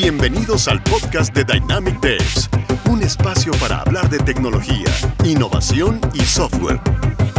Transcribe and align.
Bienvenidos 0.00 0.68
al 0.68 0.80
podcast 0.84 1.34
de 1.34 1.42
Dynamic 1.42 1.98
Devs, 1.98 2.48
un 2.88 3.02
espacio 3.02 3.50
para 3.54 3.80
hablar 3.80 4.08
de 4.08 4.20
tecnología, 4.20 4.86
innovación 5.24 6.00
y 6.14 6.20
software. 6.20 6.80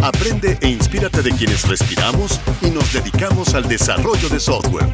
Aprende 0.03 0.57
e 0.61 0.67
inspírate 0.67 1.21
de 1.21 1.31
quienes 1.31 1.65
respiramos 1.69 2.41
y 2.61 2.69
nos 2.69 2.91
dedicamos 2.91 3.53
al 3.53 3.63
desarrollo 3.69 4.27
de 4.27 4.41
software. 4.41 4.93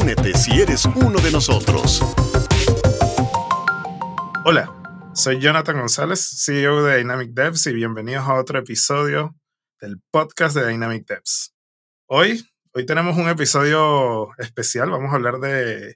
Únete 0.00 0.32
si 0.38 0.58
eres 0.58 0.86
uno 0.86 1.20
de 1.20 1.30
nosotros. 1.32 2.00
Hola, 4.46 4.72
soy 5.12 5.38
Jonathan 5.38 5.76
González, 5.76 6.26
CEO 6.46 6.82
de 6.82 6.96
Dynamic 6.96 7.32
Devs 7.34 7.66
y 7.66 7.74
bienvenidos 7.74 8.26
a 8.26 8.36
otro 8.36 8.58
episodio 8.58 9.36
del 9.82 10.00
podcast 10.10 10.56
de 10.56 10.66
Dynamic 10.66 11.06
Devs. 11.06 11.54
Hoy, 12.06 12.42
hoy 12.72 12.86
tenemos 12.86 13.18
un 13.18 13.28
episodio 13.28 14.30
especial, 14.38 14.88
vamos 14.88 15.12
a 15.12 15.16
hablar 15.16 15.40
de 15.40 15.94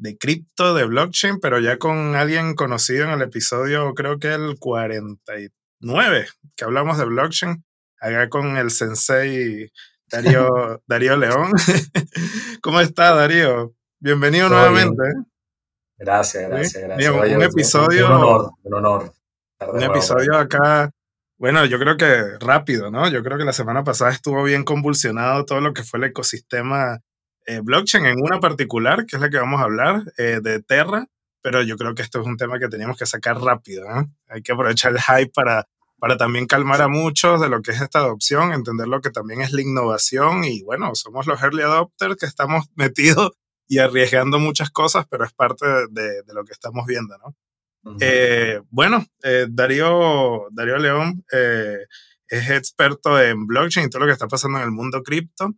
de 0.00 0.16
cripto, 0.16 0.74
de 0.74 0.86
blockchain, 0.86 1.40
pero 1.40 1.60
ya 1.60 1.78
con 1.78 2.16
alguien 2.16 2.54
conocido 2.54 3.04
en 3.04 3.10
el 3.10 3.22
episodio, 3.22 3.92
creo 3.94 4.18
que 4.18 4.32
el 4.32 4.56
49, 4.58 6.26
que 6.56 6.64
hablamos 6.64 6.96
de 6.96 7.04
blockchain, 7.04 7.64
acá 8.00 8.28
con 8.30 8.56
el 8.56 8.70
sensei 8.70 9.70
Darío, 10.10 10.82
Darío 10.86 11.16
León. 11.16 11.52
¿Cómo 12.62 12.80
está, 12.80 13.14
Darío? 13.14 13.74
Bienvenido 13.98 14.48
nuevamente. 14.48 15.02
Gracias, 15.98 16.48
gracias, 16.48 16.82
gracias. 16.82 17.36
un 17.36 17.42
episodio. 17.42 18.06
Un 18.06 18.12
honor, 18.12 18.50
un 18.62 18.74
honor. 18.74 19.12
Un 19.70 19.82
episodio 19.82 20.38
acá. 20.38 20.90
Bueno, 21.36 21.66
yo 21.66 21.78
creo 21.78 21.98
que 21.98 22.38
rápido, 22.40 22.90
¿no? 22.90 23.06
Yo 23.10 23.22
creo 23.22 23.36
que 23.36 23.44
la 23.44 23.52
semana 23.52 23.84
pasada 23.84 24.10
estuvo 24.10 24.42
bien 24.44 24.64
convulsionado 24.64 25.44
todo 25.44 25.60
lo 25.60 25.74
que 25.74 25.82
fue 25.82 25.98
el 25.98 26.04
ecosistema 26.04 27.00
eh, 27.50 27.60
blockchain 27.64 28.06
en 28.06 28.20
una 28.22 28.38
particular, 28.38 29.06
que 29.06 29.16
es 29.16 29.22
la 29.22 29.28
que 29.28 29.38
vamos 29.38 29.60
a 29.60 29.64
hablar, 29.64 30.04
eh, 30.18 30.38
de 30.40 30.62
Terra, 30.62 31.08
pero 31.42 31.62
yo 31.62 31.76
creo 31.76 31.96
que 31.96 32.02
esto 32.02 32.20
es 32.20 32.26
un 32.28 32.36
tema 32.36 32.60
que 32.60 32.68
teníamos 32.68 32.96
que 32.96 33.06
sacar 33.06 33.40
rápido. 33.40 33.86
¿eh? 33.86 34.06
Hay 34.28 34.42
que 34.42 34.52
aprovechar 34.52 34.92
el 34.92 35.00
hype 35.00 35.32
para, 35.34 35.66
para 35.98 36.16
también 36.16 36.46
calmar 36.46 36.80
a 36.80 36.86
muchos 36.86 37.40
de 37.40 37.48
lo 37.48 37.60
que 37.60 37.72
es 37.72 37.80
esta 37.80 37.98
adopción, 37.98 38.52
entender 38.52 38.86
lo 38.86 39.00
que 39.00 39.10
también 39.10 39.40
es 39.40 39.52
la 39.52 39.62
innovación 39.62 40.44
y 40.44 40.62
bueno, 40.62 40.94
somos 40.94 41.26
los 41.26 41.42
early 41.42 41.62
adopters 41.62 42.14
que 42.14 42.26
estamos 42.26 42.66
metidos 42.76 43.32
y 43.66 43.78
arriesgando 43.78 44.38
muchas 44.38 44.70
cosas, 44.70 45.06
pero 45.10 45.24
es 45.24 45.32
parte 45.32 45.66
de, 45.90 46.22
de 46.22 46.34
lo 46.34 46.44
que 46.44 46.52
estamos 46.52 46.86
viendo, 46.86 47.16
¿no? 47.18 47.34
bueno, 48.68 49.06
Darío, 49.48 50.48
Darío 50.50 50.76
León 50.76 51.24
es 51.30 52.50
experto 52.50 53.18
en 53.18 53.46
blockchain 53.46 53.86
y 53.86 53.90
todo 53.90 54.00
lo 54.00 54.06
que 54.06 54.12
está 54.12 54.28
pasando 54.28 54.58
en 54.58 54.64
el 54.64 54.70
mundo 54.70 55.02
cripto. 55.02 55.54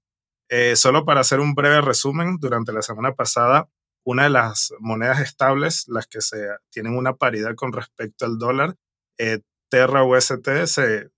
Eh, 0.54 0.76
solo 0.76 1.06
para 1.06 1.20
hacer 1.20 1.40
un 1.40 1.54
breve 1.54 1.80
resumen, 1.80 2.36
durante 2.38 2.74
la 2.74 2.82
semana 2.82 3.14
pasada, 3.14 3.70
una 4.04 4.24
de 4.24 4.28
las 4.28 4.74
monedas 4.80 5.20
estables, 5.20 5.84
las 5.88 6.06
que 6.06 6.20
se, 6.20 6.46
tienen 6.70 6.94
una 6.94 7.14
paridad 7.14 7.54
con 7.54 7.72
respecto 7.72 8.26
al 8.26 8.36
dólar, 8.36 8.76
eh, 9.18 9.38
Terra 9.70 10.04
UST 10.04 10.66
se, 10.66 11.08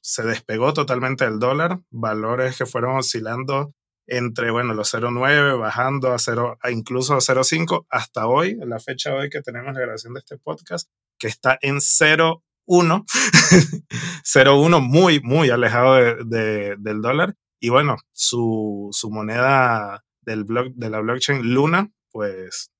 se 0.00 0.22
despegó 0.22 0.72
totalmente 0.72 1.26
del 1.26 1.38
dólar, 1.38 1.80
valores 1.90 2.56
que 2.56 2.64
fueron 2.64 2.96
oscilando 2.96 3.74
entre, 4.06 4.50
bueno, 4.50 4.72
los 4.72 4.94
0,9, 4.94 5.60
bajando 5.60 6.14
a 6.14 6.18
0, 6.18 6.56
a 6.62 6.70
incluso 6.70 7.12
a 7.12 7.18
0,5, 7.18 7.84
hasta 7.90 8.26
hoy, 8.26 8.56
la 8.64 8.80
fecha 8.80 9.14
hoy 9.14 9.28
que 9.28 9.42
tenemos 9.42 9.74
la 9.74 9.80
grabación 9.80 10.14
de 10.14 10.20
este 10.20 10.38
podcast, 10.38 10.88
que 11.18 11.26
está 11.26 11.58
en 11.60 11.76
0,1, 11.76 12.40
0,1 12.66 14.80
muy, 14.88 15.20
muy 15.20 15.50
alejado 15.50 15.96
de, 16.24 16.76
del 16.78 17.02
dólar. 17.02 17.34
Y 17.60 17.70
bueno, 17.70 17.96
su, 18.12 18.88
su 18.92 19.10
moneda 19.10 20.04
del 20.22 20.44
blog, 20.44 20.72
de 20.74 20.90
la 20.90 21.00
blockchain 21.00 21.54
Luna, 21.54 21.90
pues 22.10 22.70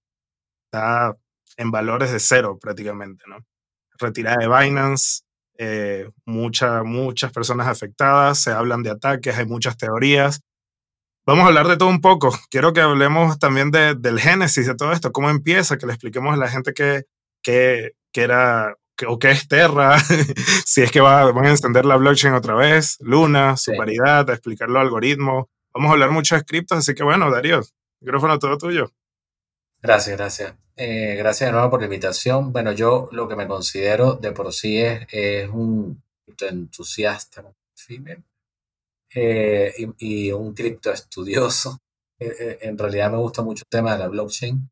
está 0.67 1.17
en 1.57 1.71
valores 1.71 2.13
de 2.13 2.21
cero 2.21 2.59
prácticamente, 2.61 3.25
¿no? 3.27 3.39
Retirada 3.99 4.37
de 4.39 4.49
Binance, 4.49 5.23
eh, 5.59 6.09
muchas 6.25 7.33
personas 7.33 7.67
afectadas, 7.67 8.39
se 8.39 8.53
hablan 8.53 8.83
de 8.83 8.91
ataques, 8.91 9.37
hay 9.37 9.47
muchas 9.47 9.77
teorías. 9.77 10.41
Vamos 11.27 11.45
a 11.45 11.49
hablar 11.49 11.67
de 11.67 11.77
todo 11.77 11.89
un 11.89 12.01
poco. 12.01 12.31
Quiero 12.51 12.73
que 12.73 12.81
hablemos 12.81 13.39
también 13.39 13.71
de, 13.71 13.95
del 13.95 14.21
génesis 14.21 14.67
de 14.67 14.77
todo 14.77 14.93
esto, 14.93 15.13
cómo 15.13 15.31
empieza, 15.31 15.77
que 15.77 15.87
le 15.87 15.93
expliquemos 15.93 16.35
a 16.35 16.39
la 16.39 16.49
gente 16.49 16.73
qué 16.73 17.05
que, 17.43 17.93
que 18.13 18.23
era 18.23 18.75
o 19.07 19.19
qué 19.19 19.31
es 19.31 19.47
Terra, 19.49 19.99
si 20.67 20.83
es 20.83 20.91
que 20.91 21.01
va, 21.01 21.31
van 21.31 21.47
a 21.47 21.51
encender 21.51 21.85
la 21.85 21.97
blockchain 21.97 22.35
otra 22.35 22.55
vez, 22.55 22.97
Luna, 23.01 23.57
su 23.57 23.73
paridad, 23.77 24.29
explicar 24.31 24.69
los 24.69 24.81
algoritmos. 24.81 25.47
Vamos 25.73 25.91
a 25.91 25.93
hablar 25.93 26.11
mucho 26.11 26.35
de 26.35 26.45
criptos, 26.45 26.79
así 26.79 26.95
que 26.95 27.05
bueno, 27.05 27.31
Darío, 27.31 27.61
micrófono 28.01 28.39
todo 28.39 28.59
tuyo. 28.59 28.91
Gracias, 29.81 30.17
gracias. 30.17 30.55
Eh, 30.77 31.15
gracias 31.17 31.49
de 31.49 31.53
nuevo 31.53 31.71
por 31.71 31.81
la 31.81 31.87
invitación. 31.87 32.53
Bueno, 32.53 32.73
yo 32.73 33.09
lo 33.13 33.29
que 33.29 33.37
me 33.37 33.47
considero 33.47 34.15
de 34.15 34.33
por 34.33 34.53
sí 34.53 34.79
es, 34.79 35.07
es 35.11 35.49
un 35.49 36.03
entusiasta 36.41 37.45
eh, 39.15 39.73
y, 39.99 40.33
un 40.33 40.55
cripto 40.55 40.93
estudioso. 40.93 41.79
Eh, 42.21 42.59
en 42.63 42.77
realidad 42.77 43.13
me 43.13 43.19
gusta 43.19 43.43
mucho 43.43 43.63
el 43.63 43.69
tema 43.69 43.93
de 43.93 44.01
la 44.01 44.09
blockchain. 44.09 44.69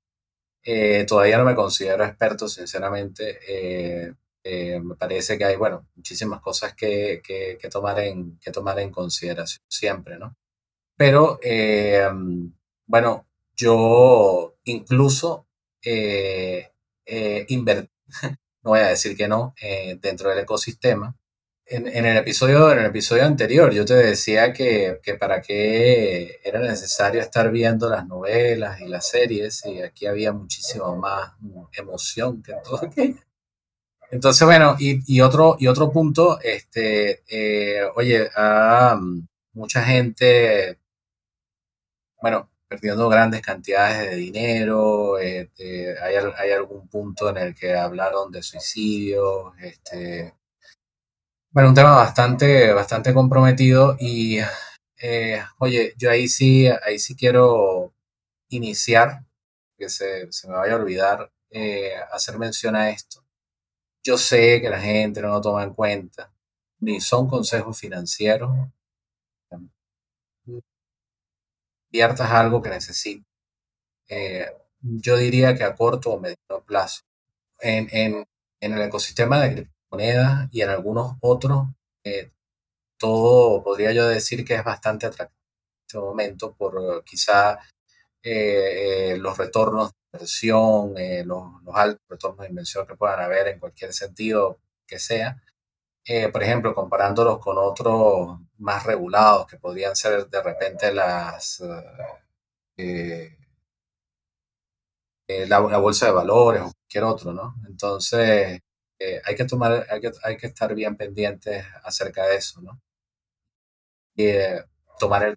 Eh, 0.68 1.04
todavía 1.06 1.38
no 1.38 1.44
me 1.44 1.54
considero 1.54 2.04
experto, 2.04 2.48
sinceramente. 2.48 3.38
Eh, 3.48 4.12
eh, 4.42 4.80
me 4.80 4.96
parece 4.96 5.38
que 5.38 5.44
hay, 5.44 5.54
bueno, 5.56 5.86
muchísimas 5.94 6.40
cosas 6.40 6.74
que, 6.74 7.22
que, 7.22 7.68
tomar, 7.70 8.00
en, 8.00 8.36
que 8.40 8.50
tomar 8.50 8.80
en 8.80 8.90
consideración 8.90 9.64
siempre, 9.68 10.18
¿no? 10.18 10.36
Pero, 10.96 11.38
bueno, 12.86 13.26
yo 13.54 14.56
incluso 14.64 15.46
invertí, 17.48 17.90
no 18.62 18.70
voy 18.70 18.80
a 18.80 18.88
decir 18.88 19.16
que 19.16 19.28
no, 19.28 19.54
dentro 20.00 20.30
del 20.30 20.40
ecosistema, 20.40 21.14
en, 21.68 22.06
el 22.06 22.16
episodio, 22.16 22.70
en 22.70 22.78
el 22.78 22.86
episodio 22.86 23.24
anterior 23.24 23.72
yo 23.72 23.84
te 23.84 23.94
decía 23.94 24.52
que, 24.52 25.00
para 25.18 25.42
qué 25.42 26.40
era 26.44 26.60
necesario 26.60 27.20
estar 27.20 27.50
viendo 27.50 27.90
las 27.90 28.06
novelas 28.06 28.80
y 28.80 28.86
las 28.86 29.08
series 29.08 29.64
y 29.66 29.82
aquí 29.82 30.06
había 30.06 30.32
muchísimo 30.32 30.96
más 30.96 31.32
emoción 31.72 32.42
que 32.42 32.52
en 32.52 32.62
todo. 32.62 32.80
Entonces, 34.10 34.46
bueno, 34.46 34.76
y, 34.78 35.20
otro, 35.20 35.56
y 35.58 35.66
otro 35.66 35.90
punto, 35.90 36.38
este, 36.40 37.24
eh, 37.28 37.82
oye, 37.96 38.30
mucha 39.52 39.82
gente, 39.82 40.78
bueno, 42.22 42.48
perdiendo 42.68 43.08
grandes 43.08 43.42
cantidades 43.42 44.10
de 44.10 44.16
dinero, 44.16 45.18
este, 45.18 45.98
hay, 46.00 46.14
hay 46.38 46.52
algún 46.52 46.86
punto 46.88 47.30
en 47.30 47.38
el 47.38 47.54
que 47.56 47.74
hablaron 47.74 48.30
de 48.30 48.42
suicidio, 48.42 49.54
este, 49.60 50.35
bueno, 51.56 51.70
un 51.70 51.74
tema 51.74 51.94
bastante, 51.94 52.70
bastante 52.74 53.14
comprometido 53.14 53.96
y, 53.98 54.40
eh, 55.00 55.42
oye, 55.58 55.94
yo 55.96 56.10
ahí 56.10 56.28
sí, 56.28 56.66
ahí 56.66 56.98
sí 56.98 57.16
quiero 57.16 57.94
iniciar, 58.50 59.24
que 59.78 59.88
se, 59.88 60.28
me 60.48 60.54
vaya 60.54 60.74
a 60.74 60.76
olvidar 60.76 61.32
eh, 61.48 61.94
hacer 62.12 62.38
mención 62.38 62.76
a 62.76 62.90
esto. 62.90 63.24
Yo 64.04 64.18
sé 64.18 64.60
que 64.60 64.68
la 64.68 64.80
gente 64.80 65.22
no 65.22 65.28
lo 65.28 65.40
toma 65.40 65.62
en 65.64 65.72
cuenta, 65.72 66.30
ni 66.80 67.00
son 67.00 67.26
consejos 67.26 67.80
financieros. 67.80 68.50
Inviertas 71.90 72.30
algo 72.32 72.60
que 72.60 72.68
necesites. 72.68 73.24
Eh, 74.08 74.46
yo 74.80 75.16
diría 75.16 75.54
que 75.56 75.64
a 75.64 75.74
corto 75.74 76.10
o 76.10 76.20
mediano 76.20 76.62
plazo. 76.66 77.00
En, 77.60 77.88
en, 77.92 78.26
en 78.60 78.72
el 78.74 78.82
ecosistema 78.82 79.40
de 79.40 79.68
y 80.00 80.62
en 80.62 80.70
algunos 80.70 81.16
otros, 81.20 81.68
eh, 82.04 82.32
todo 82.98 83.62
podría 83.62 83.92
yo 83.92 84.08
decir 84.08 84.44
que 84.44 84.54
es 84.54 84.64
bastante 84.64 85.06
atractivo 85.06 85.36
en 85.38 85.86
este 85.86 85.98
momento 85.98 86.54
por 86.54 86.74
eh, 86.80 87.02
quizá 87.04 87.58
eh, 88.22 89.16
los 89.20 89.36
retornos 89.38 89.90
de 89.92 89.96
inversión, 90.18 90.94
los, 91.26 91.62
los, 91.64 91.76
altos 91.76 92.02
retornos 92.08 92.40
de 92.40 92.48
inversión 92.48 92.86
que 92.86 92.96
puedan 92.96 93.20
haber 93.20 93.48
en 93.48 93.60
cualquier 93.60 93.92
sentido 93.92 94.58
que 94.86 94.98
sea. 94.98 95.42
por 96.32 96.42
ejemplo, 96.42 96.74
comparándolos 96.74 97.38
con 97.40 97.58
otros 97.58 98.38
más 98.58 98.84
regulados 98.86 99.46
que 99.48 99.58
podrían 99.58 99.96
ser 99.96 100.28
de 100.28 100.42
repente 100.42 100.92
las 100.92 101.60
la, 105.28 105.60
la, 105.60 105.78
bolsa 105.78 106.06
de 106.06 106.12
valores 106.12 106.62
o 106.62 106.72
cualquier 106.72 107.04
otro, 107.04 107.32
¿no? 107.32 107.54
Entonces, 107.66 108.60
eh, 108.98 109.20
hay, 109.24 109.36
que 109.36 109.44
tomar, 109.44 109.86
hay, 109.90 110.00
que, 110.00 110.12
hay 110.22 110.36
que 110.36 110.46
estar 110.48 110.74
bien 110.74 110.96
pendientes 110.96 111.64
acerca 111.84 112.26
de 112.26 112.36
eso, 112.36 112.60
¿no? 112.62 112.80
Y, 114.14 114.24
eh, 114.26 114.64
tomar 114.98 115.24
el... 115.24 115.36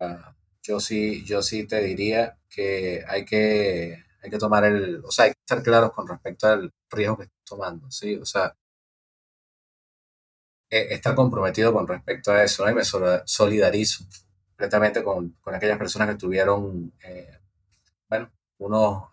Ah, 0.00 0.34
yo 0.62 0.80
sí, 0.80 1.24
yo 1.24 1.42
sí 1.42 1.66
te 1.66 1.80
diría 1.82 2.38
que 2.48 3.04
hay 3.08 3.24
que, 3.24 4.04
hay 4.22 4.30
que 4.30 4.38
tomar 4.38 4.64
el... 4.64 5.04
O 5.04 5.10
sea, 5.10 5.26
hay 5.26 5.32
que 5.32 5.40
estar 5.40 5.62
claros 5.62 5.92
con 5.92 6.06
respecto 6.08 6.46
al 6.48 6.72
riesgo 6.90 7.16
que 7.18 7.24
estás 7.24 7.44
tomando, 7.44 7.90
¿sí? 7.90 8.16
O 8.16 8.26
sea, 8.26 8.54
e, 10.70 10.94
estar 10.94 11.14
comprometido 11.14 11.72
con 11.72 11.86
respecto 11.88 12.30
a 12.32 12.42
eso, 12.44 12.64
¿no? 12.64 12.70
Y 12.70 12.74
me 12.74 12.84
solidarizo 12.84 14.04
completamente 14.48 15.02
con, 15.02 15.30
con 15.40 15.54
aquellas 15.54 15.78
personas 15.78 16.08
que 16.08 16.16
tuvieron, 16.16 16.92
eh, 17.04 17.38
bueno, 18.08 18.30
unos 18.58 19.04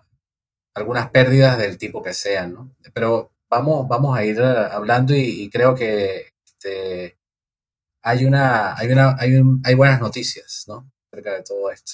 algunas 0.75 1.09
pérdidas 1.09 1.57
del 1.57 1.77
tipo 1.77 2.03
que 2.03 2.13
sean, 2.13 2.53
¿no? 2.53 2.75
Pero 2.93 3.31
vamos, 3.55 3.87
vamos 3.87 4.17
a 4.17 4.23
ir 4.25 4.41
hablando 4.41 5.13
y, 5.15 5.49
creo 5.49 5.73
que 5.75 6.33
este, 6.43 7.17
hay, 8.03 8.25
una, 8.25 8.75
hay, 8.77 8.91
una, 8.91 9.15
hay, 9.17 9.41
hay 9.63 9.75
buenas 9.75 10.01
noticias, 10.01 10.65
¿no? 10.67 10.91
Acerca 11.11 11.33
de 11.33 11.43
todo 11.43 11.71
esto. 11.71 11.93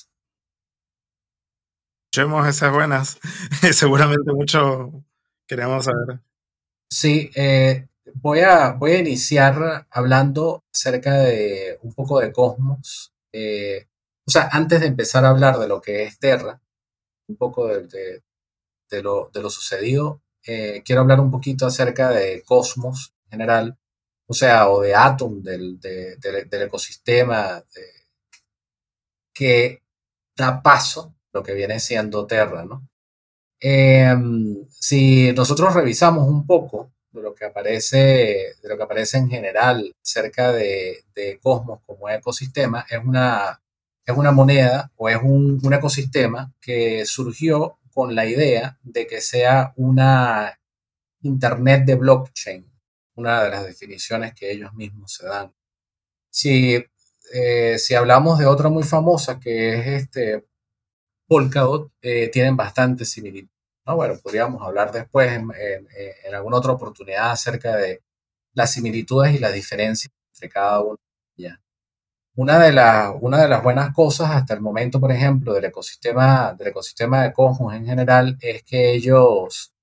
Escuchemos 2.06 2.48
esas 2.48 2.74
buenas. 2.74 3.20
Seguramente 3.74 4.34
mucho 4.34 5.04
queremos 5.48 5.86
saber. 5.86 6.20
Sí, 6.90 7.30
eh, 7.36 7.88
voy, 8.16 8.40
a, 8.40 8.72
voy 8.72 8.92
a 8.92 9.00
iniciar 9.00 9.88
hablando 9.92 10.64
acerca 10.74 11.14
de 11.14 11.78
un 11.84 11.94
poco 11.94 12.20
de 12.20 12.32
Cosmos. 12.32 13.14
Eh, 13.32 13.88
o 14.28 14.32
sea, 14.32 14.50
antes 14.52 14.82
de 14.82 14.88
empezar 14.88 15.26
a 15.26 15.30
hablar 15.30 15.58
de 15.60 15.68
lo 15.68 15.80
que 15.80 16.04
es 16.04 16.18
Terra, 16.20 16.60
un 17.28 17.38
poco 17.38 17.68
de, 17.68 18.24
de, 18.90 19.04
lo, 19.04 19.30
de 19.34 19.42
lo, 19.42 19.50
sucedido, 19.50 20.22
eh, 20.46 20.82
quiero 20.86 21.02
hablar 21.02 21.20
un 21.20 21.32
poquito 21.32 21.66
acerca 21.66 22.10
de 22.10 22.44
Cosmos 22.44 23.14
en 23.26 23.32
general, 23.32 23.78
o 24.28 24.34
sea, 24.34 24.70
o 24.70 24.82
de 24.82 24.96
Atom, 24.96 25.42
del, 25.42 25.80
del 25.80 26.62
ecosistema 26.62 27.64
que 29.34 29.82
da 30.36 30.62
paso 30.62 31.16
lo 31.34 31.44
que 31.44 31.54
viene 31.54 31.80
siendo 31.80 32.26
Terra, 32.28 32.66
¿no? 32.66 32.88
Em, 33.60 34.68
si 34.70 35.32
nosotros 35.34 35.74
revisamos 35.76 36.28
un 36.28 36.46
poco 36.48 36.92
de 37.12 37.22
lo 37.22 37.36
que 37.36 37.46
aparece, 37.46 38.56
de 38.62 38.70
lo 38.70 38.76
que 38.78 38.84
aparece 38.84 39.18
en 39.18 39.30
general 39.30 39.96
cerca 40.02 40.52
de, 40.52 41.04
Cosmos 41.42 41.82
como 41.86 42.10
ecosistema, 42.10 42.86
es 42.90 43.00
una, 43.04 43.62
es 44.06 44.16
una 44.16 44.32
moneda 44.32 44.92
o 44.96 45.10
es 45.10 45.18
un, 45.22 45.60
un, 45.64 45.74
ecosistema 45.74 46.52
que 46.60 47.06
surgió 47.06 47.78
con 47.94 48.16
la 48.16 48.26
idea 48.26 48.80
de 48.84 49.08
que 49.08 49.22
sea 49.22 49.74
una 49.78 50.58
Internet 51.24 51.86
de 51.86 51.96
blockchain, 51.96 52.66
una 53.16 53.44
de 53.44 53.50
las 53.52 53.66
definiciones 53.66 54.34
que 54.34 54.52
ellos 54.52 54.74
mismos 54.74 55.14
se 55.14 55.28
dan. 55.28 55.54
Si, 56.32 56.84
eh, 57.34 57.78
si 57.78 57.96
hablamos 57.96 58.40
de 58.40 58.48
otra 58.48 58.70
muy 58.70 58.84
famosa 58.84 59.40
que 59.40 59.80
es 59.80 59.88
este 60.04 60.46
Polkadot, 61.28 61.92
eh, 62.02 62.30
tienen 62.30 62.58
bastante 62.58 63.06
similitud. 63.06 63.50
¿no? 63.86 63.96
Bueno, 63.96 64.20
podríamos 64.22 64.62
hablar 64.64 64.92
después 64.92 65.32
en, 65.32 65.50
alguna 66.34 66.58
otra 66.58 66.72
oportunidad 66.74 67.32
acerca 67.32 67.78
de 67.78 68.02
las 68.54 68.74
similitudes 68.74 69.36
y 69.36 69.40
las 69.40 69.54
diferencias 69.54 70.12
entre 70.34 70.50
cada 70.50 70.82
una 70.82 70.98
Una 72.36 72.60
de, 72.60 72.72
las, 72.72 73.14
una 73.20 73.42
de 73.42 73.50
las 73.50 73.62
buenas 73.62 73.94
cosas 73.94 74.32
hasta 74.32 74.54
el 74.54 74.62
momento, 74.62 75.00
por 75.02 75.12
ejemplo, 75.12 75.54
del 75.54 75.66
ecosistema, 75.66 76.54
del 76.58 76.70
ecosistema 76.70 77.24
de 77.24 77.34
Cosmos 77.34 77.74
en 77.74 77.86
general, 77.86 78.38
es 78.42 78.64
que 78.64 78.94
ellos, 78.94 79.74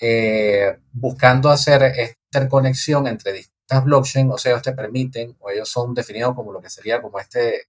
eh, 0.00 0.78
buscando 0.92 1.50
hacer 1.50 1.82
esta 1.82 2.16
interconexión 2.32 3.06
entre 3.06 3.32
distintas 3.34 3.84
blockchains, 3.84 4.32
o 4.32 4.38
sea, 4.38 4.52
ellos 4.52 4.62
te 4.62 4.72
permiten, 4.72 5.36
o 5.40 5.50
ellos 5.50 5.68
son 5.68 5.94
definidos 5.94 6.34
como 6.34 6.52
lo 6.52 6.60
que 6.62 6.70
sería 6.70 7.02
como 7.02 7.18
este, 7.20 7.64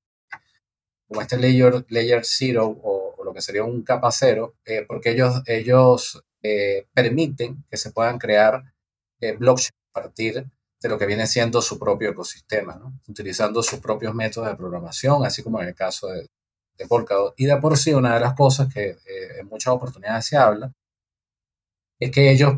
como 1.07 1.21
este 1.21 1.37
layer, 1.37 1.85
layer 1.89 2.21
zero 2.25 2.67
o 2.83 3.23
lo 3.23 3.33
que 3.33 3.41
sería 3.41 3.63
un 3.63 3.83
capa 3.83 4.11
cero, 4.11 4.55
eh, 4.65 4.85
porque 4.87 5.11
ellos, 5.11 5.43
ellos 5.45 6.23
eh, 6.41 6.87
permiten 6.93 7.63
que 7.69 7.77
se 7.77 7.91
puedan 7.91 8.17
crear 8.17 8.63
blockchains 9.39 9.73
a 9.93 10.01
partir 10.01 10.45
de 10.81 10.89
lo 10.89 10.97
que 10.97 11.05
viene 11.05 11.27
siendo 11.27 11.61
su 11.61 11.77
propio 11.77 12.09
ecosistema, 12.09 12.81
utilizando 13.07 13.61
sus 13.61 13.79
propios 13.79 14.15
métodos 14.15 14.49
de 14.49 14.55
programación, 14.55 15.25
así 15.25 15.43
como 15.43 15.61
en 15.61 15.69
el 15.69 15.75
caso 15.75 16.07
de, 16.07 16.27
de 16.77 16.87
Polkadot. 16.87 17.33
Y 17.37 17.45
de 17.45 17.57
por 17.57 17.77
sí, 17.77 17.93
una 17.93 18.15
de 18.15 18.19
las 18.19 18.33
cosas 18.33 18.73
que 18.73 18.97
en 19.39 19.47
muchas 19.47 19.73
oportunidades 19.73 20.25
se 20.25 20.37
habla 20.37 20.71
es 21.99 22.11
que 22.11 22.31
ellos 22.31 22.55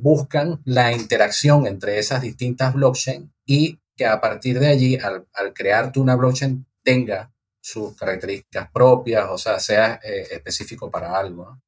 buscan 0.00 0.60
la 0.64 0.92
interacción 0.92 1.66
entre 1.66 1.98
esas 1.98 2.20
distintas 2.20 2.74
blockchains 2.74 3.30
y 3.46 3.78
que 3.96 4.06
a 4.06 4.20
partir 4.20 4.58
de 4.58 4.68
allí, 4.68 4.96
al, 4.96 5.26
al 5.34 5.52
crear 5.52 5.92
tú 5.92 6.02
una 6.02 6.16
blockchain, 6.16 6.66
tenga 6.82 7.30
sus 7.60 7.94
características 7.96 8.70
propias, 8.70 9.28
o 9.28 9.36
sea, 9.36 9.60
sea 9.60 10.00
eh, 10.02 10.26
específico 10.30 10.90
para 10.90 11.18
algo. 11.18 11.60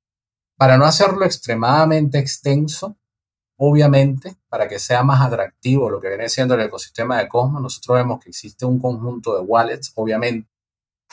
Para 0.56 0.78
no 0.78 0.84
hacerlo 0.84 1.24
extremadamente 1.24 2.18
extenso, 2.18 2.96
obviamente, 3.62 4.36
para 4.48 4.66
que 4.66 4.78
sea 4.78 5.02
más 5.02 5.20
atractivo 5.20 5.90
lo 5.90 6.00
que 6.00 6.08
viene 6.08 6.30
siendo 6.30 6.54
el 6.54 6.62
ecosistema 6.62 7.18
de 7.18 7.28
Cosmos, 7.28 7.60
nosotros 7.60 7.98
vemos 7.98 8.18
que 8.18 8.30
existe 8.30 8.64
un 8.64 8.80
conjunto 8.80 9.34
de 9.36 9.42
wallets, 9.42 9.92
obviamente, 9.96 10.48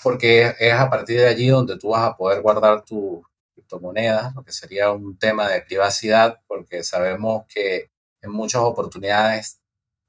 porque 0.01 0.53
es 0.57 0.73
a 0.73 0.89
partir 0.89 1.19
de 1.19 1.27
allí 1.27 1.49
donde 1.49 1.77
tú 1.77 1.89
vas 1.89 2.03
a 2.03 2.15
poder 2.15 2.41
guardar 2.41 2.85
tus 2.85 3.21
criptomonedas, 3.53 4.33
lo 4.33 4.44
que 4.45 4.53
sería 4.53 4.91
un 4.91 5.17
tema 5.17 5.49
de 5.49 5.61
privacidad, 5.61 6.39
porque 6.47 6.85
sabemos 6.85 7.45
que 7.53 7.91
en 8.21 8.31
muchas 8.31 8.61
oportunidades 8.61 9.59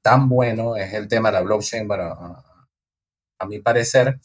tan 0.01 0.29
bueno 0.29 0.77
es 0.77 0.93
el 0.93 1.09
tema 1.09 1.29
de 1.29 1.33
la 1.33 1.41
blockchain, 1.41 1.89
bueno, 1.89 2.41
a 3.37 3.45
mi 3.47 3.59
parecer, 3.59 4.17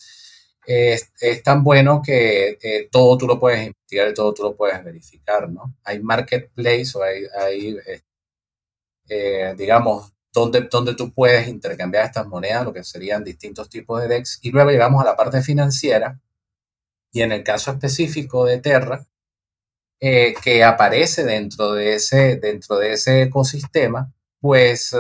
es, 0.67 1.13
tan 1.43 1.63
bueno 1.63 2.03
que 2.05 2.59
eh, 2.63 2.89
todo 2.91 3.19
tú 3.19 3.27
lo 3.27 3.39
puedes 3.39 3.67
investigar 3.67 4.09
y 4.09 4.15
todo 4.15 4.33
tú 4.35 4.43
lo 4.43 4.57
puedes 4.57 4.83
verificar, 4.85 5.51
¿no? 5.51 5.77
Hay 5.85 6.01
marketplace 6.01 6.93
o 6.95 7.03
hay, 7.03 7.25
hay 7.39 7.79
eh, 7.87 8.01
eh, 9.09 9.55
digamos, 9.57 10.13
donde, 10.33 10.63
donde 10.63 10.95
tú 10.95 11.13
puedes 11.13 11.49
intercambiar 11.49 12.07
estas 12.07 12.27
monedas, 12.27 12.65
lo 12.65 12.73
que 12.73 12.83
serían 12.85 13.23
distintos 13.25 13.69
tipos 13.69 14.01
de 14.01 14.09
DEX. 14.09 14.41
Y 14.43 14.51
luego 14.51 14.71
llegamos 14.71 15.03
a 15.03 15.05
la 15.05 15.17
parte 15.17 15.43
financiera. 15.43 16.21
Y 17.13 17.23
en 17.23 17.33
el 17.33 17.45
caso 17.45 17.71
específico 17.71 18.45
de 18.45 18.59
Terra, 18.59 19.07
que 20.01 20.65
aparece 20.65 21.25
dentro 21.25 21.73
de 21.73 21.95
ese, 21.95 22.37
dentro 22.37 22.77
de 22.77 22.93
ese 22.95 23.23
ecosistema, 23.23 24.13
pues 24.41 24.95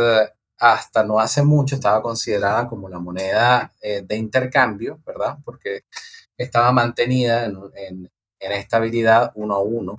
hasta 0.72 1.04
no 1.04 1.20
hace 1.20 1.42
mucho 1.42 1.74
estaba 1.74 2.00
considerada 2.02 2.66
como 2.68 2.88
la 2.88 2.98
moneda 2.98 3.72
eh, 3.80 4.02
de 4.02 4.16
intercambio, 4.16 5.00
¿verdad? 5.04 5.38
Porque 5.44 5.84
estaba 6.36 6.72
mantenida 6.72 7.44
en, 7.44 7.58
en, 7.76 8.12
en 8.40 8.52
estabilidad 8.52 9.30
uno 9.34 9.54
a 9.56 9.62
uno, 9.62 9.96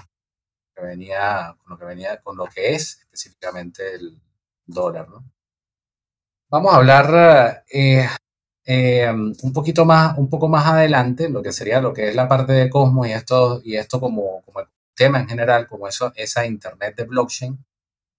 que 0.75 0.81
venía, 0.81 1.55
con 1.61 1.71
lo 1.71 1.77
que 1.77 1.85
venía, 1.85 2.19
con 2.21 2.37
lo 2.37 2.45
que 2.45 2.73
es 2.73 2.99
específicamente 3.01 3.95
el 3.95 4.19
dólar, 4.65 5.07
¿no? 5.09 5.23
Vamos 6.49 6.73
a 6.73 6.77
hablar 6.77 7.63
eh, 7.71 8.07
eh, 8.65 9.11
un 9.11 9.53
poquito 9.53 9.85
más, 9.85 10.17
un 10.17 10.29
poco 10.29 10.47
más 10.47 10.65
adelante, 10.67 11.29
lo 11.29 11.43
que 11.43 11.51
sería 11.51 11.81
lo 11.81 11.93
que 11.93 12.09
es 12.09 12.15
la 12.15 12.27
parte 12.27 12.53
de 12.53 12.69
Cosmos 12.69 13.07
y 13.07 13.11
esto, 13.11 13.61
y 13.63 13.75
esto 13.75 13.99
como, 13.99 14.41
como 14.43 14.61
tema 14.95 15.19
en 15.19 15.27
general, 15.27 15.67
como 15.67 15.87
eso, 15.87 16.11
esa 16.15 16.45
Internet 16.45 16.95
de 16.95 17.03
blockchain, 17.03 17.65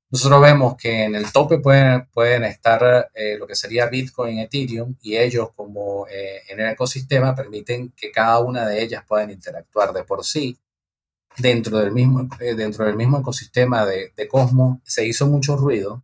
nosotros 0.08 0.40
vemos 0.40 0.76
que 0.76 1.04
en 1.04 1.16
el 1.16 1.32
tope 1.32 1.58
pueden, 1.58 2.06
pueden 2.12 2.44
estar 2.44 3.10
eh, 3.12 3.36
lo 3.38 3.46
que 3.46 3.56
sería 3.56 3.86
Bitcoin, 3.86 4.38
Ethereum, 4.38 4.94
y 5.02 5.16
ellos 5.16 5.50
como 5.56 6.06
eh, 6.08 6.42
en 6.48 6.60
el 6.60 6.68
ecosistema 6.68 7.34
permiten 7.34 7.92
que 7.96 8.12
cada 8.12 8.38
una 8.38 8.66
de 8.68 8.82
ellas 8.82 9.04
puedan 9.06 9.30
interactuar 9.30 9.92
de 9.92 10.04
por 10.04 10.24
sí. 10.24 10.56
Dentro 11.38 11.78
del 11.78 11.92
mismo, 11.92 12.28
eh, 12.40 12.54
dentro 12.54 12.86
del 12.86 12.96
mismo 12.96 13.18
ecosistema 13.18 13.84
de, 13.84 14.12
de, 14.16 14.28
Cosmos 14.28 14.78
se 14.84 15.06
hizo 15.06 15.26
mucho 15.26 15.56
ruido, 15.56 16.02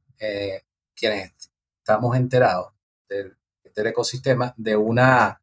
quienes 0.94 1.32
estamos 1.78 2.16
enterados 2.16 2.72
del, 3.08 3.36
del 3.74 3.86
ecosistema, 3.86 4.52
de 4.56 4.76
una, 4.76 5.40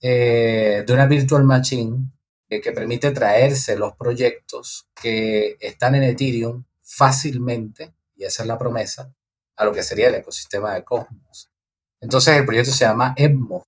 de 0.00 0.86
una 0.88 1.06
virtual 1.06 1.44
machine 1.44 2.10
que 2.48 2.72
permite 2.72 3.10
traerse 3.10 3.76
los 3.76 3.94
proyectos 3.96 4.88
que 4.94 5.56
están 5.60 5.96
en 5.96 6.04
Ethereum 6.04 6.64
fácilmente, 6.90 7.94
y 8.16 8.24
esa 8.24 8.42
es 8.42 8.48
la 8.48 8.58
promesa, 8.58 9.14
a 9.56 9.64
lo 9.64 9.72
que 9.72 9.82
sería 9.82 10.08
el 10.08 10.16
ecosistema 10.16 10.74
de 10.74 10.82
Cosmos. 10.84 11.48
Entonces 12.00 12.36
el 12.36 12.44
proyecto 12.44 12.72
se 12.72 12.84
llama 12.84 13.14
EBMO, 13.16 13.64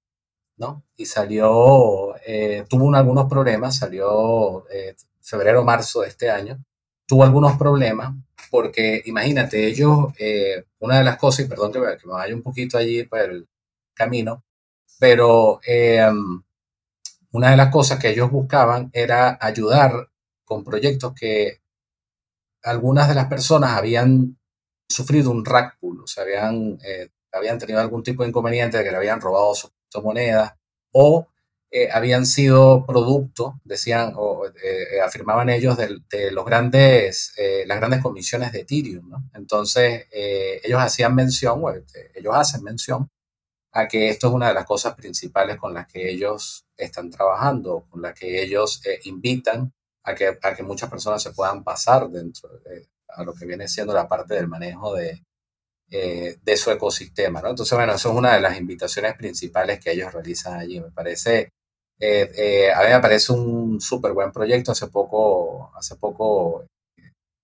¿no? 0.56 0.84
Y 0.96 1.06
salió, 1.06 2.16
eh, 2.26 2.64
tuvo 2.68 2.94
algunos 2.94 3.28
problemas, 3.28 3.78
salió 3.78 4.68
eh, 4.70 4.96
febrero, 5.20 5.62
marzo 5.64 6.00
de 6.00 6.08
este 6.08 6.30
año, 6.30 6.64
tuvo 7.06 7.22
algunos 7.22 7.56
problemas 7.56 8.12
porque 8.50 9.02
imagínate, 9.06 9.66
ellos, 9.66 10.08
eh, 10.18 10.64
una 10.80 10.98
de 10.98 11.04
las 11.04 11.16
cosas, 11.16 11.46
y 11.46 11.48
perdón 11.48 11.72
que 11.72 11.78
que 11.78 12.06
me, 12.06 12.12
vaya 12.12 12.34
un 12.34 12.42
poquito 12.42 12.76
allí 12.76 13.04
por 13.04 13.20
el 13.20 13.48
camino, 13.94 14.44
pero 14.98 15.60
una 17.32 17.50
de 17.50 17.56
las 17.56 17.70
cosas 17.70 17.98
que 17.98 18.10
ellos 18.10 18.30
buscaban 18.30 18.90
era 18.92 19.38
ayudar 19.40 20.08
con 20.44 20.64
proyectos 20.64 21.14
que 21.14 21.61
algunas 22.62 23.08
de 23.08 23.14
las 23.14 23.26
personas 23.26 23.76
habían 23.76 24.38
sufrido 24.88 25.30
un 25.30 25.44
rack 25.44 25.78
o 25.80 26.06
sea, 26.06 26.24
habían, 26.24 26.78
eh, 26.84 27.08
habían 27.32 27.58
tenido 27.58 27.80
algún 27.80 28.02
tipo 28.02 28.22
de 28.22 28.28
inconveniente 28.28 28.78
de 28.78 28.84
que 28.84 28.90
le 28.90 28.96
habían 28.96 29.20
robado 29.20 29.54
sus 29.54 29.70
monedas 30.02 30.52
o 30.92 31.26
eh, 31.70 31.88
habían 31.90 32.26
sido 32.26 32.84
producto, 32.84 33.58
decían 33.64 34.12
o 34.16 34.46
eh, 34.46 35.00
afirmaban 35.02 35.48
ellos, 35.48 35.78
de, 35.78 36.30
los 36.30 36.44
grandes, 36.44 37.32
las 37.66 37.78
grandes 37.78 38.02
comisiones 38.02 38.52
de 38.52 38.60
Ethereum. 38.60 39.10
Entonces, 39.32 40.06
ellos 40.12 40.80
hacían 40.80 41.14
mención, 41.14 41.62
ellos 42.14 42.34
hacen 42.34 42.62
mención 42.62 43.10
a 43.72 43.88
que 43.88 44.10
esto 44.10 44.28
es 44.28 44.34
una 44.34 44.48
de 44.48 44.54
las 44.54 44.66
cosas 44.66 44.94
principales 44.94 45.56
con 45.56 45.72
las 45.72 45.86
que 45.86 46.10
ellos 46.10 46.66
están 46.76 47.08
trabajando, 47.08 47.86
con 47.88 48.02
las 48.02 48.12
que 48.12 48.42
ellos 48.42 48.82
invitan 49.04 49.72
a 50.04 50.14
que, 50.14 50.38
a 50.42 50.54
que 50.54 50.62
muchas 50.62 50.90
personas 50.90 51.22
se 51.22 51.32
puedan 51.32 51.62
pasar 51.64 52.08
dentro 52.08 52.48
de 52.64 52.88
a 53.14 53.24
lo 53.24 53.34
que 53.34 53.46
viene 53.46 53.68
siendo 53.68 53.92
la 53.92 54.08
parte 54.08 54.34
del 54.34 54.48
manejo 54.48 54.94
de, 54.94 55.22
eh, 55.90 56.38
de 56.42 56.56
su 56.56 56.70
ecosistema. 56.70 57.42
¿no? 57.42 57.50
Entonces, 57.50 57.76
bueno, 57.76 57.92
eso 57.92 58.10
es 58.10 58.16
una 58.16 58.34
de 58.34 58.40
las 58.40 58.58
invitaciones 58.58 59.14
principales 59.14 59.78
que 59.78 59.92
ellos 59.92 60.12
realizan 60.12 60.58
allí. 60.58 60.80
Me 60.80 60.90
parece, 60.90 61.50
eh, 62.00 62.32
eh, 62.34 62.72
a 62.72 62.80
mí 62.82 62.88
me 62.88 63.00
parece 63.00 63.32
un 63.32 63.80
súper 63.80 64.12
buen 64.12 64.32
proyecto. 64.32 64.72
Hace 64.72 64.86
poco, 64.88 65.70
hace 65.76 65.96
poco 65.96 66.64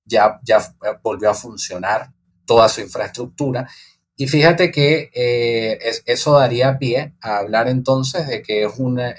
ya, 0.07 0.41
ya 0.43 0.61
volvió 1.03 1.31
a 1.31 1.35
funcionar 1.35 2.11
toda 2.47 2.69
su 2.71 2.81
infraestructura. 2.81 3.69
Y 4.17 4.27
fíjate 4.27 4.71
que 4.73 5.11
eso 6.07 6.33
daría 6.33 6.79
pie 6.79 7.15
a 7.21 7.38
hablar 7.38 7.69
entonces 7.69 8.27
de 8.27 8.43
que 8.43 8.65
es 8.65 8.73
una, 8.79 9.15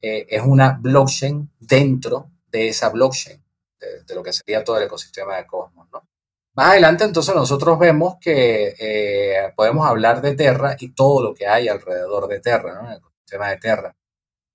es 0.00 0.42
una 0.42 0.78
blockchain 0.80 1.50
dentro 1.58 2.30
de 2.50 2.68
esa 2.68 2.88
blockchain, 2.90 3.42
de, 3.80 4.14
lo 4.14 4.22
que 4.22 4.32
sería 4.32 4.64
todo 4.64 4.78
el 4.78 4.84
ecosistema 4.84 5.36
de 5.36 5.46
Cosmos. 5.46 5.88
¿no? 5.92 6.06
Más 6.54 6.70
adelante 6.70 7.04
entonces 7.04 7.34
nosotros 7.34 7.78
vemos 7.78 8.16
que 8.20 8.74
eh, 8.78 9.52
podemos 9.56 9.86
hablar 9.86 10.20
de 10.20 10.34
Terra 10.34 10.76
y 10.78 10.92
todo 10.92 11.22
lo 11.22 11.34
que 11.34 11.46
hay 11.46 11.68
alrededor 11.68 12.26
de 12.28 12.40
Terra, 12.40 12.74
¿no? 12.74 12.90
el 12.90 12.98
ecosistema 12.98 13.50
de 13.50 13.56
Terra. 13.58 13.94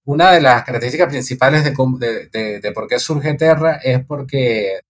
Una 0.06 0.32
de 0.32 0.42
las 0.42 0.66
características 0.66 1.08
principales 1.08 1.64
de, 1.64 2.72
por 2.76 2.88
qué 2.88 3.00
surge 3.00 3.36
Terra 3.36 3.80
es 3.82 4.04
porque 4.06 4.82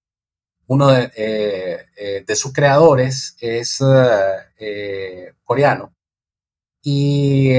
uno 0.66 0.88
de, 0.92 1.12
eh, 1.16 1.86
eh, 2.28 2.36
sus 2.36 2.52
creadores 2.52 3.36
es 3.40 3.78
coreano 5.44 5.94
y 6.82 7.52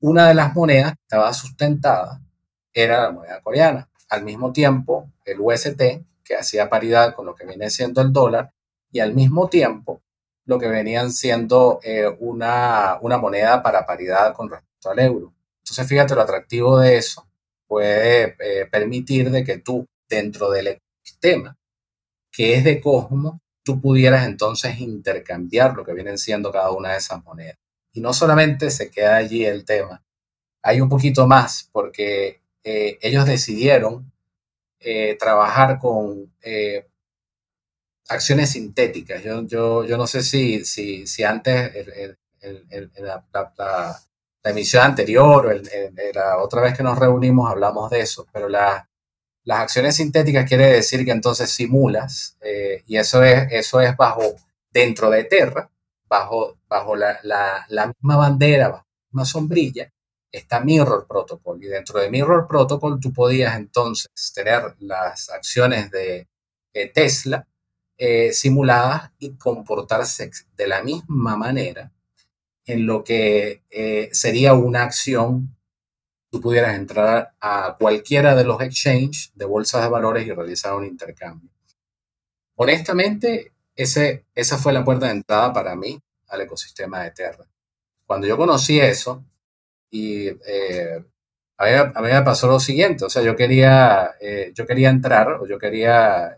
una 0.00 0.28
de 0.28 0.34
las 0.34 0.54
monedas 0.54 0.92
que 0.92 1.02
estaba 1.02 1.32
sustentada 1.32 2.20
era 2.72 3.02
la 3.02 3.10
moneda 3.10 3.40
coreana. 3.40 3.88
Al 4.08 4.24
mismo 4.24 4.52
tiempo, 4.52 5.10
el 5.24 5.40
UST, 5.40 5.80
que 6.24 6.36
hacía 6.36 6.68
paridad 6.68 7.14
con 7.14 7.26
lo 7.26 7.34
que 7.34 7.46
viene 7.46 7.70
siendo 7.70 8.00
el 8.00 8.12
dólar, 8.12 8.52
y 8.92 9.00
al 9.00 9.14
mismo 9.14 9.48
tiempo 9.48 10.02
lo 10.46 10.58
que 10.58 10.68
venían 10.68 11.12
siendo 11.12 11.80
eh, 11.82 12.06
una, 12.18 12.98
una 13.02 13.18
moneda 13.18 13.62
para 13.62 13.86
paridad 13.86 14.34
con 14.34 14.50
respecto 14.50 14.90
al 14.90 14.98
euro. 14.98 15.32
Entonces, 15.58 15.86
fíjate 15.86 16.14
lo 16.14 16.22
atractivo 16.22 16.78
de 16.80 16.96
eso. 16.96 17.28
Puede 17.68 18.36
eh, 18.40 18.66
permitir 18.66 19.30
de 19.30 19.44
que 19.44 19.58
tú, 19.58 19.86
dentro 20.08 20.50
del 20.50 20.68
ecosistema 20.68 21.56
que 22.32 22.54
es 22.54 22.64
de 22.64 22.80
Cosmos, 22.80 23.40
tú 23.62 23.80
pudieras 23.80 24.26
entonces 24.26 24.80
intercambiar 24.80 25.74
lo 25.74 25.84
que 25.84 25.92
vienen 25.92 26.18
siendo 26.18 26.50
cada 26.52 26.70
una 26.70 26.92
de 26.92 26.98
esas 26.98 27.22
monedas. 27.24 27.56
Y 27.92 28.00
no 28.00 28.12
solamente 28.12 28.70
se 28.70 28.90
queda 28.90 29.16
allí 29.16 29.44
el 29.44 29.64
tema, 29.64 30.02
hay 30.62 30.80
un 30.80 30.88
poquito 30.88 31.26
más, 31.26 31.68
porque 31.72 32.40
eh, 32.64 32.98
ellos 33.02 33.26
decidieron 33.26 34.12
trabajar 35.18 35.78
con 35.78 36.32
acciones 38.10 38.50
sintéticas. 38.50 39.22
Yo, 39.22 39.46
yo, 39.46 39.84
yo 39.84 39.96
no 39.96 40.06
sé 40.06 40.22
si, 40.22 40.64
si, 40.64 41.06
si 41.06 41.22
antes, 41.22 41.72
la, 42.98 43.24
la, 43.56 44.00
emisión 44.42 44.82
anterior 44.82 45.46
o 45.46 45.52
la 46.14 46.38
otra 46.38 46.62
vez 46.62 46.76
que 46.76 46.82
nos 46.82 46.98
reunimos 46.98 47.50
hablamos 47.50 47.90
de 47.90 48.00
eso, 48.00 48.26
pero 48.32 48.48
las 48.48 48.84
acciones 49.46 49.96
sintéticas 49.96 50.48
quiere 50.48 50.66
decir 50.66 51.04
que 51.04 51.12
entonces 51.12 51.50
simulas, 51.50 52.36
eh, 52.40 52.82
y 52.86 52.96
eso 52.96 53.22
es, 53.22 53.48
eso 53.52 53.80
es 53.80 53.96
bajo, 53.96 54.22
dentro 54.72 55.10
de 55.10 55.24
Terra, 55.24 55.70
bajo, 56.10 56.58
bajo 56.68 56.94
la, 56.96 57.18
la, 57.22 57.86
misma 57.86 58.16
bandera, 58.18 58.68
bajo 58.68 58.84
la 58.84 59.06
misma 59.10 59.24
sombrilla, 59.24 59.90
está 60.30 60.60
Mirror 60.60 61.06
Protocol. 61.08 61.64
Y 61.64 61.68
dentro 61.68 61.98
de 61.98 62.10
Mirror 62.10 62.46
Protocol 62.46 63.00
tú 63.00 63.12
podías 63.12 63.56
entonces 63.56 64.10
tener 64.34 64.74
las 64.80 65.30
acciones 65.30 65.90
de 65.90 66.26
Tesla 66.92 67.46
eh, 68.02 68.32
simuladas 68.32 69.10
y 69.18 69.36
comportarse 69.36 70.30
de 70.56 70.66
la 70.66 70.82
misma 70.82 71.36
manera 71.36 71.92
en 72.64 72.86
lo 72.86 73.04
que 73.04 73.62
eh, 73.68 74.08
sería 74.12 74.54
una 74.54 74.84
acción, 74.84 75.54
tú 76.30 76.40
pudieras 76.40 76.76
entrar 76.76 77.34
a 77.42 77.76
cualquiera 77.78 78.34
de 78.34 78.44
los 78.44 78.58
exchanges 78.62 79.32
de 79.34 79.44
bolsas 79.44 79.82
de 79.82 79.90
valores 79.90 80.26
y 80.26 80.32
realizar 80.32 80.72
un 80.72 80.86
intercambio. 80.86 81.50
Honestamente, 82.54 83.49
ese, 83.82 84.24
esa 84.34 84.58
fue 84.58 84.72
la 84.72 84.84
puerta 84.84 85.06
de 85.06 85.12
entrada 85.12 85.52
para 85.52 85.74
mí 85.76 86.00
al 86.28 86.40
ecosistema 86.42 87.02
de 87.02 87.10
Terra. 87.12 87.44
Cuando 88.06 88.26
yo 88.26 88.36
conocí 88.36 88.80
eso, 88.80 89.24
y 89.90 90.28
eh, 90.28 91.04
a, 91.58 92.00
mí, 92.00 92.08
me 92.08 92.22
pasó 92.22 92.46
lo 92.46 92.60
siguiente, 92.60 93.04
o 93.04 93.10
sea, 93.10 93.22
yo 93.22 93.36
quería, 93.36 94.14
yo 94.54 94.66
quería 94.66 94.90
entrar 94.90 95.34
o 95.40 95.46
yo 95.46 95.58
quería 95.58 96.36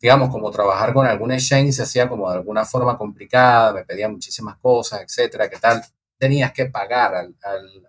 digamos, 0.00 0.30
como 0.30 0.50
trabajar 0.50 0.92
con 0.92 1.06
algún 1.06 1.32
exchange 1.32 1.72
se 1.72 1.82
hacía 1.82 2.08
como 2.08 2.30
de 2.30 2.36
alguna 2.36 2.64
forma 2.64 2.96
complicada, 2.96 3.72
me 3.72 3.84
pedían 3.84 4.12
muchísimas 4.12 4.56
cosas, 4.58 5.02
etcétera, 5.02 5.48
¿qué 5.48 5.56
tal? 5.58 5.82
Tenías 6.18 6.52
que 6.52 6.66
pagar, 6.66 7.14
al, 7.14 7.34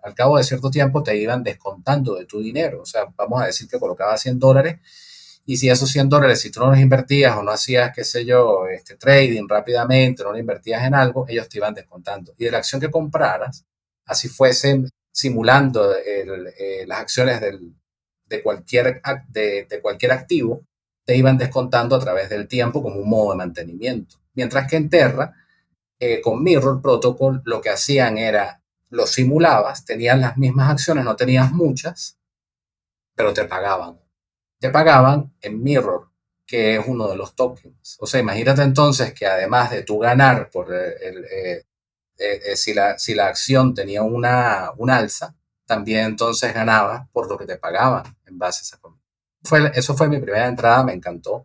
al, 0.02 0.14
cabo 0.14 0.36
de 0.36 0.44
cierto 0.44 0.70
tiempo 0.70 1.02
te 1.02 1.16
iban 1.16 1.42
descontando 1.42 2.14
de 2.14 2.26
tu 2.26 2.40
dinero, 2.40 2.82
o 2.82 2.86
sea, 2.86 3.06
vamos 3.16 3.42
a 3.42 3.46
decir 3.46 3.68
que 3.68 3.78
colocabas 3.78 4.20
100 4.22 4.38
dólares 4.38 4.80
y 5.50 5.56
si 5.56 5.70
esos 5.70 5.90
100 5.90 6.10
dólares, 6.10 6.42
si 6.42 6.50
tú 6.50 6.60
no 6.60 6.66
los 6.66 6.78
invertías 6.78 7.34
o 7.38 7.42
no 7.42 7.50
hacías, 7.52 7.90
qué 7.94 8.04
sé 8.04 8.22
yo, 8.26 8.68
este 8.68 8.96
trading 8.96 9.48
rápidamente, 9.48 10.22
no 10.22 10.30
lo 10.32 10.36
invertías 10.36 10.84
en 10.84 10.94
algo, 10.94 11.24
ellos 11.26 11.48
te 11.48 11.56
iban 11.56 11.72
descontando. 11.72 12.34
Y 12.36 12.44
de 12.44 12.50
la 12.50 12.58
acción 12.58 12.78
que 12.78 12.90
compraras, 12.90 13.64
así 14.04 14.28
fuese 14.28 14.84
simulando 15.10 15.96
eh, 15.96 16.84
las 16.86 17.00
acciones 17.00 17.40
del, 17.40 17.72
de, 18.26 18.42
cualquier, 18.42 19.00
de, 19.28 19.64
de 19.64 19.80
cualquier 19.80 20.12
activo, 20.12 20.66
te 21.06 21.16
iban 21.16 21.38
descontando 21.38 21.96
a 21.96 22.00
través 22.00 22.28
del 22.28 22.46
tiempo 22.46 22.82
como 22.82 22.96
un 22.96 23.08
modo 23.08 23.30
de 23.30 23.38
mantenimiento. 23.38 24.16
Mientras 24.34 24.68
que 24.68 24.76
en 24.76 24.90
Terra, 24.90 25.34
eh, 25.98 26.20
con 26.20 26.42
Mirror 26.42 26.82
Protocol, 26.82 27.40
lo 27.46 27.62
que 27.62 27.70
hacían 27.70 28.18
era, 28.18 28.60
lo 28.90 29.06
simulabas, 29.06 29.86
tenías 29.86 30.18
las 30.18 30.36
mismas 30.36 30.68
acciones, 30.70 31.06
no 31.06 31.16
tenías 31.16 31.50
muchas, 31.52 32.18
pero 33.14 33.32
te 33.32 33.46
pagaban. 33.46 33.98
Te 34.58 34.70
pagaban 34.70 35.32
en 35.40 35.62
Mirror, 35.62 36.08
que 36.46 36.76
es 36.76 36.84
uno 36.86 37.08
de 37.08 37.16
los 37.16 37.34
tokens. 37.34 37.96
O 38.00 38.06
sea, 38.06 38.20
imagínate 38.20 38.62
entonces 38.62 39.14
que 39.14 39.26
además 39.26 39.70
de 39.70 39.82
tu 39.82 39.98
ganar 39.98 40.50
por 40.50 40.72
el, 40.72 41.24
eh, 41.24 41.64
eh, 42.18 42.56
si, 42.56 42.74
la, 42.74 42.98
si 42.98 43.14
la 43.14 43.28
acción 43.28 43.74
tenía 43.74 44.02
una, 44.02 44.72
un 44.76 44.90
alza, 44.90 45.34
también 45.66 46.06
entonces 46.06 46.54
ganabas 46.54 47.08
por 47.12 47.28
lo 47.28 47.38
que 47.38 47.46
te 47.46 47.58
pagaban 47.58 48.16
en 48.26 48.38
base 48.38 48.60
a 48.60 48.62
esa 48.62 48.78
comisión 48.78 48.98
eso 49.74 49.96
fue 49.96 50.08
mi 50.08 50.20
primera 50.20 50.48
entrada, 50.48 50.84
me 50.84 50.92
encantó. 50.92 51.42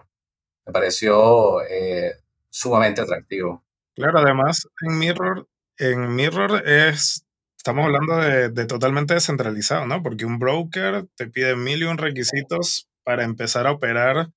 Me 0.66 0.74
pareció 0.74 1.62
eh, 1.64 2.14
sumamente 2.50 3.02
atractivo. 3.02 3.64
Claro, 3.96 4.20
además 4.20 4.68
en 4.82 4.98
Mirror, 4.98 5.48
en 5.78 6.16
Mirror 6.16 6.68
es, 6.68 7.26
estamos 7.56 7.86
hablando 7.86 8.18
de, 8.18 8.66
totalmente 8.66 9.14
descentralizado, 9.14 9.86
¿no? 9.86 10.02
Porque 10.02 10.26
un 10.26 10.40
broker 10.40 11.06
te 11.16 11.28
pide 11.28 11.56
mil 11.56 11.82
y 11.82 11.86
un 11.86 11.98
requisitos 11.98 12.88
para 13.04 13.24
empezar 13.24 13.68
a 13.68 13.72
operar 13.72 14.32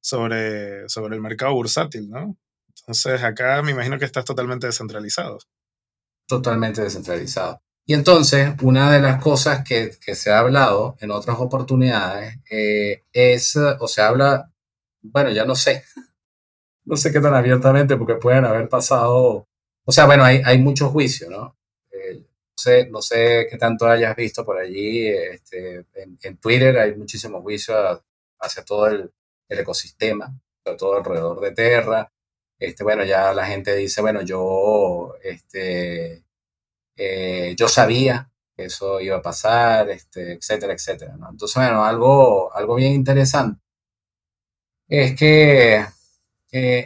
sobre, 0.00 0.88
sobre 0.88 1.16
el 1.16 1.22
mercado 1.22 1.54
bursátil, 1.54 2.08
¿no? 2.10 2.36
Entonces 2.80 3.22
acá 3.22 3.62
me 3.62 3.72
imagino 3.72 3.98
que 3.98 4.04
estás 4.04 4.24
totalmente 4.24 4.66
descentralizado. 4.66 5.38
Totalmente 6.26 6.82
descentralizado. 6.82 7.60
Y 7.84 7.94
entonces, 7.94 8.54
una 8.62 8.92
de 8.92 9.00
las 9.00 9.20
cosas 9.22 9.64
que, 9.64 9.90
que 10.04 10.14
se 10.14 10.30
ha 10.30 10.38
hablado 10.38 10.96
en 11.00 11.10
otras 11.10 11.38
oportunidades 11.38 12.38
eh, 12.50 13.02
es, 13.12 13.56
o 13.56 13.88
se 13.88 14.02
habla, 14.02 14.52
bueno, 15.02 15.30
ya 15.30 15.44
no 15.44 15.56
sé, 15.56 15.84
no 16.84 16.96
sé 16.96 17.12
qué 17.12 17.20
tan 17.20 17.34
abiertamente, 17.34 17.96
porque 17.96 18.14
pueden 18.14 18.44
haber 18.44 18.68
pasado, 18.68 19.48
o 19.84 19.92
sea, 19.92 20.06
bueno, 20.06 20.24
hay, 20.24 20.42
hay 20.44 20.58
mucho 20.58 20.90
juicio, 20.90 21.28
¿no? 21.30 21.56
Eh, 21.90 22.20
no, 22.20 22.54
sé, 22.56 22.88
no 22.88 23.02
sé 23.02 23.48
qué 23.50 23.58
tanto 23.58 23.86
hayas 23.86 24.14
visto 24.16 24.44
por 24.44 24.58
allí, 24.58 25.08
este, 25.08 25.86
en, 26.22 26.36
Twitter 26.38 26.78
hay 26.78 26.94
muchísimo 26.94 27.42
juicio 27.42 27.74
hacia 28.42 28.64
todo 28.64 28.88
el, 28.88 29.12
el 29.48 29.58
ecosistema, 29.58 30.34
todo 30.78 30.96
alrededor 30.96 31.40
de 31.40 31.52
Terra. 31.52 32.12
Este, 32.58 32.84
bueno, 32.84 33.04
ya 33.04 33.32
la 33.34 33.46
gente 33.46 33.74
dice, 33.74 34.00
bueno, 34.02 34.22
yo, 34.22 35.14
este, 35.22 36.24
eh, 36.96 37.54
yo 37.56 37.68
sabía 37.68 38.30
que 38.56 38.64
eso 38.66 39.00
iba 39.00 39.16
a 39.16 39.22
pasar, 39.22 39.90
este, 39.90 40.34
etcétera, 40.34 40.74
etcétera. 40.74 41.14
Entonces, 41.30 41.56
bueno, 41.56 41.84
algo, 41.84 42.54
algo 42.54 42.74
bien 42.76 42.92
interesante 42.92 43.60
es 44.88 45.16
que 45.16 45.86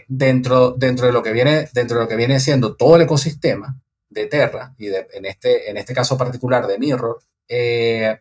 dentro, 0.09 0.73
dentro, 0.73 1.07
de 1.07 1.13
lo 1.13 1.23
que 1.23 1.33
viene, 1.33 1.69
dentro 1.73 1.99
de 1.99 2.05
lo 2.05 2.09
que 2.09 2.17
viene 2.17 2.39
siendo 2.39 2.77
todo 2.77 2.97
el 2.97 3.03
ecosistema 3.03 3.81
de 4.09 4.27
Terra, 4.27 4.75
y 4.79 4.87
en, 4.89 5.27
este, 5.27 5.69
en 5.71 5.77
este 5.77 5.93
caso 5.93 6.17
particular 6.17 6.67
de 6.67 6.79
Mirror, 6.79 7.21
eh, 7.49 8.21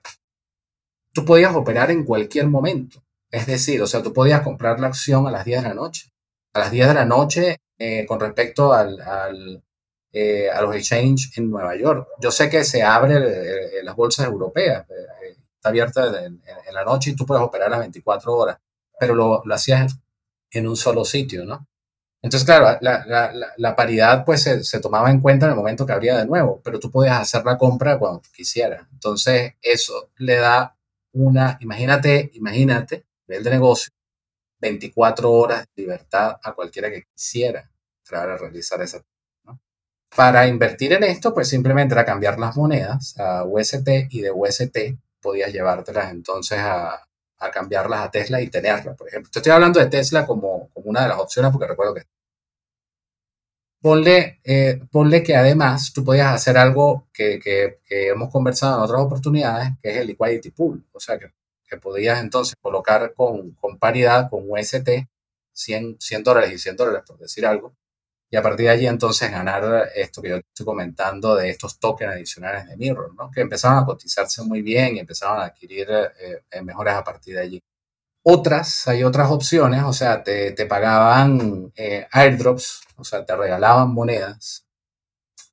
tú 1.14 1.24
podías 1.24 1.56
operar 1.56 1.92
en 1.92 2.04
cualquier 2.04 2.48
momento. 2.48 3.05
Es 3.32 3.48
decir, 3.48 3.82
o 3.82 3.88
sea, 3.88 4.02
tú 4.02 4.14
podías 4.14 4.42
comprar 4.42 4.80
la 4.80 4.88
acción 4.88 5.28
a 5.28 5.32
las 5.32 5.46
10 5.46 5.64
de 5.64 5.70
la 5.70 5.76
noche. 5.76 6.12
A 6.54 6.60
las 6.60 6.72
10 6.72 6.88
de 6.88 6.94
la 6.94 7.06
noche, 7.06 7.58
con 8.08 8.20
respecto 8.20 8.74
al, 8.74 9.02
a 9.02 10.62
los 10.62 10.76
exchanges 10.76 11.38
en 11.38 11.50
Nueva 11.50 11.76
York. 11.76 12.08
Yo 12.22 12.32
sé 12.32 12.50
que 12.50 12.64
se 12.64 12.84
abren 12.84 13.60
las 13.84 13.96
bolsas 13.96 14.26
europeas, 14.28 14.86
está 15.56 15.70
abierta 15.70 16.26
en, 16.26 16.42
la 16.72 16.86
noche 16.86 17.12
y 17.12 17.16
tú 17.16 17.26
puedes 17.26 17.44
operar 17.44 17.70
las 17.70 17.80
24 17.80 18.34
horas, 18.34 18.58
pero 19.00 19.16
lo, 19.16 19.42
lo 19.44 19.56
hacías 19.56 19.98
en 20.52 20.68
un 20.68 20.78
solo 20.78 21.04
sitio, 21.04 21.46
¿no? 21.46 21.68
Entonces, 22.26 22.44
claro, 22.44 22.80
la, 22.82 23.76
paridad 23.76 24.26
pues 24.26 24.42
se, 24.42 24.80
tomaba 24.80 25.12
en 25.12 25.22
cuenta 25.22 25.46
en 25.46 25.52
el 25.52 25.56
momento 25.56 25.86
que 25.86 25.94
abría 25.94 26.18
de 26.18 26.26
nuevo, 26.26 26.60
pero 26.64 26.80
tú 26.80 26.90
podías 26.90 27.22
hacer 27.22 27.46
la 27.46 27.56
compra 27.56 28.00
cuando 28.00 28.24
quisieras. 28.34 28.88
Entonces, 28.94 29.54
eso 29.62 30.10
le 30.18 30.38
da 30.38 30.76
una, 31.12 31.60
imagínate, 31.62 32.32
imagínate, 32.34 33.06
nivel 33.28 33.44
de 33.44 33.50
negocio, 33.50 33.92
24 34.60 35.32
horas 35.32 35.66
de 35.76 35.84
libertad 35.84 36.38
a 36.42 36.54
cualquiera 36.54 36.90
que 36.90 37.04
quisiera 37.04 37.70
entrar 38.00 38.30
a 38.30 38.38
realizar 38.38 38.82
esa. 38.82 39.02
¿no? 39.44 39.60
Para 40.16 40.48
invertir 40.48 40.94
en 40.94 41.04
esto, 41.04 41.34
pues 41.34 41.50
simplemente 41.50 41.94
era 41.94 42.06
cambiar 42.06 42.40
las 42.40 42.56
monedas 42.56 43.18
a 43.20 43.44
UST 43.44 43.88
y 44.10 44.22
de 44.22 44.32
UST 44.32 44.78
podías 45.22 45.52
llevártelas 45.52 46.12
entonces 46.12 46.60
a, 46.60 47.06
a 47.40 47.52
cambiarlas 47.52 48.02
a 48.02 48.12
Tesla 48.12 48.42
y 48.42 48.50
tenerlas, 48.50 48.96
por 48.96 49.08
ejemplo. 49.08 49.30
Te 49.32 49.40
estoy 49.40 49.52
hablando 49.52 49.80
de 49.80 49.88
Tesla 49.88 50.26
como, 50.26 50.70
como 50.74 50.90
una 50.90 51.04
de 51.04 51.10
las 51.10 51.20
opciones 51.20 51.52
porque 51.52 51.68
recuerdo 51.68 51.96
que 51.96 52.04
Ponle, 53.82 54.40
eh, 54.44 54.82
ponle, 54.92 55.22
que 55.22 55.36
además 55.36 55.94
tú 55.94 56.04
podías 56.04 56.34
hacer 56.34 56.58
algo 56.58 57.08
que, 57.14 57.40
que, 57.40 57.78
hemos 57.88 58.32
conversado 58.32 58.78
en 58.78 58.84
otras 58.84 59.00
oportunidades, 59.00 59.74
que 59.80 59.92
es 59.92 59.98
el 59.98 60.08
liquidity 60.08 60.50
pool. 60.50 60.84
O 60.92 61.00
sea, 61.00 61.20
que, 61.20 61.28
que 61.68 61.78
podías 61.78 62.20
entonces 62.20 62.56
colocar 62.62 63.14
con, 63.14 63.52
con, 63.52 63.78
paridad, 63.78 64.30
con 64.30 64.44
UST, 64.50 64.90
100, 65.54 65.98
100 66.00 66.24
dólares 66.24 66.54
y 66.54 66.58
100 66.60 66.76
dólares, 66.76 67.04
por 67.08 67.18
decir 67.18 67.46
algo. 67.46 67.76
Y 68.30 68.38
a 68.38 68.42
partir 68.42 68.66
de 68.66 68.72
allí 68.72 68.88
entonces 68.88 69.32
ganar 69.32 69.90
esto 69.96 70.22
que 70.22 70.30
yo 70.30 70.36
estoy 70.38 70.66
comentando 70.66 71.36
de 71.36 71.50
estos 71.50 71.80
tokens 71.80 72.14
adicionales 72.14 72.68
de 72.68 72.76
Mirror, 72.78 73.14
¿no? 73.16 73.32
que 73.32 73.42
empezaban 73.42 73.84
a 73.84 73.86
cotizarse 73.86 74.42
muy 74.44 74.62
bien 74.62 74.96
y 74.98 75.00
empezaban 75.00 75.42
a 75.42 75.46
adquirir 75.46 75.88
eh, 75.90 76.62
mejores 76.62 76.96
a 76.96 77.04
partir 77.04 77.36
de 77.36 77.42
allí. 77.42 77.64
Otras, 78.24 78.88
hay 78.88 79.04
otras 79.04 79.30
opciones, 79.30 79.84
o 79.84 79.94
sea, 79.94 80.24
te, 80.24 80.52
te 80.54 80.66
pagaban 80.66 81.72
eh, 81.76 82.08
airdrops, 82.12 82.82
o 82.98 83.04
sea, 83.04 83.24
te 83.24 83.36
regalaban 83.36 83.94
monedas, 83.94 84.66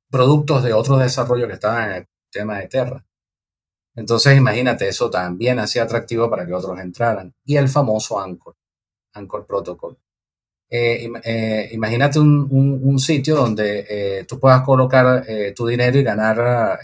productos 0.09 0.63
de 0.63 0.73
otros 0.73 0.99
desarrollos 0.99 1.47
que 1.47 1.53
estaban 1.53 1.91
en 1.91 1.95
el 1.97 2.07
tema 2.31 2.57
de 2.59 2.67
Terra. 2.67 3.05
Entonces, 3.95 4.37
imagínate, 4.37 4.87
eso 4.87 5.09
también 5.09 5.59
hacía 5.59 5.83
atractivo 5.83 6.29
para 6.29 6.45
que 6.45 6.53
otros 6.53 6.79
entraran. 6.79 7.33
Y 7.45 7.57
el 7.57 7.69
famoso 7.69 8.19
Anchor, 8.19 8.55
Anchor 9.13 9.45
Protocol. 9.45 9.97
Eh, 10.69 11.07
eh, 11.23 11.69
imagínate 11.73 12.19
un, 12.19 12.47
un, 12.49 12.99
sitio 12.99 13.35
donde 13.35 14.25
tú 14.27 14.39
puedas 14.39 14.63
colocar 14.63 15.23
tu 15.55 15.67
dinero 15.67 15.99
y 15.99 16.03
ganar 16.03 16.79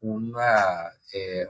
una, 0.00 0.92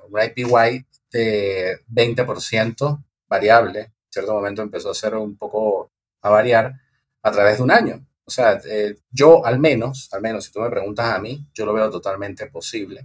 un 0.09 0.21
IPY 0.23 0.87
de 1.11 1.81
20% 1.93 3.05
variable, 3.29 3.81
en 3.81 3.93
cierto 4.11 4.35
momento 4.35 4.63
empezó 4.63 4.91
a 4.91 4.95
ser 4.95 5.15
un 5.15 5.37
poco 5.37 5.91
a 6.23 6.31
variar 6.31 6.75
a 7.23 7.33
través 7.33 7.59
de 7.59 7.63
un 7.63 7.71
año. 7.71 8.07
O 8.25 8.31
sea, 8.31 8.61
eh, 8.65 8.97
yo 9.11 9.45
al 9.47 9.59
menos, 9.59 10.09
al 10.13 10.21
menos 10.21 10.45
si 10.45 10.53
tú 10.53 10.61
me 10.61 10.71
preguntas 10.71 11.07
a 11.13 11.19
mí, 11.19 11.47
yo 11.55 11.65
lo 11.65 11.73
veo 11.73 11.91
totalmente 11.91 12.47
posible. 12.47 13.05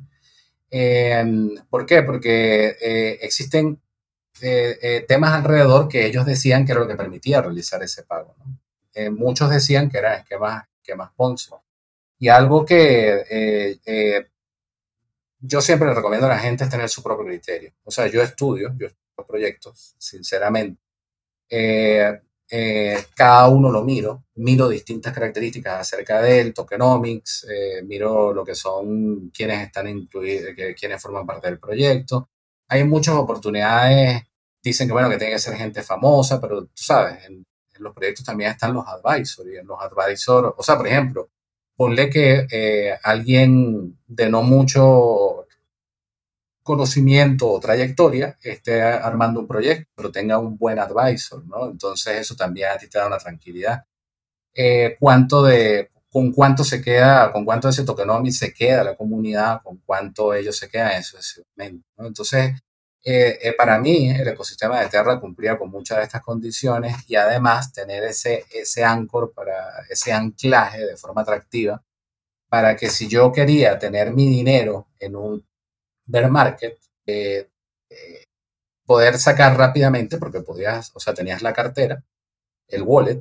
Em, 0.72 1.56
¿Por 1.70 1.86
qué? 1.86 2.02
Porque 2.02 2.76
eh, 2.82 3.20
existen 3.22 3.80
eh, 4.42 5.06
temas 5.08 5.34
alrededor 5.34 5.88
que 5.88 6.06
ellos 6.08 6.26
decían 6.26 6.66
que 6.66 6.72
era 6.72 6.82
lo 6.82 6.88
que 6.88 6.96
permitía 6.96 7.42
realizar 7.42 7.84
ese 7.84 8.04
pago. 8.04 8.36
muchos 9.12 9.50
decían 9.50 9.90
que 9.90 10.00
eran 10.00 10.20
esquemas, 10.22 10.66
esquemas 10.78 11.12
Ponzi. 11.16 11.52
Y 12.18 12.30
algo 12.30 12.66
que 12.66 13.80
yo 15.40 15.62
siempre 15.62 15.88
le 15.88 15.96
recomiendo 15.96 16.28
a 16.28 16.30
la 16.30 16.40
gente 16.40 16.64
es 16.64 16.70
tener 16.70 16.90
su 16.90 17.04
propio 17.04 17.26
criterio. 17.26 17.74
O 17.84 17.92
sea, 17.92 18.08
yo 18.08 18.22
estudio, 18.22 18.74
yo 18.78 18.88
proyectos, 19.24 19.96
sinceramente. 19.98 20.82
Eh, 21.50 22.22
eh, 22.54 23.06
cada 23.16 23.48
uno 23.48 23.72
lo 23.72 23.82
miro, 23.82 24.26
miro 24.36 24.68
distintas 24.68 25.14
características 25.14 25.80
acerca 25.80 26.22
del 26.22 26.54
tokenomics, 26.54 27.48
eh, 27.50 27.82
miro 27.84 28.34
lo 28.34 28.44
que 28.44 28.56
son 28.56 29.30
quienes 29.30 29.68
están 29.68 29.88
incluidos, 29.88 30.54
quienes 30.78 31.02
forman 31.02 31.26
parte 31.26 31.48
del 31.48 31.60
proyecto. 31.60 32.28
Hay 32.68 32.84
muchas 32.84 33.16
oportunidades, 33.16 34.24
dicen 34.62 34.88
que 34.88 34.92
bueno, 34.92 35.10
que 35.10 35.18
tiene 35.18 35.34
que 35.34 35.40
ser 35.40 35.56
gente 35.56 35.82
famosa, 35.82 36.42
pero 36.42 36.66
tú 36.66 36.72
sabes, 36.76 37.26
en, 37.26 37.46
los 37.80 37.94
proyectos 37.96 38.26
también 38.26 38.52
están 38.52 38.74
los 38.74 38.86
advisors 38.86 39.50
y 39.50 39.56
en 39.56 39.66
los 39.66 39.80
advisors, 39.82 40.54
o 40.56 40.62
sea, 40.62 40.78
por 40.78 40.88
ejemplo, 40.88 41.30
ponle 41.76 42.10
que 42.10 42.96
alguien 43.02 43.98
de 44.06 44.30
no 44.30 44.44
mucho 44.44 45.31
conocimiento 46.64 47.50
o 47.50 47.60
trayectoria 47.60 48.38
esté 48.44 48.82
armando 48.82 49.40
un 49.40 49.48
proyecto, 49.48 49.90
pero 49.96 50.12
tenga 50.12 50.38
un 50.40 50.58
buen 50.58 50.80
advisor, 50.80 51.46
¿no? 51.46 51.70
Entonces 51.70 52.18
eso 52.20 52.36
también 52.36 52.70
a 52.70 52.78
ti 52.78 52.88
te 52.88 53.00
da 53.00 53.08
una 53.08 53.18
tranquilidad. 53.18 53.86
Eh, 54.54 54.98
¿Cuánto 55.00 55.44
de, 55.44 55.90
con 56.12 56.32
cuánto 56.34 56.64
se 56.64 56.82
queda, 56.82 57.32
con 57.32 57.46
cuánto 57.46 57.68
de 57.68 57.72
ese 57.74 57.86
tokenomics 57.86 58.38
se 58.40 58.54
queda 58.54 58.84
la 58.84 58.96
comunidad, 58.96 59.62
con 59.64 59.78
cuánto 59.86 60.34
ellos 60.34 60.58
se 60.58 60.70
quedan 60.70 61.02
en 61.58 61.84
¿no? 61.98 62.08
Entonces, 62.08 62.54
eh, 63.04 63.40
eh, 63.42 63.54
para 63.58 63.80
mí 63.80 64.10
el 64.12 64.28
ecosistema 64.28 64.80
de 64.80 64.90
Terra 64.90 65.20
cumplía 65.20 65.58
con 65.58 65.72
muchas 65.72 65.98
de 65.98 66.04
estas 66.04 66.22
condiciones 66.22 66.96
y 67.08 67.16
además 67.16 67.74
tener 67.74 68.04
ese, 68.04 68.46
ese 68.52 68.84
ancor 68.84 69.34
para 69.34 69.54
ese 69.90 70.12
anclaje 70.14 70.86
de 70.86 70.98
forma 70.98 71.22
atractiva 71.22 71.82
para 72.52 72.76
que 72.76 72.90
si 72.90 73.08
yo 73.08 73.32
quería 73.32 73.80
tener 73.80 74.14
mi 74.14 74.28
dinero 74.30 74.90
en 75.00 75.16
un 75.16 75.46
bear 76.06 76.30
market, 76.30 76.80
eh, 77.06 77.50
eh, 77.90 78.26
poder 78.86 79.18
sacar 79.18 79.58
rápidamente, 79.58 80.18
porque 80.18 80.42
podías, 80.42 80.92
o 80.94 81.00
sea, 81.00 81.14
tenías 81.14 81.42
la 81.42 81.54
cartera, 81.54 82.04
el 82.68 82.84
wallet, 82.84 83.20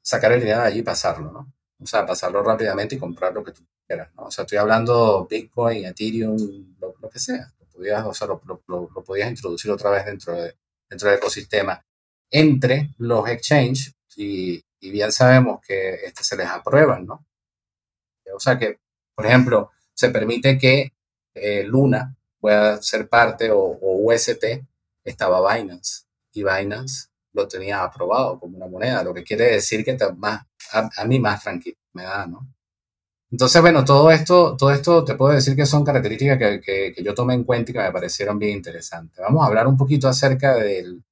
sacar 0.00 0.32
el 0.32 0.40
dinero 0.40 0.60
de 0.60 0.66
allí 0.66 0.78
y 0.80 0.82
pasarlo, 0.82 1.32
¿no? 1.32 1.52
O 1.80 1.86
sea, 1.86 2.06
pasarlo 2.06 2.42
rápidamente 2.42 2.94
y 2.94 2.98
comprar 2.98 3.32
lo 3.32 3.42
que 3.42 3.52
tú 3.52 3.62
quieras, 3.86 4.10
¿no? 4.14 4.24
O 4.24 4.30
sea, 4.30 4.42
estoy 4.42 4.58
hablando 4.58 5.26
Bitcoin, 5.28 5.86
Ethereum, 5.86 6.76
lo, 6.78 7.10
que 7.10 7.18
sea. 7.18 7.52
Lo 7.58 7.66
podías, 7.66 8.04
o 8.04 8.14
sea, 8.14 8.28
lo, 8.28 8.40
lo, 8.66 9.04
podías 9.04 9.30
introducir 9.30 9.70
otra 9.70 9.90
vez 9.90 10.04
dentro, 10.06 10.34
de, 10.34 10.56
dentro 10.88 11.08
del 11.08 11.18
ecosistema. 11.18 11.84
Entre 12.30 12.90
los 12.98 13.28
exchanges, 13.28 13.94
y, 14.16 14.62
y 14.80 14.90
bien 14.90 15.12
sabemos 15.12 15.60
que 15.66 15.94
este, 16.06 16.24
se 16.24 16.36
les 16.36 16.46
aprueban, 16.46 17.06
¿no? 17.06 17.26
O 18.34 18.40
sea 18.40 18.58
que, 18.58 18.80
por 19.14 19.26
ejemplo, 19.26 19.70
se 19.94 20.10
permite 20.10 20.58
que 20.58 20.92
eh, 21.34 21.64
Luna 21.64 22.14
pueda 22.40 22.82
ser 22.82 23.08
parte 23.08 23.50
o, 23.50 23.78
UST, 23.80 24.44
estaba 25.04 25.54
Binance. 25.54 26.04
Y 26.32 26.42
Binance 26.42 27.08
lo 27.32 27.46
tenía 27.48 27.82
aprobado 27.82 28.38
como 28.38 28.56
una 28.56 28.66
moneda, 28.66 29.04
lo 29.04 29.14
que 29.14 29.22
quiere 29.22 29.52
decir 29.52 29.84
que 29.84 29.96
más, 30.16 30.42
a, 30.72 31.04
mí 31.04 31.18
más 31.18 31.42
tranquilo 31.42 31.76
me 31.92 32.02
da, 32.02 32.26
¿no? 32.26 32.46
Entonces, 33.30 33.62
bueno, 33.62 33.82
todo 33.84 34.10
esto, 34.10 34.56
todo 34.58 34.70
esto 34.70 35.04
te 35.04 35.14
puedo 35.14 35.32
decir 35.32 35.56
que 35.56 35.64
son 35.64 35.84
características 35.84 36.38
que, 36.60 36.94
yo 37.02 37.14
tomé 37.14 37.32
en 37.32 37.44
cuenta 37.44 37.70
y 37.70 37.74
que 37.74 37.80
me 37.80 37.90
parecieron 37.90 38.38
bien 38.38 38.58
interesantes. 38.58 39.18
Vamos 39.18 39.42
a 39.42 39.46
hablar 39.46 39.66
un 39.66 39.78
poquito 39.78 40.06
acerca 40.06 40.54
del, 40.56 41.02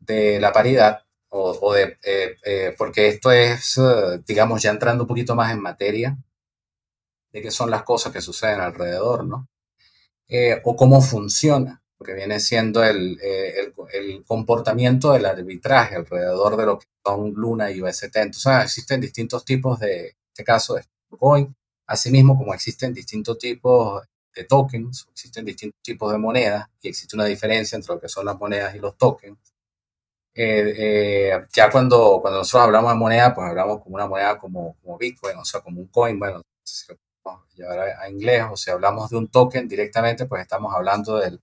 de 0.00 0.40
la 0.40 0.52
paridad, 0.52 1.04
o, 1.28 1.72
de, 1.74 1.96
eh, 2.02 2.36
eh, 2.44 2.74
porque 2.76 3.08
esto 3.08 3.30
es, 3.30 3.78
digamos, 4.26 4.62
ya 4.62 4.70
entrando 4.70 5.04
un 5.04 5.08
poquito 5.08 5.36
más 5.36 5.52
en 5.52 5.60
materia, 5.60 6.16
de 7.32 7.42
qué 7.42 7.50
son 7.50 7.70
las 7.70 7.82
cosas 7.82 8.12
que 8.12 8.20
suceden 8.20 8.60
alrededor, 8.60 9.24
¿no? 9.24 9.48
Eh, 10.28 10.60
o 10.64 10.76
cómo 10.76 11.00
funciona, 11.00 11.82
porque 11.96 12.14
viene 12.14 12.38
siendo 12.40 12.84
el, 12.84 13.18
eh, 13.22 13.72
el, 13.94 14.24
comportamiento 14.24 15.12
del 15.12 15.26
arbitraje 15.26 15.96
alrededor 15.96 16.56
de 16.56 16.66
lo 16.66 16.78
que 16.78 16.86
son 17.04 17.32
Luna 17.34 17.70
y 17.70 17.80
UST. 17.82 18.16
Entonces, 18.16 18.64
existen 18.64 19.00
distintos 19.00 19.44
tipos 19.44 19.80
de, 19.80 20.08
en 20.08 20.16
este 20.32 20.44
caso, 20.44 20.74
de 20.74 20.84
coin, 21.18 21.54
asimismo 21.86 22.36
como 22.36 22.54
existen 22.54 22.92
distintos 22.92 23.38
tipos 23.38 24.02
de 24.34 24.44
tokens, 24.44 25.06
existen 25.10 25.44
distintos 25.44 25.80
tipos 25.82 26.12
de 26.12 26.18
monedas 26.18 26.68
y 26.82 26.88
existe 26.88 27.16
una 27.16 27.24
diferencia 27.24 27.76
entre 27.76 27.94
lo 27.94 28.00
que 28.00 28.08
son 28.08 28.26
las 28.26 28.38
monedas 28.38 28.74
y 28.74 28.78
los 28.78 28.96
tokens. 28.98 29.38
Eh, 30.34 31.32
ya 31.52 31.70
cuando, 31.70 32.18
cuando 32.20 32.40
nosotros 32.40 32.66
hablamos 32.66 32.92
de 32.92 32.98
moneda, 32.98 33.34
pues 33.34 33.48
hablamos 33.48 33.82
como 33.82 33.96
una 33.96 34.06
moneda 34.06 34.38
como, 34.38 34.76
como 34.82 34.96
Bitcoin, 34.98 35.36
o 35.38 35.44
sea, 35.44 35.60
como 35.60 35.80
un 35.80 35.88
coin, 35.88 36.18
bueno, 36.18 36.42
llevar 37.54 37.80
a, 37.80 38.08
inglés 38.08 38.44
o 38.50 38.56
si 38.56 38.70
hablamos 38.70 39.10
de 39.10 39.16
un 39.16 39.28
token 39.28 39.68
directamente, 39.68 40.26
pues 40.26 40.42
estamos 40.42 40.74
hablando 40.74 41.18
del, 41.18 41.40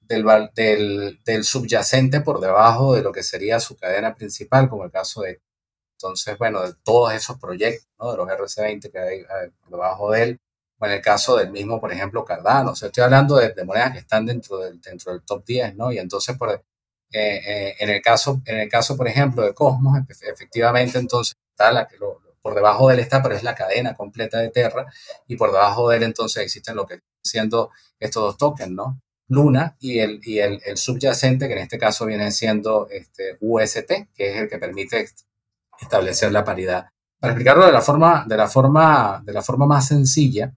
del, 0.00 1.20
del, 1.24 1.44
subyacente 1.44 2.20
por 2.20 2.40
debajo 2.40 2.94
de 2.94 3.02
lo 3.02 3.12
que 3.12 3.22
sería 3.22 3.60
su 3.60 3.76
cadena 3.76 4.14
principal, 4.14 4.68
como 4.68 4.84
el 4.84 4.90
caso 4.90 5.22
de, 5.22 5.40
entonces, 5.98 6.36
bueno, 6.38 6.62
de 6.62 6.74
todos 6.82 7.12
esos 7.14 7.38
proyectos, 7.38 7.88
¿no? 7.98 8.10
de 8.10 8.16
los 8.18 8.28
RC20 8.28 8.90
que 8.90 8.98
hay, 8.98 9.24
por 9.60 9.70
debajo 9.70 10.10
de 10.10 10.22
él, 10.22 10.40
o 10.78 10.86
en 10.86 10.92
el 10.92 11.00
caso 11.00 11.36
del 11.36 11.50
mismo, 11.50 11.80
por 11.80 11.92
ejemplo, 11.92 12.24
Cardano, 12.24 12.72
o 12.72 12.76
sea, 12.76 12.88
estoy 12.88 13.04
hablando 13.04 13.36
de, 13.36 13.54
monedas 13.64 13.92
que 13.92 13.98
están 14.00 14.26
dentro 14.26 14.58
del, 14.58 14.80
dentro 14.80 15.12
del 15.12 15.22
top 15.22 15.44
10, 15.44 15.76
¿no? 15.76 15.92
Y 15.92 15.98
entonces, 15.98 16.36
por, 16.36 16.50
eh, 16.50 16.60
eh, 17.12 17.76
en, 17.78 17.90
el 17.90 18.02
caso, 18.02 18.42
en 18.44 18.58
el 18.58 18.68
caso, 18.68 18.96
por 18.96 19.06
ejemplo, 19.08 19.44
de 19.44 19.54
Cosmos, 19.54 19.98
efectivamente, 20.22 20.98
entonces 20.98 21.36
está 21.50 21.70
la, 21.70 21.88
lo, 22.00 22.20
por 22.44 22.54
debajo 22.54 22.88
de 22.88 22.94
él 22.96 23.00
está, 23.00 23.22
pero 23.22 23.34
es 23.34 23.42
la 23.42 23.54
cadena 23.54 23.94
completa 23.94 24.38
de 24.38 24.50
Terra, 24.50 24.92
y 25.26 25.34
por 25.36 25.50
debajo 25.50 25.88
de 25.88 25.96
él 25.96 26.02
entonces 26.02 26.42
existen 26.42 26.76
lo 26.76 26.86
que 26.86 27.00
siendo 27.24 27.70
estos 27.98 28.22
dos 28.22 28.36
tokens, 28.36 28.70
¿no? 28.70 29.00
Luna 29.28 29.74
y 29.80 30.00
el, 30.00 30.20
y 30.22 30.40
el, 30.40 30.76
subyacente, 30.76 31.46
que 31.48 31.54
en 31.54 31.60
este 31.60 31.78
caso 31.78 32.04
viene 32.04 32.30
siendo 32.30 32.86
este 32.90 33.38
UST, 33.40 34.10
que 34.14 34.30
es 34.30 34.36
el 34.42 34.50
que 34.50 34.58
permite 34.58 35.08
establecer 35.80 36.32
la 36.32 36.44
paridad. 36.44 36.88
Para 37.18 37.32
explicarlo 37.32 37.64
de 37.64 37.72
la 37.72 37.80
forma, 37.80 38.26
de 38.28 38.36
la 38.36 38.46
forma, 38.46 39.22
de 39.24 39.32
la 39.32 39.42
forma 39.42 39.64
más 39.64 39.88
sencilla, 39.88 40.52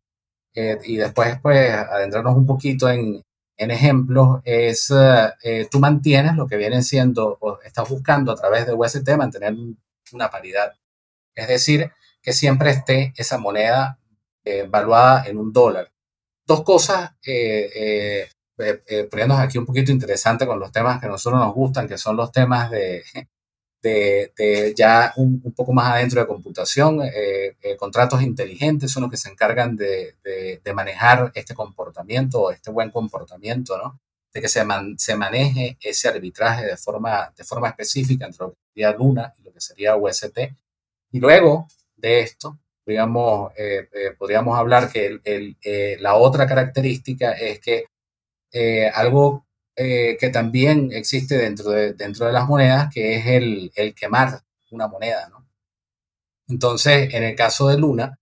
eh, 0.54 0.78
y 0.84 0.98
después 0.98 1.40
pues 1.42 1.72
adentrarnos 1.72 2.36
un 2.36 2.46
poquito 2.46 2.90
en, 2.90 3.24
en 3.56 3.72
ejemplos, 3.72 4.42
es 4.44 4.92
eh, 4.92 5.70
tú 5.72 5.80
mantienes 5.80 6.36
lo 6.36 6.48
que 6.48 6.58
viene 6.58 6.82
siendo, 6.84 7.38
o 7.40 7.62
estás 7.62 7.88
buscando 7.88 8.34
a 8.34 8.36
través 8.36 8.68
de 8.68 8.74
UST 8.74 9.08
mantener 9.16 9.56
una 10.12 10.30
paridad. 10.30 10.74
Es 11.38 11.48
decir, 11.48 11.92
que 12.22 12.34
siempre 12.34 12.72
esté 12.72 13.14
esa 13.16 13.38
moneda 13.38 14.00
eh, 14.44 14.68
valuada 14.70 15.26
en 15.28 15.38
un 15.38 15.54
dólar. 15.54 15.92
Dos 16.46 16.64
cosas 16.64 17.12
eh, 17.26 18.30
eh, 18.60 18.82
eh, 18.88 19.04
poniéndonos 19.04 19.44
aquí 19.44 19.58
un 19.60 19.66
poquito 19.66 19.92
interesante 19.92 20.48
con 20.48 20.60
los 20.60 20.72
temas 20.72 21.00
que 21.00 21.06
a 21.06 21.10
nosotros 21.10 21.40
nos 21.40 21.54
gustan, 21.54 21.88
que 21.88 21.98
son 21.98 22.18
los 22.18 22.32
temas 22.32 22.72
de, 22.72 23.04
de, 23.82 24.74
ya 24.76 25.14
un, 25.18 25.42
poco 25.56 25.74
más 25.74 25.94
adentro 25.94 26.20
de 26.22 26.28
computación. 26.28 27.02
Eh, 27.04 27.56
contratos 27.78 28.22
inteligentes 28.24 28.92
son 28.92 29.04
los 29.04 29.12
que 29.12 29.18
se 29.18 29.30
encargan 29.30 29.76
de, 29.76 30.16
de, 30.24 30.74
manejar 30.74 31.32
este 31.36 31.54
comportamiento, 31.54 32.52
este 32.52 32.72
buen 32.72 32.90
comportamiento, 32.92 33.78
¿no? 33.78 34.00
De 34.34 34.42
que 34.42 34.50
se, 34.50 34.66
se 34.98 35.16
maneje 35.16 35.78
ese 35.82 36.08
arbitraje 36.10 36.66
de 36.66 36.78
forma, 36.78 37.32
de 37.38 37.44
forma 37.44 37.70
específica 37.70 38.26
entre 38.26 38.46
lo 38.46 38.52
que 38.52 38.58
sería 38.74 38.92
Luna 38.92 39.34
y 39.40 39.44
lo 39.44 39.54
que 39.54 39.62
sería 39.62 39.96
UST. 39.96 40.40
Y 41.12 41.20
luego 41.20 41.68
de 41.96 42.22
esto, 42.22 42.60
digamos, 42.86 43.52
podríamos 44.18 44.58
hablar 44.58 44.92
que 44.92 45.20
el, 45.24 45.58
la 46.00 46.16
otra 46.16 46.48
característica 46.48 47.32
es 47.34 47.60
que 47.60 47.86
eh, 48.52 48.90
algo 48.94 49.46
eh, 49.76 50.18
que 50.20 50.30
también 50.30 50.90
existe 50.92 51.38
dentro 51.38 51.72
de, 51.72 51.94
dentro 51.94 52.26
de 52.26 52.34
las 52.34 52.48
monedas, 52.48 52.90
que 52.94 53.18
es 53.18 53.28
el, 53.28 53.72
el 53.76 53.94
quemar 53.94 54.42
una 54.72 54.88
moneda. 54.88 55.30
Entonces, 56.48 57.14
en 57.14 57.24
el 57.24 57.36
caso 57.36 57.68
de 57.68 57.78
Luna, 57.78 58.20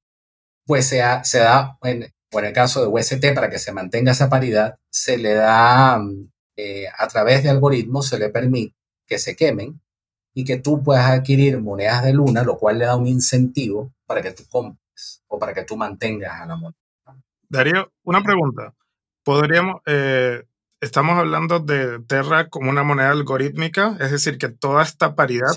pues 0.65 0.87
se, 0.87 1.01
se 1.23 1.39
da, 1.39 1.77
en, 1.83 2.11
o 2.33 2.39
en 2.39 2.45
el 2.45 2.53
caso 2.53 2.81
de 2.81 2.87
UST, 2.87 3.33
para 3.33 3.49
que 3.49 3.59
se 3.59 3.71
mantenga 3.71 4.11
esa 4.11 4.29
paridad, 4.29 4.75
se 4.89 5.17
le 5.17 5.33
da, 5.35 6.01
eh, 6.57 6.87
a 6.97 7.07
través 7.07 7.43
de 7.43 7.49
algoritmos, 7.49 8.07
se 8.07 8.19
le 8.19 8.29
permite 8.29 8.75
que 9.07 9.19
se 9.19 9.35
quemen 9.35 9.81
y 10.35 10.43
que 10.43 10.57
tú 10.57 10.83
puedas 10.83 11.09
adquirir 11.09 11.59
monedas 11.59 12.03
de 12.03 12.13
Luna, 12.13 12.43
lo 12.43 12.59
cual 12.59 12.77
le 12.77 12.85
da 12.85 12.95
un 12.95 13.07
incentivo 13.07 13.91
para 14.05 14.21
que 14.21 14.31
tú 14.31 14.43
compres 14.47 15.23
o 15.27 15.39
para 15.39 15.55
que 15.55 15.63
tú 15.63 15.75
mantengas 15.75 16.41
a 16.41 16.45
la 16.45 16.55
moneda. 16.55 16.77
Darío, 17.49 17.91
una 18.03 18.21
pregunta 18.21 18.75
podríamos, 19.25 19.81
eh, 19.87 20.43
estamos 20.79 21.17
hablando 21.17 21.59
de 21.59 21.99
Terra 22.07 22.47
como 22.47 22.69
una 22.69 22.83
moneda 22.83 23.09
algorítmica, 23.09 23.97
es 23.99 24.11
decir, 24.11 24.37
que 24.37 24.47
toda 24.49 24.83
esta 24.83 25.15
paridad 25.15 25.49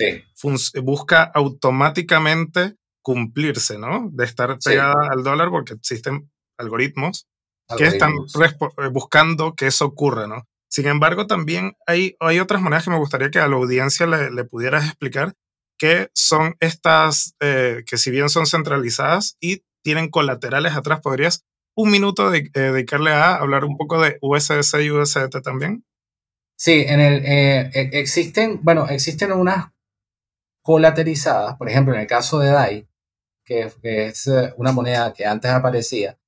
busca 0.83 1.23
automáticamente 1.23 2.75
cumplirse, 3.03 3.79
¿no? 3.79 4.09
De 4.11 4.25
estar 4.25 4.59
pegada 4.59 5.09
al 5.11 5.23
dólar 5.23 5.51
porque 5.51 5.75
existen 5.75 6.31
algoritmos, 6.57 7.29
que 7.77 7.85
están 7.85 8.13
eh, 8.13 8.89
buscando 8.91 9.55
que 9.55 9.67
eso 9.69 9.85
ocurra, 9.85 10.27
¿no? 10.27 10.49
Sin 10.69 10.87
embargo, 10.87 11.27
también 11.27 11.77
hay, 11.87 12.17
hay 12.21 12.41
otras 12.41 12.61
monedas 12.61 12.85
que 12.85 12.91
me 12.91 12.99
gustaría 12.99 13.31
que 13.31 13.39
a 13.39 13.49
la 13.49 13.57
audiencia 13.57 14.07
le, 14.07 14.45
pudieras 14.45 14.87
explicar, 14.87 15.35
que 15.79 16.11
son 16.15 16.57
estas, 16.61 17.35
eh, 17.41 17.85
que 17.87 17.97
si 17.97 18.11
bien 18.11 18.29
son 18.29 18.47
centralizadas 18.47 19.37
y 19.41 19.63
tienen 19.83 20.11
colaterales 20.11 20.75
atrás, 20.75 21.01
¿podrías 21.01 21.45
un 21.79 21.93
minuto 21.93 22.31
de, 22.31 22.51
eh, 22.53 22.61
dedicarle 22.61 23.13
a 23.13 23.37
hablar 23.37 23.65
un 23.65 23.77
poco 23.77 24.01
de 24.03 24.19
USS 24.21 24.83
y 24.83 24.91
USDT 24.91 25.41
también? 25.43 25.85
Sí, 26.57 26.85
en 26.85 26.99
el, 26.99 27.25
eh, 27.25 27.71
e, 27.73 27.91
existen, 28.01 28.59
bueno, 28.63 28.89
existen 28.89 29.31
unas 29.31 29.67
colaterizadas, 30.61 31.57
por 31.57 31.69
ejemplo, 31.69 31.95
en 31.95 32.01
el 32.01 32.09
caso 32.09 32.41
de 32.41 32.51
DAI, 32.51 32.89
que, 33.45 33.73
es 33.83 34.27
eh, 34.27 34.53
una 34.57 34.73
moneda 34.73 35.13
que 35.13 35.25
antes 35.25 35.53
aparecía, 35.53 36.19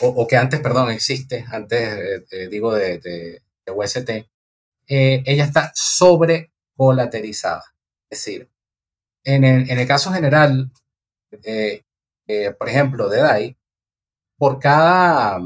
o, 0.00 0.28
que 0.28 0.36
antes, 0.36 0.60
perdón, 0.60 0.92
existe, 0.92 1.44
antes, 1.50 2.28
digo, 2.48 2.72
de, 2.72 2.98
de, 2.98 3.42
UST, 3.70 4.10
ella 4.86 5.44
está 5.44 5.72
sobre 5.74 6.52
colaterizada. 6.76 7.64
Es 8.10 8.18
decir, 8.24 8.50
en 9.24 9.44
el, 9.44 9.86
caso 9.86 10.12
general, 10.12 10.70
por 12.58 12.68
ejemplo, 12.68 13.08
de 13.08 13.18
DAI, 13.18 13.58
por 14.38 14.58
cada 14.58 15.40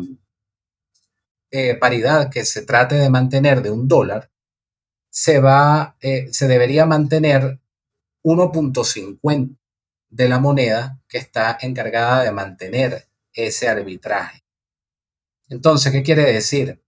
eh, 1.51 1.75
paridad 1.75 2.31
que 2.31 2.45
se 2.45 2.63
trate 2.63 2.95
de 2.95 3.11
mantener 3.11 3.63
de 3.63 3.71
un 3.71 3.89
dólar, 3.89 4.31
se, 5.11 5.39
va, 5.39 5.97
eh, 6.01 6.29
se 6.33 6.49
debería 6.49 6.87
mantener 6.87 7.61
1.50 8.23 9.59
de 10.09 10.29
la 10.29 10.39
moneda 10.39 10.99
que 11.09 11.19
está 11.19 11.59
encargada 11.61 12.23
de 12.23 12.33
mantener 12.33 13.07
ese 13.35 13.69
arbitraje. 13.69 14.45
Entonces, 15.49 15.93
¿qué 15.93 16.03
quiere 16.03 16.25
decir? 16.33 16.82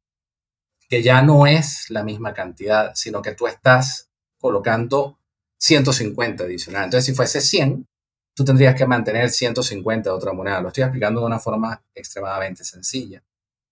Que 0.89 1.03
ya 1.03 1.23
no 1.23 1.47
es 1.47 1.91
la 1.91 2.03
misma 2.05 2.33
cantidad, 2.33 2.93
sino 2.95 3.23
que 3.23 3.33
tú 3.33 3.47
estás 3.47 4.09
colocando 4.39 5.19
150 5.59 6.45
adicional. 6.45 6.85
Entonces, 6.85 7.07
si 7.07 7.15
fuese 7.15 7.41
100, 7.41 7.87
tú 8.35 8.45
tendrías 8.45 8.75
que 8.75 8.87
mantener 8.87 9.31
150 9.31 10.11
de 10.11 10.15
otra 10.17 10.33
moneda. 10.33 10.61
Lo 10.61 10.69
estoy 10.69 10.85
explicando 10.85 11.21
de 11.21 11.27
una 11.27 11.39
forma 11.39 11.83
extremadamente 11.95 12.65
sencilla. 12.65 13.23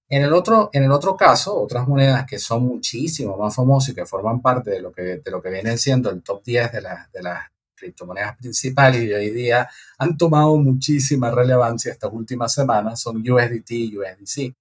En 0.09 0.23
el 0.23 0.33
otro, 0.33 0.71
en 0.73 0.85
el 0.85 0.93
otro 0.93 1.17
caso, 1.17 1.59
otras 1.59 1.89
monedas 1.89 2.27
que 2.27 2.39
son 2.39 2.65
muchísimo 2.65 3.37
más 3.37 3.55
famosas 3.55 3.91
y 3.91 3.95
que 3.95 4.07
forman 4.07 4.43
parte 4.43 4.71
de 4.71 4.81
lo 4.81 4.93
que, 4.93 5.03
de 5.19 5.31
lo 5.31 5.41
que 5.41 5.51
vienen 5.51 5.79
siendo 5.79 6.11
el 6.11 6.23
top 6.23 6.45
10 6.45 6.73
de, 6.73 6.81
de 7.13 7.23
las 7.23 7.53
criptomonedas 7.83 8.37
principales 8.37 9.03
y 9.03 9.13
hoy 9.13 9.31
día 9.31 9.69
han 9.99 10.17
tomado 10.17 10.57
muchísima 10.57 11.31
relevancia 11.31 11.91
estas 11.91 12.13
últimas 12.13 12.53
semanas 12.53 13.01
son 13.01 13.19
USDT 13.19 13.71
y 13.71 13.97
USDC. 13.99 14.55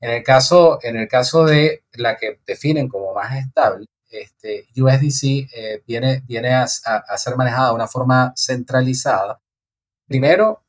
En 0.00 0.10
el 0.10 0.22
caso, 0.22 0.78
en 0.82 0.96
el 0.96 1.08
caso 1.08 1.44
de 1.44 1.84
la 1.94 2.16
que 2.16 2.40
definen 2.46 2.88
como 2.88 3.14
más 3.14 3.36
estable, 3.36 3.86
este, 4.08 4.66
USDC 4.76 5.48
eh, 5.54 5.82
viene, 5.86 6.22
viene 6.26 6.54
a, 6.54 6.64
a, 6.64 7.18
ser 7.18 7.36
manejada 7.36 7.70
de 7.70 7.74
una 7.74 7.88
forma 7.88 8.32
centralizada 8.36 9.40
Primero, 10.06 10.62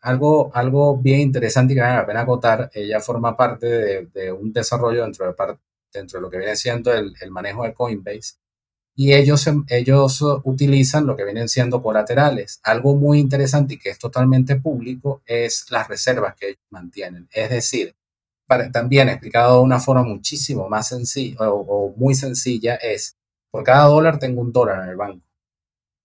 algo, 0.00 0.50
algo 0.54 0.98
bien 0.98 1.20
interesante 1.20 1.72
y 1.72 1.76
que 1.76 1.82
vale 1.82 1.96
la 1.96 2.06
pena 2.06 2.20
acotar, 2.20 2.70
ella 2.74 3.00
forma 3.00 3.36
parte 3.36 4.06
de, 4.06 4.32
un 4.32 4.52
desarrollo 4.52 5.02
dentro 5.02 5.26
de, 5.26 5.34
dentro 5.92 6.18
de 6.18 6.22
lo 6.22 6.30
que 6.30 6.38
viene 6.38 6.56
siendo 6.56 6.92
el, 6.92 7.14
manejo 7.30 7.64
de 7.64 7.72
Coinbase. 7.72 8.34
Y 8.96 9.14
ellos, 9.14 9.48
ellos 9.68 10.22
utilizan 10.44 11.06
lo 11.06 11.16
que 11.16 11.24
vienen 11.24 11.48
siendo 11.48 11.82
colaterales. 11.82 12.60
Algo 12.62 12.94
muy 12.94 13.18
interesante 13.18 13.74
y 13.74 13.78
que 13.78 13.90
es 13.90 13.98
totalmente 13.98 14.56
público 14.56 15.22
es 15.26 15.66
las 15.70 15.88
reservas 15.88 16.36
que 16.36 16.48
ellos 16.48 16.60
mantienen. 16.70 17.28
Es 17.32 17.50
decir, 17.50 17.96
también 18.72 19.08
explicado 19.08 19.58
de 19.58 19.62
una 19.62 19.80
forma 19.80 20.02
muchísimo 20.02 20.68
más 20.68 20.88
sencilla 20.88 21.50
o 21.50 21.94
muy 21.96 22.14
sencilla 22.14 22.74
es, 22.76 23.16
por 23.50 23.64
cada 23.64 23.84
dólar 23.86 24.18
tengo 24.18 24.40
un 24.40 24.52
dólar 24.52 24.82
en 24.84 24.90
el 24.90 24.96
banco. 24.96 25.26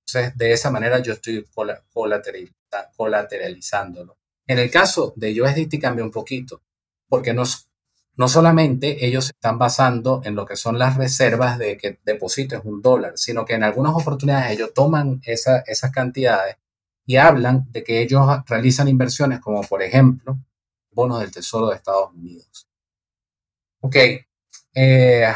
Entonces, 0.07 0.37
de 0.37 0.53
esa 0.53 0.71
manera 0.71 0.99
yo 0.99 1.13
estoy 1.13 1.45
colateralizándolo. 2.95 4.17
En 4.47 4.57
el 4.57 4.71
caso 4.71 5.13
de 5.15 5.39
USDT 5.39 5.79
cambia 5.79 6.03
un 6.03 6.11
poquito, 6.11 6.61
porque 7.07 7.33
no, 7.33 7.43
no 8.15 8.27
solamente 8.27 9.05
ellos 9.05 9.29
están 9.29 9.59
basando 9.59 10.21
en 10.23 10.33
lo 10.33 10.45
que 10.45 10.55
son 10.55 10.79
las 10.79 10.97
reservas 10.97 11.59
de 11.59 11.77
que 11.77 11.99
deposites 12.03 12.61
un 12.63 12.81
dólar, 12.81 13.13
sino 13.15 13.45
que 13.45 13.53
en 13.53 13.63
algunas 13.63 13.93
oportunidades 13.93 14.51
ellos 14.51 14.73
toman 14.73 15.21
esas 15.23 15.91
cantidades 15.91 16.57
y 17.05 17.17
hablan 17.17 17.67
de 17.71 17.83
que 17.83 18.01
ellos 18.01 18.27
realizan 18.47 18.87
inversiones 18.87 19.39
como, 19.39 19.61
por 19.61 19.83
ejemplo, 19.83 20.39
bonos 20.99 21.21
del 21.21 21.31
Tesoro 21.31 21.69
de 21.69 21.77
Estados 21.77 22.11
Unidos. 22.13 22.67
Ok, 23.81 23.95
eh, 24.75 25.33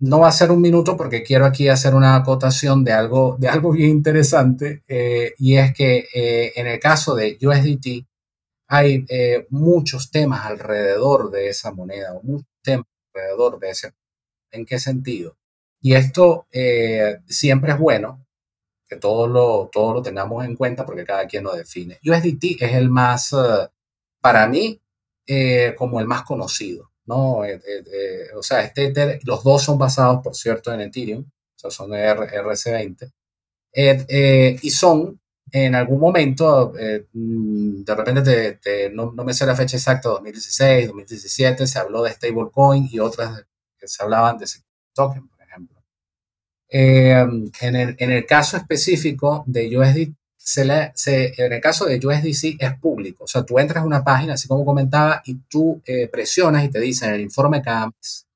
no 0.00 0.20
va 0.20 0.28
a 0.28 0.32
ser 0.32 0.50
un 0.50 0.60
minuto 0.60 0.96
porque 0.96 1.22
quiero 1.22 1.46
aquí 1.46 1.68
hacer 1.68 1.94
una 1.94 2.16
acotación 2.16 2.82
de 2.82 2.92
algo, 2.92 3.36
de 3.38 3.48
algo 3.48 3.70
bien 3.70 3.90
interesante 3.90 4.82
eh, 4.88 5.34
y 5.38 5.56
es 5.56 5.72
que 5.72 6.08
eh, 6.12 6.52
en 6.56 6.66
el 6.66 6.80
caso 6.80 7.14
de 7.14 7.38
USDT 7.40 8.04
hay 8.66 9.06
muchos 9.50 10.10
temas 10.10 10.44
alrededor 10.46 11.30
de 11.30 11.48
esa 11.48 11.70
moneda 11.70 12.14
o 12.14 12.22
muchos 12.22 12.48
temas 12.62 12.86
alrededor 13.14 13.60
de 13.60 13.70
ese. 13.70 13.92
¿En 14.50 14.66
qué 14.66 14.78
sentido? 14.80 15.36
Y 15.80 15.94
esto 15.94 16.46
siempre 17.28 17.72
es 17.72 17.78
bueno 17.78 18.26
que 18.88 18.96
todos 18.96 19.30
lo, 19.30 19.68
todo 19.72 19.94
lo 19.94 20.02
tengamos 20.02 20.44
en 20.44 20.56
cuenta 20.56 20.84
porque 20.84 21.04
cada 21.04 21.26
quien 21.26 21.44
lo 21.44 21.54
define. 21.54 21.98
USDT 22.04 22.62
es 22.62 22.72
el 22.74 22.90
más, 22.90 23.34
para 24.20 24.48
mí, 24.48 24.80
como 25.76 26.00
el 26.00 26.06
más 26.06 26.22
conocido. 26.22 26.90
¿no? 27.06 27.44
Eh, 27.44 27.60
eh, 27.66 27.84
eh, 27.92 28.26
o 28.36 28.42
sea, 28.42 28.62
este, 28.62 29.20
los 29.24 29.42
dos 29.42 29.62
son 29.62 29.78
basados, 29.78 30.22
por 30.22 30.34
cierto, 30.34 30.72
en 30.72 30.82
Ethereum, 30.82 31.22
o 31.22 31.58
sea, 31.58 31.70
son 31.70 31.90
RC20, 31.90 33.12
y 34.62 34.70
son, 34.70 35.20
en 35.50 35.74
algún 35.74 36.00
momento, 36.00 36.72
mm, 37.12 37.84
de 37.84 37.94
repente, 37.94 38.90
no, 38.92 39.12
me 39.12 39.34
sé 39.34 39.46
la 39.46 39.56
fecha 39.56 39.76
exacta, 39.76 40.08
2016, 40.10 40.88
2017, 40.88 41.66
se 41.66 41.78
habló 41.78 42.02
de 42.02 42.12
stablecoin 42.12 42.88
y 42.90 42.98
otras 42.98 43.44
que 43.78 43.88
se 43.88 44.02
hablaban 44.02 44.38
de 44.38 44.46
token, 44.94 45.28
por 45.28 45.42
ejemplo. 45.42 45.82
Eh, 46.68 47.12
en, 47.60 47.76
el, 47.76 47.96
en, 47.98 48.10
el, 48.10 48.26
caso 48.26 48.56
específico 48.56 49.44
de 49.46 49.76
USDT, 49.78 50.14
se 50.44 50.64
le, 50.64 50.92
se, 50.94 51.32
en 51.42 51.54
el 51.54 51.60
caso 51.60 51.86
de 51.86 51.96
USDC 51.96 52.56
es 52.60 52.78
público. 52.78 53.24
O 53.24 53.26
sea, 53.26 53.44
tú 53.44 53.58
entras 53.58 53.82
a 53.82 53.86
una 53.86 54.04
página, 54.04 54.34
así 54.34 54.46
como 54.46 54.64
comentaba, 54.64 55.22
y 55.24 55.36
tú 55.48 55.80
eh, 55.86 56.06
presionas 56.08 56.64
y 56.64 56.68
te 56.68 56.80
dicen 56.80 57.14
el 57.14 57.22
informe 57.22 57.62
CAMS. 57.62 58.26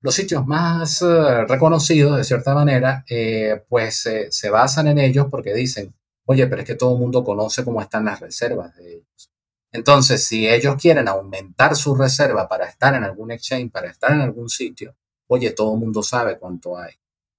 Los 0.00 0.14
sitios 0.14 0.46
más 0.46 1.02
uh, 1.02 1.46
reconocidos, 1.48 2.16
de 2.16 2.24
cierta 2.24 2.54
manera, 2.54 3.04
eh, 3.08 3.60
pues 3.68 4.08
se 4.30 4.50
basan 4.50 4.86
en 4.86 4.98
ellos 4.98 5.26
porque 5.30 5.52
dicen, 5.52 5.92
oye, 6.26 6.46
pero 6.46 6.62
es 6.62 6.66
que 6.66 6.76
todo 6.76 6.94
el 6.94 7.00
mundo 7.00 7.24
conoce 7.24 7.64
cómo 7.64 7.80
están 7.82 8.04
las 8.04 8.20
reservas 8.20 8.76
de 8.76 8.92
ellos. 8.92 9.30
Entonces, 9.72 10.24
si 10.24 10.48
ellos 10.48 10.76
quieren 10.80 11.08
aumentar 11.08 11.74
su 11.74 11.96
reserva 11.96 12.46
para 12.46 12.66
estar 12.66 12.94
en 12.94 13.02
algún 13.02 13.32
exchange, 13.32 13.72
para 13.72 13.90
estar 13.90 14.12
en 14.12 14.20
algún 14.20 14.48
sitio, 14.48 14.94
oye, 15.26 15.50
todo 15.50 15.74
el 15.74 15.80
mundo 15.80 16.04
sabe 16.04 16.38
cuánto 16.38 16.78
hay. 16.78 16.92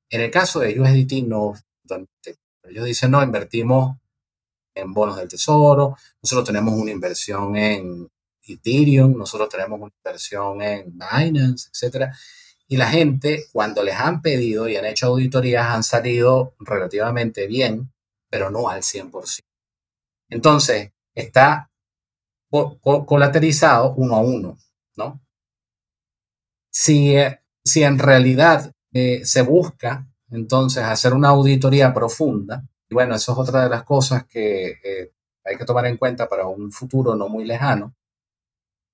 En 0.10 0.20
el 0.20 0.32
caso 0.32 0.60
de 0.60 0.78
USDT, 0.78 1.26
no. 1.26 1.54
Ellos 2.70 2.86
dicen, 2.86 3.12
no, 3.12 3.24
invertimos 3.24 3.98
en 4.74 4.94
bonos 4.94 5.18
del 5.18 5.28
tesoro, 5.28 5.96
nosotros 6.22 6.46
tenemos 6.46 6.74
una 6.74 6.92
inversión 6.92 7.56
en 7.56 8.10
Ethereum, 8.44 9.18
nosotros 9.18 9.50
tenemos 9.50 9.80
una 9.80 9.94
inversión 10.04 10.62
en 10.62 10.98
Binance, 10.98 11.70
etc. 11.70 12.12
Y 12.68 12.78
la 12.78 12.90
gente, 12.90 13.46
cuando 13.52 13.84
les 13.84 13.96
han 13.96 14.22
pedido 14.22 14.68
y 14.68 14.76
han 14.76 14.86
hecho 14.86 15.08
auditorías, 15.08 15.68
han 15.68 15.84
salido 15.84 16.56
relativamente 16.60 17.48
bien, 17.48 17.92
pero 18.30 18.50
no 18.50 18.70
al 18.70 18.82
100%. 18.82 19.44
Entonces, 20.30 20.92
está 21.14 21.70
colateralizado 22.50 23.94
uno 23.96 24.16
a 24.16 24.20
uno, 24.20 24.58
¿no? 24.96 25.22
Si, 26.72 27.16
eh, 27.16 27.40
si 27.64 27.84
en 27.84 28.00
realidad 28.00 28.74
eh, 28.94 29.26
se 29.26 29.42
busca 29.42 30.08
entonces 30.32 30.84
hacer 30.84 31.14
una 31.14 31.30
auditoría 31.30 31.94
profunda, 31.94 32.64
y 32.90 32.94
bueno, 32.94 33.16
eso 33.16 33.32
es 33.34 33.38
otra 33.38 33.64
de 33.64 33.70
las 33.70 33.84
cosas 33.84 34.26
que 34.26 34.78
eh, 34.84 35.12
hay 35.44 35.58
que 35.58 35.66
tomar 35.66 35.86
en 35.86 35.98
cuenta 35.98 36.28
para 36.28 36.48
un 36.48 36.72
futuro 36.72 37.16
no 37.16 37.30
muy 37.30 37.46
lejano, 37.46 37.94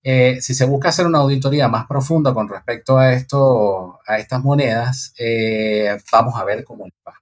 si 0.04 0.56
se 0.56 0.66
busca 0.66 0.90
hacer 0.90 1.06
una 1.06 1.20
auditoría 1.20 1.68
más 1.68 1.86
profunda 1.86 2.34
con 2.34 2.50
respecto 2.50 2.98
a, 2.98 3.14
esto, 3.14 4.00
a 4.08 4.18
estas 4.18 4.44
monedas, 4.44 5.14
vamos 6.12 6.36
a 6.36 6.44
ver 6.44 6.64
cómo 6.64 6.86
les 6.86 6.94
va. 7.08 7.14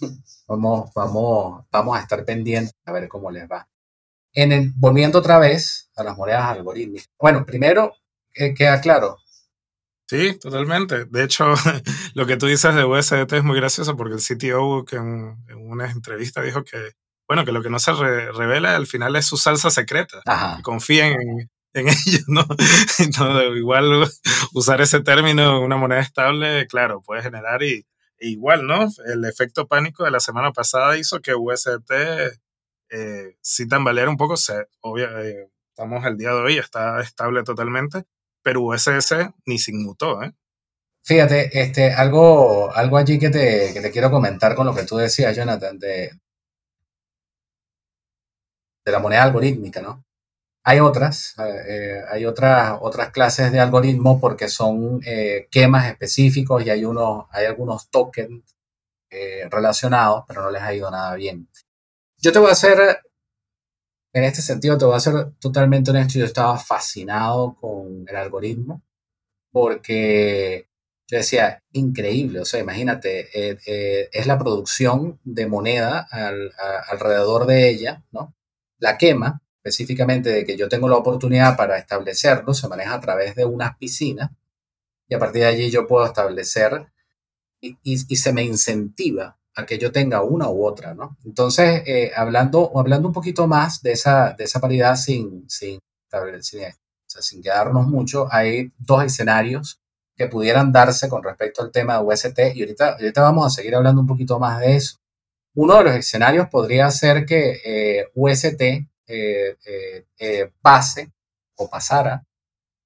Vamos, 0.48 0.90
vamos, 0.94 1.66
vamos 1.70 1.98
a 1.98 2.00
estar 2.00 2.24
pendientes 2.24 2.72
a 2.86 2.92
ver 2.92 3.06
cómo 3.06 3.30
les 3.30 3.46
va. 3.46 3.68
En 4.32 4.52
el, 4.52 4.72
volviendo 4.76 5.18
otra 5.18 5.38
vez 5.38 5.90
a 5.94 6.02
las 6.02 6.16
monedas 6.16 6.44
algorítmicas. 6.44 7.08
Bueno, 7.18 7.44
primero, 7.44 7.92
eh, 8.34 8.54
queda 8.54 8.80
claro. 8.80 9.18
Sí, 10.08 10.38
totalmente. 10.38 11.04
De 11.04 11.22
hecho, 11.22 11.52
lo 12.14 12.26
que 12.26 12.38
tú 12.38 12.46
dices 12.46 12.74
de 12.74 12.84
USDT 12.84 13.32
es 13.34 13.44
muy 13.44 13.56
gracioso 13.56 13.96
porque 13.96 14.14
el 14.14 14.22
CTO 14.22 14.84
que 14.84 14.96
en, 14.96 15.36
una 15.56 15.90
entrevista 15.90 16.40
dijo 16.40 16.64
que, 16.64 16.92
bueno, 17.28 17.44
que 17.44 17.52
lo 17.52 17.62
que 17.62 17.68
no 17.68 17.78
se 17.78 17.92
revela 17.92 18.74
al 18.74 18.86
final 18.86 19.16
es 19.16 19.26
su 19.26 19.36
salsa 19.36 19.70
secreta. 19.70 20.22
Confíen 20.62 21.12
en, 21.12 21.50
en 21.74 21.88
ellos, 22.06 22.24
¿no? 22.26 22.46
Igual 23.54 24.08
usar 24.54 24.80
ese 24.80 25.00
término 25.00 25.58
en 25.58 25.64
una 25.64 25.76
moneda 25.76 26.00
estable, 26.00 26.66
claro, 26.66 27.02
puede 27.02 27.22
generar 27.22 27.62
y, 27.62 27.86
igual, 28.18 28.66
¿no? 28.66 28.88
El 29.06 29.24
efecto 29.26 29.66
pánico 29.66 30.04
de 30.04 30.10
la 30.10 30.20
semana 30.20 30.52
pasada 30.52 30.96
hizo 30.96 31.20
que 31.20 31.34
USDT 31.34 31.92
eh, 32.90 33.36
sí 33.42 33.68
tambaleara 33.68 34.10
un 34.10 34.16
poco. 34.16 34.36
Se, 34.38 34.66
obvio, 34.80 35.06
eh, 35.18 35.50
estamos 35.68 36.04
el 36.06 36.16
día 36.16 36.30
de 36.30 36.40
hoy, 36.40 36.58
está 36.58 37.00
estable 37.00 37.42
totalmente, 37.42 38.04
pero 38.48 38.62
USS 38.62 39.14
ni 39.44 39.58
se 39.58 39.72
inmutó, 39.72 40.22
¿eh? 40.22 40.32
Fíjate, 41.02 41.50
este, 41.60 41.92
algo, 41.92 42.74
algo 42.74 42.96
allí 42.96 43.18
que 43.18 43.28
te, 43.28 43.74
que 43.74 43.80
te 43.82 43.90
quiero 43.90 44.10
comentar 44.10 44.54
con 44.54 44.66
lo 44.66 44.74
que 44.74 44.84
tú 44.84 44.96
decías, 44.96 45.36
Jonathan, 45.36 45.78
de, 45.78 46.18
la 48.86 49.00
moneda 49.00 49.22
algorítmica, 49.24 49.82
¿no? 49.82 50.02
Hay 50.64 50.80
otras, 50.80 51.34
eh, 51.68 52.00
hay 52.10 52.24
otras, 52.24 52.78
otras 52.80 53.10
clases 53.10 53.52
de 53.52 53.60
algoritmos 53.60 54.18
porque 54.18 54.48
son 54.48 55.00
eh, 55.04 55.46
quemas 55.50 55.86
específicos 55.88 56.64
y 56.64 56.70
hay, 56.70 56.86
unos, 56.86 57.26
hay 57.30 57.44
algunos 57.44 57.90
tokens 57.90 58.56
eh, 59.10 59.46
relacionados, 59.50 60.24
pero 60.26 60.40
no 60.40 60.50
les 60.50 60.62
ha 60.62 60.72
ido 60.72 60.90
nada 60.90 61.14
bien. 61.16 61.50
Yo 62.16 62.32
te 62.32 62.38
voy 62.38 62.48
a 62.48 62.52
hacer, 62.52 63.02
en 64.12 64.24
este 64.24 64.42
sentido, 64.42 64.78
te 64.78 64.84
voy 64.84 64.96
a 64.96 65.00
ser 65.00 65.32
totalmente 65.40 65.90
honesto, 65.90 66.18
yo 66.18 66.24
estaba 66.24 66.58
fascinado 66.58 67.54
con 67.54 68.04
el 68.08 68.16
algoritmo 68.16 68.82
porque 69.50 70.68
yo 71.10 71.16
decía, 71.16 71.62
increíble, 71.72 72.40
o 72.40 72.44
sea, 72.44 72.60
imagínate, 72.60 73.28
es 74.12 74.26
la 74.26 74.38
producción 74.38 75.18
de 75.24 75.46
moneda 75.46 76.06
alrededor 76.88 77.46
de 77.46 77.70
ella, 77.70 78.04
¿no? 78.12 78.34
La 78.78 78.98
quema, 78.98 79.42
específicamente 79.56 80.30
de 80.30 80.44
que 80.44 80.56
yo 80.56 80.68
tengo 80.68 80.88
la 80.88 80.96
oportunidad 80.96 81.56
para 81.56 81.78
establecerlo, 81.78 82.52
se 82.52 82.68
maneja 82.68 82.94
a 82.94 83.00
través 83.00 83.34
de 83.34 83.46
unas 83.46 83.76
piscinas 83.78 84.30
y 85.08 85.14
a 85.14 85.18
partir 85.18 85.42
de 85.42 85.48
allí 85.48 85.70
yo 85.70 85.86
puedo 85.86 86.04
establecer 86.04 86.86
y, 87.60 87.96
se 88.16 88.32
me 88.32 88.42
incentiva 88.42 89.37
a 89.58 89.66
que 89.66 89.76
yo 89.76 89.90
tenga 89.90 90.22
una 90.22 90.48
u 90.48 90.64
otra, 90.64 90.94
¿no? 90.94 91.16
Entonces, 91.24 91.82
eh, 91.84 92.12
hablando, 92.14 92.70
hablando 92.76 93.08
un 93.08 93.14
poquito 93.14 93.48
más 93.48 93.82
de 93.82 93.92
esa, 93.92 94.32
de 94.38 94.44
esa 94.44 94.60
paridad 94.60 94.94
sin, 94.94 95.50
sin, 95.50 95.80
sin 97.20 97.42
quedarnos 97.42 97.88
mucho, 97.88 98.28
hay 98.30 98.70
dos 98.78 99.02
escenarios 99.02 99.80
que 100.16 100.28
pudieran 100.28 100.70
darse 100.70 101.08
con 101.08 101.24
respecto 101.24 101.60
al 101.62 101.72
tema 101.72 101.98
de 101.98 102.04
UST 102.04 102.38
y 102.54 102.60
ahorita, 102.60 102.92
ahorita 102.92 103.20
vamos 103.20 103.46
a 103.46 103.50
seguir 103.50 103.74
hablando 103.74 104.00
un 104.00 104.06
poquito 104.06 104.38
más 104.38 104.60
de 104.60 104.76
eso. 104.76 104.98
Uno 105.56 105.78
de 105.78 105.84
los 105.84 105.94
escenarios 105.96 106.48
podría 106.48 106.88
ser 106.92 107.26
que 107.26 107.60
eh, 107.64 108.10
UST 108.14 108.62
eh, 109.08 110.52
pase 110.62 111.10
o 111.56 111.68
pasara 111.68 112.24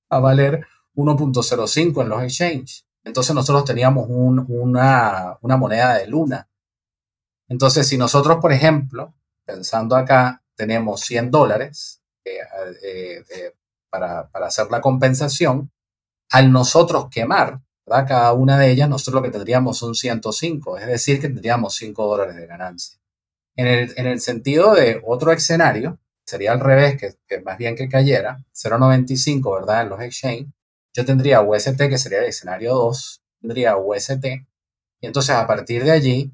a 0.09 0.21
valer 0.21 0.67
1.05 0.95 2.03
en 2.03 2.09
los 2.09 2.23
exchanges. 2.23 2.87
Entonces 3.05 3.35
nosotros 3.35 3.65
teníamos 3.65 4.07
una, 4.09 5.39
moneda 5.43 5.99
de 5.99 6.07
luna. 6.07 6.49
Entonces 7.53 7.87
si 7.87 7.99
nosotros, 7.99 8.39
por 8.41 8.51
ejemplo, 8.51 9.13
pensando 9.45 9.95
acá, 9.95 10.43
tenemos 10.57 11.03
100 11.03 11.31
dólares 11.31 12.01
para, 13.91 14.31
hacer 14.33 14.69
la 14.71 14.81
compensación, 14.81 15.71
al 16.31 16.51
nosotros 16.51 17.09
quemar 17.11 17.61
cada 17.85 18.33
una 18.33 18.59
de 18.59 18.71
ellas, 18.71 18.89
nosotros 18.89 19.17
lo 19.17 19.23
que 19.23 19.37
tendríamos 19.37 19.77
son 19.77 19.95
105, 19.95 20.79
es 20.79 20.87
decir, 20.87 21.21
que 21.21 21.29
tendríamos 21.29 21.77
5 21.77 22.07
dólares 22.07 22.37
de 22.37 22.47
ganancia. 22.47 22.99
En 23.55 23.67
el, 23.67 23.93
en 23.99 24.07
el 24.07 24.21
sentido 24.21 24.73
de 24.73 25.03
otro 25.05 25.31
escenario, 25.31 25.99
sería 26.25 26.53
al 26.53 26.61
revés, 26.61 26.97
que, 26.99 27.41
más 27.43 27.59
bien 27.59 27.77
que 27.77 27.91
cayera, 27.91 28.39
0.95, 28.55 29.61
¿verdad? 29.61 29.83
En 29.83 29.91
los 29.91 30.01
exchange, 30.01 30.47
yo 30.95 31.05
tendría 31.05 31.43
UST, 31.43 31.77
que 31.77 31.99
sería 31.99 32.21
el 32.21 32.31
escenario 32.31 32.73
2, 32.73 33.23
tendría 33.43 33.77
UST, 33.77 34.25
y 35.03 35.07
entonces 35.07 35.35
a 35.35 35.47
partir 35.47 35.85
de 35.85 35.91
allí, 35.91 36.33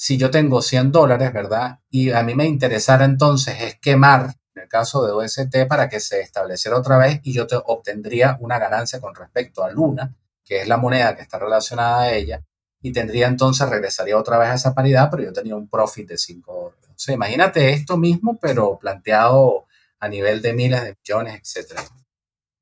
si 0.00 0.16
yo 0.16 0.30
tengo 0.30 0.62
100 0.62 0.92
dólares, 0.92 1.32
¿verdad? 1.32 1.80
Y 1.90 2.10
a 2.10 2.22
mí 2.22 2.34
me 2.34 2.46
interesara 2.46 3.04
entonces 3.04 3.60
es 3.60 3.80
quemar, 3.80 4.34
en 4.54 4.62
el 4.62 4.68
caso 4.68 5.06
de 5.06 5.12
UST, 5.12 5.66
para 5.68 5.88
que 5.88 6.00
se 6.00 6.20
estableciera 6.20 6.78
otra 6.78 6.96
vez 6.96 7.20
y 7.22 7.32
yo 7.32 7.46
te 7.46 7.56
obtendría 7.56 8.38
una 8.40 8.58
ganancia 8.58 9.00
con 9.00 9.14
respecto 9.14 9.62
a 9.62 9.70
Luna, 9.70 10.16
que 10.44 10.62
es 10.62 10.68
la 10.68 10.78
moneda 10.78 11.14
que 11.14 11.22
está 11.22 11.38
relacionada 11.38 12.02
a 12.02 12.12
ella, 12.12 12.42
y 12.80 12.92
tendría 12.92 13.28
entonces, 13.28 13.68
regresaría 13.68 14.16
otra 14.16 14.38
vez 14.38 14.48
a 14.48 14.54
esa 14.54 14.74
paridad, 14.74 15.08
pero 15.10 15.24
yo 15.24 15.32
tenía 15.32 15.54
un 15.54 15.68
profit 15.68 16.08
de 16.08 16.16
5 16.16 16.52
dólares 16.52 16.80
sea, 17.00 17.14
imagínate 17.14 17.70
esto 17.70 17.96
mismo, 17.96 18.38
pero 18.38 18.78
planteado 18.78 19.66
a 20.00 20.08
nivel 20.08 20.42
de 20.42 20.52
miles 20.52 20.82
de 20.82 20.96
millones, 21.02 21.56
etc. 21.56 21.80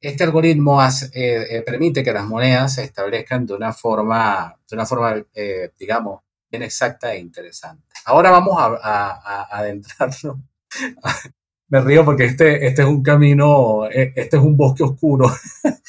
Este 0.01 0.25
algoritmo 0.25 0.81
eh, 0.83 0.89
eh, 1.13 1.63
permite 1.63 2.05
que 2.05 2.13
las 2.13 2.25
monedas 2.25 2.75
se 2.75 2.85
establezcan 2.85 3.47
de 3.47 3.55
una 3.55 3.73
forma, 3.73 4.57
de 4.69 4.77
una 4.77 4.87
forma 4.87 5.25
eh, 5.35 5.73
digamos, 5.77 6.23
bien 6.51 6.63
exacta 6.63 7.15
e 7.15 7.19
interesante. 7.19 7.85
Ahora 8.05 8.31
vamos 8.31 8.57
a, 8.59 9.49
adentrarnos. 9.51 10.39
Me 11.71 11.81
río 11.83 12.05
porque 12.05 12.25
este, 12.25 12.67
este 12.67 12.83
es 12.83 12.89
un 12.89 13.03
camino, 13.03 13.85
este 13.91 14.37
es 14.39 14.43
un 14.43 14.57
bosque 14.57 14.85
oscuro 14.85 15.31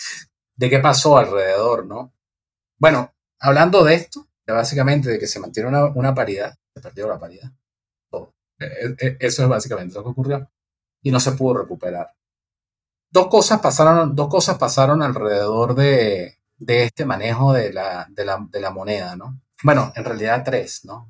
de 0.56 0.70
qué 0.70 0.80
pasó 0.80 1.18
alrededor, 1.18 1.86
¿no? 1.86 2.14
Bueno, 2.78 3.14
hablando 3.40 3.86
de 3.86 3.96
esto, 3.96 4.28
básicamente 4.46 5.10
de 5.10 5.20
que 5.20 5.28
se 5.28 5.40
mantiene 5.40 5.70
una, 5.70 5.86
una 5.86 6.14
paridad, 6.14 6.58
se 6.74 6.82
perdió 6.82 7.08
la 7.08 7.18
paridad. 7.18 7.52
E, 8.60 8.96
e, 9.00 9.18
eso 9.20 9.44
es 9.44 9.50
básicamente 9.50 9.96
lo 9.96 10.04
que 10.04 10.10
ocurrió. 10.10 10.50
Y 11.02 11.12
no 11.12 11.20
se 11.20 11.32
pudo 11.32 11.60
recuperar. 11.62 12.14
Dos 13.12 13.28
cosas 13.28 13.60
pasaron, 13.60 14.16
dos 14.16 14.28
cosas 14.28 14.58
pasaron 14.58 15.02
alrededor 15.02 15.76
de, 15.76 16.38
este 16.60 17.06
manejo 17.06 17.54
de 17.54 17.74
la, 17.74 18.08
de, 18.10 18.26
la, 18.26 18.70
moneda, 18.70 19.16
¿no? 19.16 19.40
Bueno, 19.64 19.92
en 19.96 20.06
realidad 20.06 20.44
tres, 20.46 20.86
¿no? 20.86 21.10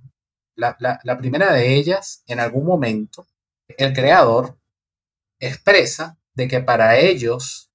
La, 0.56 1.18
primera 1.18 1.54
de 1.54 1.76
ellas, 1.76 2.24
en 2.28 2.40
algún 2.40 2.66
momento, 2.66 3.28
el 3.78 3.94
creador 3.94 4.58
expresa 5.40 6.18
de 6.34 6.48
que 6.48 6.60
para 6.60 6.98
ellos 6.98 7.70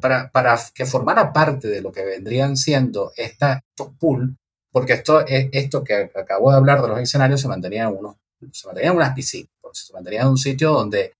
para, 0.00 0.30
para, 0.30 0.58
que 0.74 0.86
formara 0.86 1.32
parte 1.32 1.68
de 1.68 1.80
lo 1.80 1.92
que 1.92 2.04
vendrían 2.04 2.56
siendo 2.56 3.12
esta, 3.16 3.62
estos 3.70 3.94
pools, 4.00 4.34
porque 4.72 4.94
esto, 4.94 5.24
esto 5.26 5.84
que 5.84 6.10
acabo 6.14 6.50
de 6.50 6.56
hablar 6.56 6.82
de 6.82 6.88
los 6.88 6.98
escenarios 6.98 7.40
se 7.40 7.48
mantenía 7.48 7.84
en, 7.84 8.52
se 8.52 8.66
mantenía 8.66 8.90
en 8.90 8.96
unas 8.96 9.14
piscinas, 9.14 9.50
se 9.72 9.92
mantenía 9.92 10.22
en 10.22 10.28
un 10.28 10.38
sitio 10.38 10.72
donde 10.72 11.12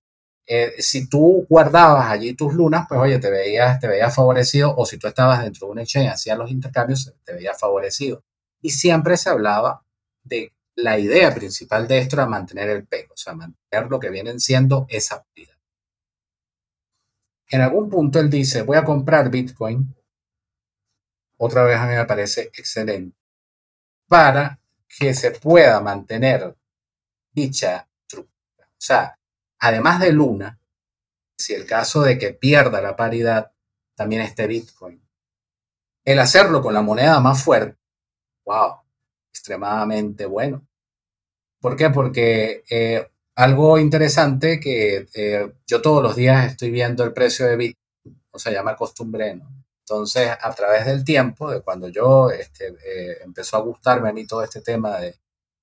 eh, 0.47 0.75
si 0.79 1.09
tú 1.09 1.47
guardabas 1.49 2.11
allí 2.11 2.35
tus 2.35 2.55
lunas, 2.55 2.87
pues 2.89 2.99
oye, 3.01 3.19
te 3.19 3.31
veías, 3.31 3.79
te 3.79 3.87
veías 3.87 4.15
favorecido, 4.15 4.75
o 4.77 4.87
si 4.87 4.99
tú 4.99 5.07
estabas 5.07 5.45
dentro 5.45 5.67
de 5.67 5.73
un 5.73 5.79
exchange, 5.81 6.09
hacías 6.09 6.39
los 6.39 6.51
intercambios, 6.51 7.13
te 7.23 7.35
veías 7.35 7.59
favorecido. 7.59 8.23
Y 8.61 8.71
siempre 8.71 9.17
se 9.17 9.31
hablaba 9.31 9.85
de 10.25 10.53
la 10.75 10.99
idea 10.99 11.35
principal 11.35 11.89
de 11.89 11.99
esto 11.99 12.17
era 12.17 12.27
mantener 12.27 12.71
el 12.71 12.87
pego, 12.87 13.15
o 13.15 13.17
sea, 13.17 13.35
mantener 13.35 13.91
lo 13.91 13.99
que 13.99 14.11
vienen 14.11 14.39
siendo 14.39 14.87
esa 14.89 15.27
vida. 15.35 15.59
En 17.51 17.63
algún 17.63 17.89
punto 17.89 18.21
él 18.21 18.31
dice, 18.31 18.63
voy 18.63 18.77
a 18.77 18.85
comprar 18.85 19.31
Bitcoin. 19.31 19.95
Otra 21.39 21.65
vez 21.65 21.79
a 21.79 21.87
mí 21.87 21.95
me 21.95 22.05
parece 22.05 22.43
excelente. 22.55 23.17
Para 24.07 24.61
que 24.89 25.15
se 25.15 25.33
pueda 25.33 25.81
mantener 25.81 26.57
dicha 27.33 27.89
estructura. 28.03 28.69
O 28.69 28.81
sea, 28.81 29.19
además 29.59 30.01
de 30.01 30.13
Luna, 30.13 30.61
si 31.37 31.55
el 31.55 31.67
caso 31.67 32.03
de 32.03 32.19
que 32.19 32.35
pierda 32.35 32.81
la 32.81 32.97
paridad, 32.97 33.53
también 33.95 34.23
esté 34.23 34.47
Bitcoin. 34.47 35.03
El 36.05 36.19
hacerlo 36.19 36.63
con 36.63 36.75
la 36.75 36.83
moneda 36.83 37.21
más 37.21 37.43
fuerte, 37.43 37.79
wow, 38.49 38.81
extremadamente 39.31 40.25
bueno. 40.27 40.67
¿Por 41.61 41.77
qué? 41.77 41.91
Porque 41.91 42.65
eh, 42.71 43.07
algo 43.37 43.79
interesante 43.79 44.59
que 44.59 45.07
eh, 45.15 45.53
yo 45.67 45.83
todos 45.83 46.03
los 46.03 46.17
días 46.17 46.47
estoy 46.47 46.71
viendo 46.71 47.05
el 47.05 47.13
precio 47.13 47.47
de 47.47 47.57
Bitcoin, 47.57 48.23
o 48.31 48.39
sea, 48.39 48.53
ya 48.53 48.63
me 48.63 48.71
acostumbré, 48.71 49.35
¿no? 49.35 49.49
Entonces, 49.81 50.31
a 50.41 50.55
través 50.55 50.87
del 50.87 51.05
tiempo, 51.05 51.51
de 51.51 51.63
cuando 51.63 51.89
yo 51.89 52.31
este, 52.31 52.69
eh, 52.69 53.19
empezó 53.25 53.57
a 53.57 53.61
gustarme 53.61 54.11
a 54.11 54.13
mí 54.13 54.27
todo 54.27 54.43
este 54.43 54.61
tema 54.61 54.99
de, 54.99 55.15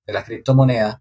de 0.06 0.14
las 0.14 0.26
criptomonedas, 0.26 0.98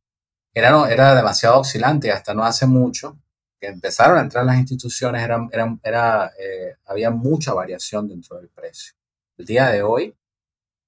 era, 0.55 0.89
era 0.91 1.15
demasiado 1.15 1.61
oscilante 1.61 2.13
hasta 2.13 2.35
no 2.35 2.45
hace 2.45 2.67
mucho 2.67 3.19
que 3.59 3.67
empezaron 3.67 4.19
a 4.19 4.21
entrar 4.23 4.45
las 4.45 4.59
instituciones, 4.59 5.23
era, 5.23 5.49
era, 5.83 6.33
eh, 6.39 6.77
había 6.87 7.11
mucha 7.11 7.55
variación 7.55 8.09
dentro 8.09 8.37
del 8.37 8.49
precio. 8.49 8.95
El 9.37 9.47
día 9.47 9.69
de 9.69 9.83
hoy 9.83 10.15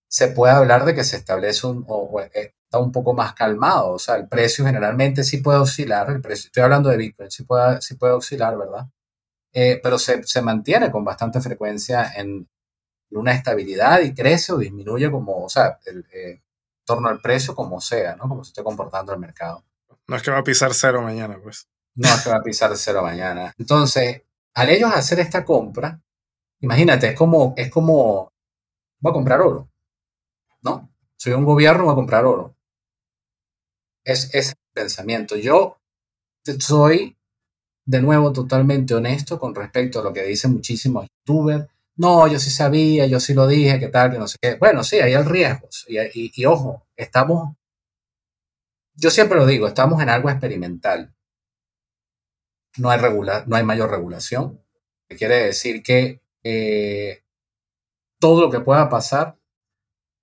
se 0.08 0.28
puede 0.28 0.54
hablar 0.54 0.84
de 0.84 0.94
que 0.94 1.04
se 1.04 1.16
establece 1.16 1.66
un, 1.66 1.84
o, 1.88 2.20
está 2.20 2.78
un 2.78 2.92
poco 2.92 3.14
más 3.14 3.34
calmado. 3.34 3.92
O 3.92 3.98
sea, 3.98 4.16
el 4.16 4.28
precio 4.28 4.64
generalmente 4.64 5.24
sí 5.24 5.38
puede 5.38 5.58
oscilar, 5.58 6.10
el 6.10 6.20
precio, 6.20 6.48
estoy 6.48 6.62
hablando 6.62 6.90
de 6.90 6.96
Bitcoin, 6.96 7.30
sí 7.30 7.44
puede, 7.44 7.80
sí 7.82 7.94
puede 7.94 8.14
oscilar, 8.14 8.56
¿verdad? 8.56 8.86
Eh, 9.52 9.80
pero 9.82 9.98
se, 9.98 10.22
se, 10.24 10.42
mantiene 10.42 10.90
con 10.90 11.04
bastante 11.04 11.40
frecuencia 11.40 12.12
en 12.16 12.46
una 13.10 13.32
estabilidad 13.32 14.00
y 14.02 14.12
crece 14.14 14.52
o 14.52 14.58
disminuye 14.58 15.10
como, 15.10 15.44
o 15.44 15.48
sea, 15.48 15.78
el, 15.86 16.06
eh, 16.12 16.42
torno 16.84 17.08
al 17.08 17.20
precio 17.20 17.54
como 17.54 17.80
sea, 17.80 18.16
¿no? 18.16 18.28
Como 18.28 18.44
se 18.44 18.50
esté 18.50 18.62
comportando 18.62 19.12
el 19.12 19.18
mercado. 19.18 19.64
No 20.06 20.16
es 20.16 20.22
que 20.22 20.30
va 20.30 20.38
a 20.38 20.44
pisar 20.44 20.72
cero 20.74 21.02
mañana, 21.02 21.38
pues. 21.42 21.68
No 21.94 22.08
es 22.08 22.22
que 22.22 22.30
va 22.30 22.36
a 22.36 22.42
pisar 22.42 22.76
cero 22.76 23.02
mañana. 23.02 23.54
Entonces, 23.58 24.22
al 24.54 24.70
ellos 24.70 24.92
hacer 24.92 25.18
esta 25.20 25.44
compra, 25.44 26.00
imagínate, 26.60 27.08
es 27.08 27.14
como, 27.16 27.54
es 27.56 27.70
como, 27.70 28.32
voy 29.00 29.10
a 29.10 29.12
comprar 29.12 29.40
oro. 29.40 29.68
Soy 31.16 31.32
un 31.32 31.44
gobierno, 31.44 31.90
a 31.90 31.94
comprar 31.94 32.24
oro 32.24 32.56
es 34.06 34.32
ese 34.32 34.54
pensamiento. 34.72 35.36
Yo 35.36 35.78
soy, 36.60 37.16
de 37.84 38.00
nuevo, 38.00 38.32
totalmente 38.32 38.94
honesto 38.94 39.38
con 39.38 39.54
respecto 39.54 40.00
a 40.00 40.04
lo 40.04 40.12
que 40.12 40.22
dicen 40.22 40.52
muchísimos 40.52 41.06
youtubers. 41.26 41.66
No, 41.96 42.26
yo 42.28 42.38
sí 42.38 42.50
sabía, 42.50 43.06
yo 43.06 43.20
sí 43.20 43.34
lo 43.34 43.46
dije, 43.46 43.80
qué 43.80 43.88
tal, 43.88 44.12
que 44.12 44.18
no 44.18 44.28
sé 44.28 44.38
qué. 44.40 44.54
Bueno, 44.54 44.84
sí, 44.84 44.96
hay 44.96 45.12
el 45.14 45.24
riesgo. 45.24 45.68
Y, 45.88 46.44
ojo, 46.44 46.86
estamos, 46.94 47.56
yo 48.94 49.10
siempre 49.10 49.38
lo 49.38 49.46
digo, 49.46 49.66
estamos 49.66 50.00
en 50.02 50.08
algo 50.08 50.30
experimental. 50.30 51.12
No 52.76 52.90
hay, 52.90 53.00
regula, 53.00 53.44
no 53.46 53.56
hay 53.56 53.64
mayor 53.64 53.90
regulación. 53.90 54.62
Que 55.08 55.16
quiere 55.16 55.46
decir 55.46 55.82
que 55.82 56.20
eh, 56.44 57.22
todo 58.20 58.42
lo 58.42 58.50
que 58.50 58.60
pueda 58.60 58.88
pasar, 58.88 59.36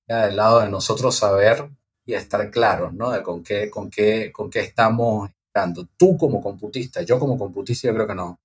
ya 0.08 0.26
del 0.26 0.36
lado 0.36 0.62
de 0.62 0.70
nosotros 0.70 1.16
saber 1.16 1.70
y 2.06 2.14
estar 2.14 2.50
claros, 2.52 2.94
¿no? 2.94 3.12
De 3.12 3.24
con 3.24 3.44
qué, 3.44 3.70
con 3.70 3.90
qué, 3.90 4.32
con 4.32 4.50
qué 4.50 4.62
estamos 4.62 5.30
dando. 5.54 5.88
Tú 5.98 6.18
como 6.18 6.42
computista, 6.42 7.02
yo 7.02 7.20
como 7.20 7.38
computista, 7.38 7.88
yo 7.88 7.94
creo 7.94 8.08
que 8.08 8.16
no, 8.16 8.40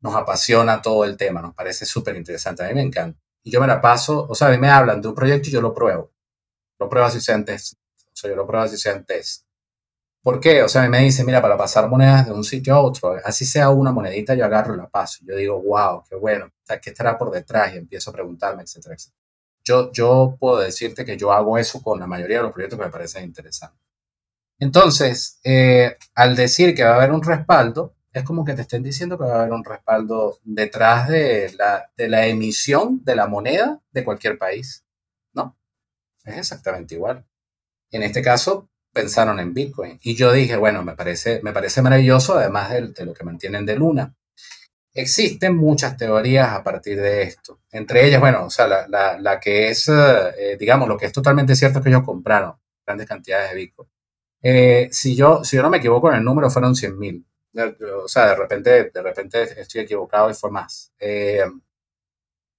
nos 0.00 0.14
apasiona 0.14 0.80
todo 0.80 1.04
el 1.04 1.16
tema, 1.16 1.42
nos 1.42 1.54
parece 1.54 1.84
súper 1.86 2.16
interesante. 2.16 2.64
A 2.64 2.68
mí 2.68 2.74
me 2.74 2.82
encanta. 2.82 3.18
Y 3.42 3.50
yo 3.50 3.60
me 3.60 3.66
la 3.66 3.80
paso, 3.80 4.26
o 4.28 4.34
sea, 4.34 4.48
a 4.48 4.50
mí 4.50 4.58
me 4.58 4.68
hablan 4.68 5.00
de 5.00 5.08
un 5.08 5.14
proyecto 5.14 5.48
y 5.48 5.52
yo 5.52 5.60
lo 5.60 5.74
pruebo. 5.74 6.10
Lo 6.78 6.88
pruebo 6.88 7.06
así 7.06 7.20
sea 7.20 7.36
en 7.36 7.44
test. 7.44 7.74
O 8.06 8.16
sea, 8.16 8.30
yo 8.30 8.36
lo 8.36 8.46
pruebo 8.46 8.64
así 8.64 8.76
sea 8.76 8.92
en 8.92 9.04
test. 9.04 9.44
¿Por 10.22 10.40
qué? 10.40 10.62
O 10.62 10.68
sea, 10.68 10.82
a 10.82 10.84
mí 10.84 10.90
me 10.90 11.00
dice, 11.00 11.22
mira, 11.24 11.40
para 11.40 11.56
pasar 11.56 11.88
monedas 11.88 12.26
de 12.26 12.32
un 12.32 12.42
sitio 12.42 12.74
a 12.74 12.80
otro, 12.80 13.16
así 13.24 13.44
sea 13.46 13.70
una 13.70 13.92
monedita, 13.92 14.34
yo 14.34 14.44
agarro 14.44 14.74
y 14.74 14.78
la 14.78 14.88
paso. 14.88 15.18
Yo 15.24 15.36
digo, 15.36 15.62
wow, 15.62 16.02
qué 16.08 16.16
bueno, 16.16 16.50
¿qué 16.82 16.90
estará 16.90 17.16
por 17.16 17.30
detrás? 17.30 17.74
Y 17.74 17.78
empiezo 17.78 18.10
a 18.10 18.12
preguntarme, 18.12 18.64
etcétera, 18.64 18.96
etcétera. 18.96 19.25
Yo, 19.66 19.90
yo 19.92 20.36
puedo 20.38 20.60
decirte 20.60 21.04
que 21.04 21.16
yo 21.16 21.32
hago 21.32 21.58
eso 21.58 21.82
con 21.82 21.98
la 21.98 22.06
mayoría 22.06 22.36
de 22.36 22.44
los 22.44 22.52
proyectos 22.52 22.78
que 22.78 22.84
me 22.84 22.90
parecen 22.90 23.24
interesantes. 23.24 23.80
Entonces, 24.60 25.40
eh, 25.42 25.96
al 26.14 26.36
decir 26.36 26.74
que 26.74 26.84
va 26.84 26.92
a 26.92 26.96
haber 26.96 27.10
un 27.10 27.22
respaldo, 27.22 27.94
es 28.12 28.22
como 28.22 28.44
que 28.44 28.54
te 28.54 28.62
estén 28.62 28.82
diciendo 28.84 29.18
que 29.18 29.24
va 29.24 29.34
a 29.34 29.40
haber 29.40 29.52
un 29.52 29.64
respaldo 29.64 30.38
detrás 30.44 31.08
de 31.08 31.52
la, 31.58 31.90
de 31.96 32.08
la 32.08 32.26
emisión 32.26 33.02
de 33.04 33.16
la 33.16 33.26
moneda 33.26 33.82
de 33.90 34.04
cualquier 34.04 34.38
país. 34.38 34.84
No, 35.34 35.58
es 36.24 36.38
exactamente 36.38 36.94
igual. 36.94 37.26
En 37.90 38.04
este 38.04 38.22
caso, 38.22 38.70
pensaron 38.92 39.40
en 39.40 39.52
Bitcoin. 39.52 39.98
Y 40.02 40.14
yo 40.14 40.32
dije, 40.32 40.56
bueno, 40.56 40.84
me 40.84 40.94
parece, 40.94 41.40
me 41.42 41.52
parece 41.52 41.82
maravilloso, 41.82 42.38
además 42.38 42.70
de, 42.70 42.88
de 42.88 43.04
lo 43.04 43.14
que 43.14 43.24
mantienen 43.24 43.66
de 43.66 43.76
Luna. 43.76 44.14
Existen 44.96 45.56
muchas 45.56 45.96
teorías 45.96 46.48
a 46.48 46.62
partir 46.62 47.00
de 47.00 47.22
esto. 47.22 47.60
Entre 47.70 48.06
ellas, 48.06 48.20
bueno, 48.20 48.46
o 48.46 48.50
sea, 48.50 48.66
la, 48.66 49.18
la, 49.18 49.40
que 49.40 49.68
es, 49.68 49.88
eh, 49.88 50.56
digamos, 50.58 50.88
lo 50.88 50.96
que 50.96 51.06
es 51.06 51.12
totalmente 51.12 51.54
cierto 51.54 51.78
es 51.78 51.82
que 51.82 51.90
ellos 51.90 52.04
compraron 52.04 52.54
grandes 52.86 53.06
cantidades 53.06 53.50
de 53.50 53.56
Bitcoin. 53.56 53.88
Eh, 54.42 54.88
si, 54.92 55.16
yo, 55.16 55.44
si 55.44 55.56
yo 55.56 55.62
no 55.62 55.70
me 55.70 55.78
equivoco 55.78 56.08
en 56.10 56.16
el 56.16 56.24
número, 56.24 56.50
fueron 56.50 56.74
100 56.74 56.98
mil. 56.98 57.26
O 58.04 58.08
sea, 58.08 58.28
de 58.28 58.36
repente, 58.36 58.90
de 58.90 59.02
repente 59.02 59.60
estoy 59.60 59.82
equivocado 59.82 60.30
y 60.30 60.34
fue 60.34 60.50
más. 60.50 60.92
Eh, 60.98 61.44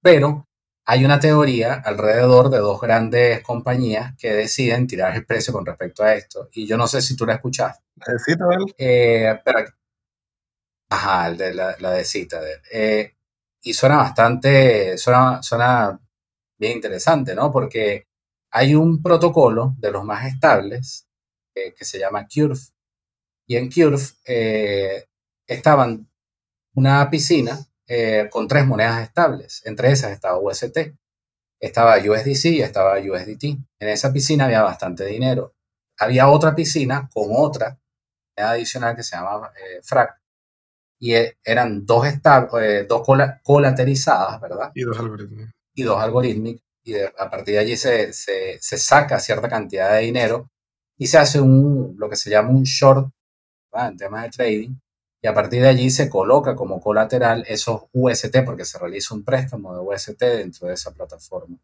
pero 0.02 0.47
hay 0.86 1.04
una 1.06 1.19
teoría 1.19 1.73
alrededor 1.73 2.50
de 2.50 2.60
dos 2.60 2.80
grandes 2.80 3.41
compañías 3.41 4.15
que 4.17 4.34
deciden 4.34 4.88
tirar 4.88 5.15
el 5.15 5.26
precio 5.26 5.54
con 5.54 5.65
respecto 5.65 6.04
a 6.04 6.13
esto. 6.13 6.50
Y 6.54 6.65
yo 6.65 6.78
no 6.78 6.88
sé 6.88 7.02
si 7.02 7.15
tú 7.15 7.26
la 7.26 7.34
escuchaste. 7.36 7.84
Eh, 8.78 9.39
pero 9.43 9.60
Ajá, 10.89 11.28
el 11.28 11.38
de 11.38 11.54
la, 11.54 11.76
de 11.76 12.06
Citadel. 12.06 12.62
Eh, 12.71 13.13
y 13.62 13.73
suena 13.73 13.97
bastante, 13.97 14.97
suena, 14.97 15.41
suena 15.43 16.00
bien 16.58 16.73
interesante, 16.73 17.36
¿no? 17.36 17.52
Porque 17.52 18.08
hay 18.52 18.76
un 18.76 19.02
protocolo 19.02 19.76
de 19.80 19.91
los 19.91 20.04
más 20.06 20.26
estables 20.26 21.08
eh, 21.56 21.73
que 21.73 21.86
se 21.86 22.00
llama 22.00 22.28
Curve. 22.28 22.60
Y 23.47 23.58
en 23.58 23.69
Curve 23.69 24.02
eh, 24.26 25.06
estaban 25.45 26.10
una 26.76 27.10
piscina 27.10 27.60
con 28.32 28.47
tres 28.50 28.65
monedas 28.67 29.02
estables. 29.02 29.62
Entre 29.65 29.91
esas 29.91 30.12
estaba 30.12 30.38
UST, 30.39 30.78
estaba 31.60 31.97
USDC 31.97 32.45
y 32.45 32.62
estaba 32.62 33.00
USDT. 33.00 33.43
En 33.80 33.89
esa 33.89 34.12
piscina 34.12 34.45
había 34.45 34.62
bastante 34.62 35.06
dinero. 35.06 35.56
Había 35.97 36.30
otra 36.30 36.54
piscina 36.54 37.10
con 37.13 37.30
otra 37.32 37.80
moneda 38.36 38.52
adicional 38.52 38.95
que 38.95 39.04
se 39.04 39.15
llama 39.15 39.52
FRAC, 39.84 40.20
y 41.00 41.14
e, 41.14 41.38
eran 41.43 41.86
dos, 41.86 42.06
eh, 42.08 42.86
dos 42.88 43.02
colaterizadas, 43.43 44.41
¿verdad? 44.41 44.72
Y 44.74 44.84
dos 44.84 45.00
algoritmos. 45.00 45.50
Y 45.74 45.84
dos 45.84 46.02
algoritmos. 46.02 46.56
Y 46.84 46.95
a 47.00 47.30
partir 47.30 47.56
de 47.56 47.60
allí 47.60 47.78
se, 47.78 48.14
se, 48.14 48.58
se, 48.62 48.78
saca 48.78 49.20
cierta 49.20 49.50
cantidad 49.50 49.93
de 49.93 50.04
dinero 50.04 50.50
y 50.98 51.08
se 51.08 51.18
hace 51.18 51.41
un, 51.41 51.95
lo 51.98 52.10
que 52.10 52.16
se 52.16 52.30
llama 52.30 52.50
un 52.50 52.64
short 52.64 53.10
en 53.74 53.98
temas 53.98 54.24
de 54.24 54.30
trading. 54.30 54.76
Y 55.22 55.28
a 55.28 55.34
partir 55.34 55.62
de 55.62 55.70
allí 55.70 55.89
se 55.89 56.10
coloca 56.10 56.56
como 56.56 56.80
colateral 56.80 57.43
esos 57.48 57.84
UST 57.91 58.43
porque 58.45 58.66
se 58.66 58.78
realiza 58.78 59.16
un 59.16 59.24
préstamo 59.24 59.74
de 59.74 59.82
UST 59.82 60.20
dentro 60.20 60.68
de 60.68 60.76
esa 60.76 60.91
plataforma. 60.91 61.58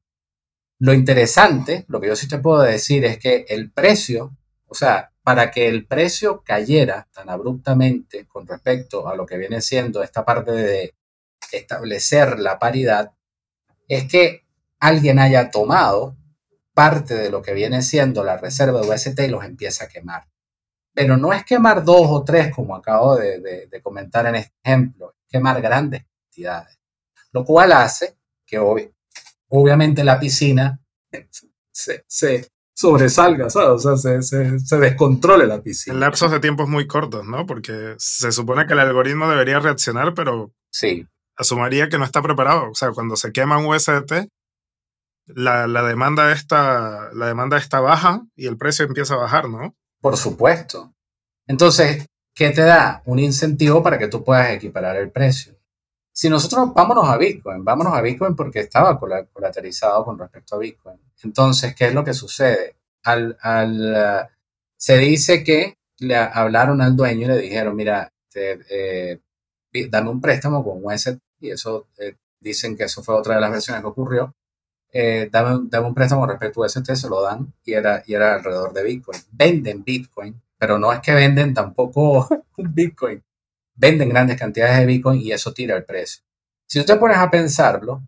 Lo 0.80 0.94
interesante, 0.94 1.86
lo 1.88 2.02
que 2.02 2.08
yo 2.08 2.16
sí 2.16 2.28
te 2.28 2.40
puedo 2.40 2.62
decir 2.62 3.06
es 3.06 3.18
que 3.20 3.46
el 3.48 3.72
precio, 3.72 4.36
o 4.74 4.76
sea, 4.76 5.12
para 5.22 5.52
que 5.52 5.68
el 5.68 5.86
precio 5.86 6.42
cayera 6.44 7.08
tan 7.14 7.30
abruptamente 7.30 8.26
con 8.26 8.48
respecto 8.48 9.08
a 9.08 9.16
lo 9.16 9.24
que 9.24 9.38
viene 9.38 9.62
siendo 9.62 10.02
esta 10.02 10.26
parte 10.26 10.52
de 10.52 10.96
establecer 11.52 12.40
la 12.40 12.58
paridad, 12.58 13.14
es 13.88 14.08
que 14.08 14.48
alguien 14.80 15.20
haya 15.20 15.52
tomado 15.52 16.18
parte 16.74 17.14
de 17.14 17.30
lo 17.30 17.44
que 17.44 17.54
viene 17.54 17.84
siendo 17.84 18.24
la 18.24 18.38
reserva 18.38 18.82
de 18.82 18.90
UST 18.90 19.20
y 19.20 19.28
los 19.28 19.46
empieza 19.46 19.84
a 19.84 19.90
quemar. 19.90 20.28
Pero 20.92 21.18
no 21.18 21.34
es 21.34 21.46
quemar 21.46 21.84
dos 21.84 22.08
o 22.10 22.24
tres, 22.24 22.52
como 22.52 22.76
acabo 22.76 23.16
de, 23.16 23.70
comentar 23.84 24.26
en 24.26 24.38
este 24.38 24.56
ejemplo, 24.64 25.12
es 25.12 25.18
quemar 25.30 25.62
grandes 25.62 26.04
cantidades. 26.26 26.80
Lo 27.32 27.46
cual 27.46 27.74
hace 27.74 28.18
que 28.44 28.58
obviamente 29.50 30.04
la 30.04 30.20
piscina 30.20 30.82
se, 31.72 32.52
sobresalga, 32.74 33.50
¿sabes? 33.50 33.86
O 33.86 33.98
sea, 33.98 34.22
se, 34.22 34.60
se, 34.60 34.78
descontrole 34.78 35.48
la 35.48 35.62
piscina. 35.62 35.94
En 35.94 36.00
lapsos 36.00 36.32
de 36.32 36.40
tiempos 36.40 36.68
muy 36.68 36.88
cortos, 36.88 37.26
¿no? 37.26 37.46
Porque 37.46 37.96
se 37.98 38.32
supone 38.32 38.66
que 38.66 38.74
el 38.74 38.80
algoritmo 38.80 39.30
debería 39.30 39.60
reaccionar, 39.60 40.14
pero 40.14 40.52
sí. 40.72 41.08
asumiría 41.38 41.90
que 41.90 41.98
no 41.98 42.06
está 42.06 42.22
preparado. 42.22 42.72
O 42.72 42.76
sea, 42.76 42.92
cuando 42.92 43.16
se 43.16 43.32
quema 43.32 43.58
un 43.58 43.68
USDT, 43.68 44.28
la, 45.28 45.68
la, 45.68 45.84
demanda 45.84 46.32
está, 46.32 47.12
la 47.14 47.28
demanda 47.28 47.58
está 47.58 47.80
baja 47.80 48.26
y 48.36 48.48
el 48.48 48.58
precio 48.58 48.86
empieza 48.86 49.14
a 49.14 49.18
bajar, 49.18 49.50
¿no? 49.50 49.76
Por 50.02 50.18
supuesto. 50.18 50.94
Entonces, 51.48 52.06
¿qué 52.36 52.50
te 52.50 52.62
da? 52.62 53.02
Un 53.06 53.20
incentivo 53.20 53.84
para 53.84 53.98
que 53.98 54.08
tú 54.08 54.24
puedas 54.24 54.50
equiparar 54.52 54.98
el 54.98 55.12
precio. 55.12 55.54
Si 56.16 56.30
nosotros 56.30 56.72
vámonos 56.76 57.10
a 57.10 57.18
Bitcoin, 57.18 57.66
vámonos 57.66 57.94
a 57.94 58.02
Bitcoin 58.02 58.36
porque 58.36 58.60
estaba 58.60 59.00
colateralizado 59.00 60.06
con 60.06 60.20
respecto 60.20 60.56
a 60.56 60.60
Bitcoin. 60.60 61.00
Entonces, 61.24 61.76
¿qué 61.76 61.88
es 61.88 61.94
lo 61.94 62.04
que 62.04 62.14
sucede? 62.14 62.76
Al, 63.04 63.36
al, 63.42 64.30
se 64.78 64.98
dice 65.00 65.44
que 65.44 65.78
le 65.98 66.16
hablaron 66.16 66.82
al 66.82 66.96
dueño 66.96 67.26
y 67.26 67.30
le 67.30 67.38
dijeron, 67.40 67.76
mira, 67.76 68.14
eh, 68.36 69.20
dame 69.90 70.10
un 70.12 70.22
préstamo 70.22 70.64
con 70.64 70.86
UST, 70.86 71.18
y 71.40 71.50
eso 71.50 71.88
eh, 71.98 72.16
dicen 72.40 72.78
que 72.78 72.84
eso 72.84 73.02
fue 73.04 73.16
otra 73.16 73.36
de 73.36 73.42
las 73.42 73.52
versiones 73.52 73.82
que 73.82 73.88
ocurrió. 73.88 74.36
Eh, 74.92 75.30
dame, 75.32 75.56
un 75.80 75.94
préstamo 75.96 76.28
respecto 76.28 76.62
a 76.62 76.68
UST, 76.68 76.94
se 76.94 77.10
lo 77.10 77.24
dan 77.24 77.52
y 77.66 77.74
era, 77.74 78.04
y 78.06 78.14
era 78.14 78.36
alrededor 78.36 78.72
de 78.74 78.84
Bitcoin. 78.84 79.20
Venden 79.32 79.84
Bitcoin, 79.84 80.40
pero 80.60 80.78
no 80.78 80.94
es 80.94 81.00
que 81.00 81.14
venden 81.14 81.56
tampoco 81.56 82.28
un 82.58 82.74
Bitcoin 82.76 83.24
venden 83.76 84.10
grandes 84.10 84.38
cantidades 84.38 84.80
de 84.80 84.86
Bitcoin 84.86 85.22
y 85.22 85.32
eso 85.32 85.54
tira 85.54 85.76
el 85.76 85.86
precio. 85.86 86.24
Si 86.66 86.80
usted 86.80 87.00
pones 87.00 87.18
a 87.18 87.30
pensarlo, 87.30 88.04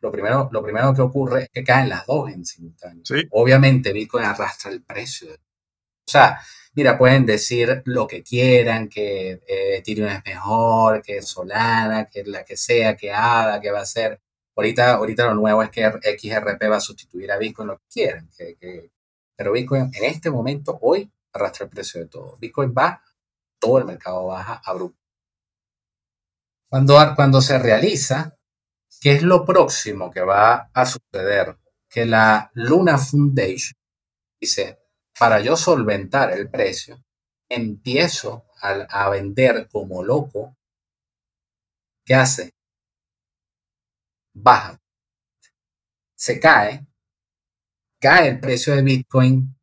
lo 0.00 0.10
primero, 0.10 0.48
lo 0.50 0.62
primero 0.62 0.94
que 0.94 1.02
ocurre 1.02 1.42
es 1.44 1.50
que 1.50 1.62
caen 1.62 1.88
las 1.88 2.06
dos 2.06 2.30
en 2.30 2.44
simultáneo. 2.44 3.02
Obviamente 3.30 3.92
Bitcoin 3.92 4.24
arrastra 4.24 4.70
el 4.70 4.82
precio. 4.82 5.32
O 5.32 6.10
sea, 6.10 6.40
mira, 6.74 6.96
pueden 6.96 7.26
decir 7.26 7.82
lo 7.84 8.06
que 8.06 8.22
quieran, 8.22 8.88
que 8.88 9.32
eh, 9.46 9.76
Ethereum 9.76 10.08
es 10.08 10.24
mejor, 10.24 11.02
que 11.02 11.22
Solana, 11.22 12.06
que 12.06 12.24
la 12.24 12.44
que 12.44 12.56
sea, 12.56 12.96
que 12.96 13.12
ADA, 13.12 13.60
que 13.60 13.70
va 13.70 13.80
a 13.80 13.86
ser. 13.86 14.20
Ahorita, 14.56 14.94
ahorita 14.94 15.26
lo 15.26 15.34
nuevo 15.34 15.62
es 15.62 15.70
que 15.70 15.84
XRP 15.86 16.70
va 16.70 16.76
a 16.76 16.80
sustituir 16.80 17.30
a 17.30 17.38
Bitcoin, 17.38 17.68
lo 17.68 17.78
que 17.78 17.84
quieran. 17.90 18.28
pero 19.36 19.52
Bitcoin 19.52 19.90
en 19.94 20.04
este 20.04 20.30
momento, 20.30 20.78
hoy, 20.82 21.10
arrastra 21.32 21.64
el 21.64 21.70
precio 21.70 22.00
de 22.00 22.08
todo. 22.08 22.36
Bitcoin 22.38 22.74
va, 22.76 23.02
todo 23.58 23.78
el 23.78 23.84
mercado 23.84 24.26
baja. 24.26 24.60
Cuando, 26.70 26.96
cuando 27.16 27.40
se 27.40 27.58
realiza, 27.58 28.36
¿qué 29.00 29.14
es 29.14 29.22
lo 29.24 29.44
próximo 29.44 30.08
que 30.08 30.20
va 30.20 30.70
a 30.72 30.86
suceder? 30.86 31.58
Que 31.88 32.06
la 32.06 32.48
Luna 32.54 32.96
Foundation 32.96 33.74
dice, 34.40 34.78
para 35.18 35.40
yo 35.40 35.56
solventar 35.56 36.30
el 36.30 36.48
precio, 36.48 37.04
empiezo 37.48 38.44
a, 38.62 38.70
a 38.88 39.10
vender 39.10 39.68
como 39.68 40.04
loco. 40.04 40.56
¿Qué 42.04 42.14
hace? 42.14 42.54
Baja. 44.32 44.80
Se 46.14 46.38
cae. 46.38 46.86
Cae 47.98 48.28
el 48.28 48.38
precio 48.38 48.76
de 48.76 48.82
Bitcoin. 48.82 49.56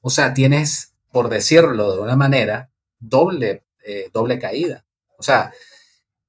O 0.00 0.08
sea, 0.08 0.32
tienes, 0.32 0.94
por 1.12 1.28
decirlo 1.28 1.94
de 1.94 2.00
una 2.00 2.16
manera, 2.16 2.72
doble, 2.98 3.66
eh, 3.84 4.08
doble 4.14 4.38
caída. 4.38 4.86
O 5.18 5.22
sea, 5.22 5.52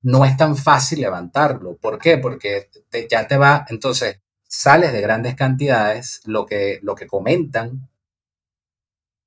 no 0.01 0.25
es 0.25 0.37
tan 0.37 0.55
fácil 0.55 1.01
levantarlo. 1.01 1.75
¿Por 1.75 1.99
qué? 1.99 2.17
Porque 2.17 2.69
ya 3.09 3.27
te 3.27 3.37
va, 3.37 3.65
entonces 3.69 4.19
sales 4.47 4.91
de 4.91 5.01
grandes 5.01 5.35
cantidades, 5.35 6.21
lo 6.25 6.45
que, 6.45 6.79
lo 6.81 6.95
que 6.95 7.07
comentan, 7.07 7.87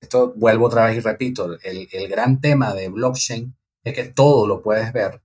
esto 0.00 0.32
vuelvo 0.34 0.66
otra 0.66 0.86
vez 0.86 0.96
y 0.96 1.00
repito, 1.00 1.56
el, 1.62 2.08
gran 2.08 2.40
tema 2.40 2.74
de 2.74 2.88
blockchain 2.88 3.54
es 3.84 3.94
que 3.94 4.04
todo 4.04 4.46
lo 4.48 4.60
puedes 4.60 4.92
ver, 4.92 5.20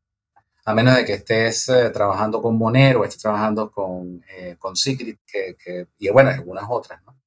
a 0.66 0.74
menos 0.74 0.96
de 0.96 1.04
que 1.04 1.14
estés 1.14 1.70
eh, 1.70 1.90
trabajando 1.90 2.42
con 2.42 2.58
Monero 2.58 3.04
estés 3.04 3.22
trabajando 3.22 3.72
con, 3.72 4.24
eh, 4.38 4.56
con 4.60 4.76
Secret, 4.76 5.18
que, 5.26 5.88
y 5.98 6.10
bueno, 6.10 6.30
algunas 6.30 6.66
otras, 6.70 7.02
¿no? 7.06 7.18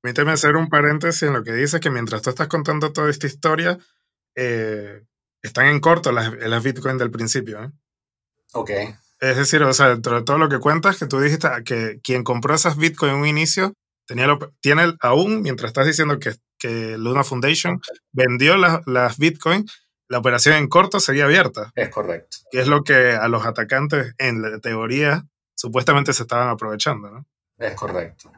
Permíteme 0.00 0.32
hacer 0.32 0.56
un 0.56 0.68
paréntesis 0.68 1.24
en 1.24 1.32
lo 1.32 1.42
que 1.42 1.52
dices, 1.52 1.80
que 1.80 1.90
mientras 1.90 2.22
tú 2.22 2.30
estás 2.30 2.48
contando 2.48 2.92
toda 2.92 3.10
esta 3.10 3.26
historia, 3.26 3.78
eh, 4.34 5.04
están 5.42 5.66
en 5.66 5.80
corto 5.80 6.12
las, 6.12 6.32
las 6.32 6.62
Bitcoin 6.62 6.98
del 6.98 7.10
principio. 7.10 7.62
¿eh? 7.62 7.70
Ok. 8.52 8.70
Es 9.20 9.36
decir, 9.36 9.62
o 9.62 9.72
sea, 9.72 9.88
dentro 9.88 10.16
de 10.16 10.24
todo 10.24 10.38
lo 10.38 10.48
que 10.48 10.58
cuentas, 10.58 10.98
que 10.98 11.06
tú 11.06 11.20
dijiste 11.20 11.48
que 11.64 12.00
quien 12.02 12.22
compró 12.22 12.54
esas 12.54 12.76
Bitcoin 12.76 13.12
en 13.12 13.18
un 13.18 13.26
inicio 13.26 13.74
tenía 14.06 14.26
lo, 14.26 14.38
tiene 14.60 14.94
aún, 15.00 15.42
mientras 15.42 15.70
estás 15.70 15.86
diciendo 15.86 16.18
que, 16.18 16.34
que 16.58 16.96
Luna 16.96 17.24
Foundation 17.24 17.80
vendió 18.12 18.56
las 18.56 19.18
Bitcoin, 19.18 19.66
la 20.08 20.18
operación 20.18 20.56
en 20.56 20.68
corto 20.68 21.00
sería 21.00 21.24
abierta. 21.24 21.70
Es 21.74 21.90
correcto. 21.90 22.38
Que 22.50 22.60
es 22.60 22.68
lo 22.68 22.82
que 22.82 23.12
a 23.12 23.28
los 23.28 23.44
atacantes, 23.44 24.14
en 24.16 24.40
la 24.40 24.58
teoría, 24.58 25.24
supuestamente 25.54 26.12
se 26.14 26.22
estaban 26.22 26.48
aprovechando, 26.48 27.10
¿no? 27.10 27.26
Es 27.58 27.74
correcto. 27.74 28.32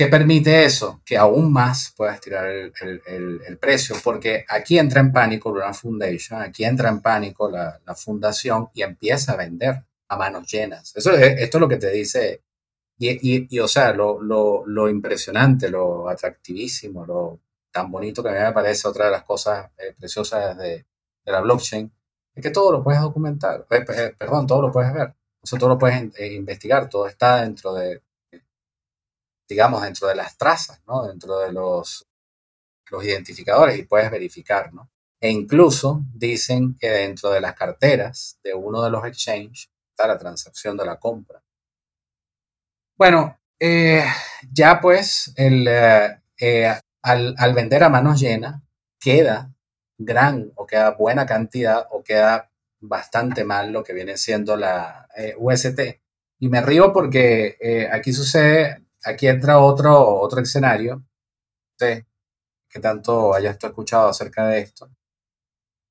¿Qué 0.00 0.06
permite 0.06 0.64
eso? 0.64 1.02
Que 1.04 1.18
aún 1.18 1.52
más 1.52 1.92
puedas 1.94 2.18
tirar 2.22 2.46
el, 2.48 3.58
precio, 3.60 3.94
porque 4.02 4.46
aquí 4.48 4.78
entra 4.78 5.02
en 5.02 5.12
pánico 5.12 5.54
Foundation, 5.74 6.40
aquí 6.40 6.64
entra 6.64 6.88
en 6.88 7.02
pánico 7.02 7.50
la, 7.50 7.78
fundación 7.94 8.70
y 8.72 8.80
empieza 8.80 9.32
a 9.32 9.36
vender 9.36 9.84
a 10.08 10.16
manos 10.16 10.50
llenas. 10.50 10.96
Eso 10.96 11.12
es, 11.12 11.38
esto 11.40 11.58
es 11.58 11.60
lo 11.60 11.68
que 11.68 11.76
te 11.76 11.90
dice, 11.90 12.42
y, 12.96 13.10
y, 13.10 13.46
y 13.50 13.58
o 13.58 13.68
sea, 13.68 13.92
lo, 13.92 14.22
lo, 14.22 14.64
lo, 14.66 14.88
impresionante, 14.88 15.68
lo 15.68 16.08
atractivísimo, 16.08 17.04
lo 17.04 17.40
tan 17.70 17.90
bonito 17.90 18.22
que 18.22 18.30
a 18.30 18.32
mí 18.32 18.38
me 18.38 18.52
parece 18.52 18.88
otra 18.88 19.04
de 19.04 19.10
las 19.10 19.24
cosas 19.24 19.70
eh, 19.76 19.94
preciosas 19.98 20.56
de, 20.56 20.86
la 21.26 21.42
blockchain, 21.42 21.92
es 22.34 22.42
que 22.42 22.50
todo 22.50 22.72
lo 22.72 22.82
puedes 22.82 23.02
documentar, 23.02 23.66
eh, 23.70 23.84
eh, 23.94 24.14
perdón, 24.16 24.46
todo 24.46 24.62
lo 24.62 24.72
puedes 24.72 24.94
ver, 24.94 25.12
todo 25.58 25.68
lo 25.68 25.78
puedes 25.78 26.10
investigar, 26.32 26.88
todo 26.88 27.06
está 27.06 27.42
dentro 27.42 27.74
de 27.74 28.00
digamos, 29.50 29.82
dentro 29.82 30.06
de 30.06 30.14
las 30.14 30.38
trazas, 30.38 30.80
¿no? 30.86 31.06
Dentro 31.06 31.40
de 31.40 31.52
los, 31.52 32.06
los 32.88 33.04
identificadores 33.04 33.76
y 33.78 33.82
puedes 33.82 34.08
verificar, 34.08 34.72
¿no? 34.72 34.88
E 35.20 35.28
incluso 35.28 36.02
dicen 36.14 36.76
que 36.78 36.88
dentro 36.88 37.30
de 37.30 37.40
las 37.40 37.54
carteras 37.54 38.38
de 38.44 38.54
uno 38.54 38.80
de 38.80 38.90
los 38.90 39.04
exchanges 39.04 39.68
está 39.90 40.06
la 40.06 40.18
transacción 40.18 40.76
de 40.76 40.86
la 40.86 40.98
compra. 40.98 41.42
Bueno, 42.96 43.40
eh, 43.58 44.04
ya 44.52 44.80
pues 44.80 45.32
el, 45.36 45.66
eh, 45.68 46.20
eh, 46.38 46.72
al, 47.02 47.34
al, 47.36 47.54
vender 47.54 47.82
a 47.82 47.88
manos 47.88 48.20
llenas 48.20 48.62
queda 49.00 49.52
gran 49.98 50.52
o 50.54 50.64
queda 50.64 50.92
buena 50.92 51.26
cantidad 51.26 51.86
o 51.90 52.04
queda 52.04 52.52
bastante 52.78 53.44
mal 53.44 53.72
lo 53.72 53.82
que 53.82 53.94
viene 53.94 54.16
siendo 54.16 54.56
la 54.56 55.08
UST. 55.38 55.80
Y 56.38 56.48
me 56.48 56.62
río 56.62 56.92
porque 56.92 57.88
aquí 57.92 58.14
sucede 58.14 58.86
aquí 59.04 59.28
entra 59.28 59.58
otro, 59.60 60.20
otro 60.20 60.40
escenario, 60.40 61.04
sé 61.78 62.06
que 62.70 62.80
tanto 62.80 63.34
hayas 63.34 63.58
escuchado 63.62 64.08
acerca 64.08 64.46
de 64.48 64.60
esto. 64.60 64.90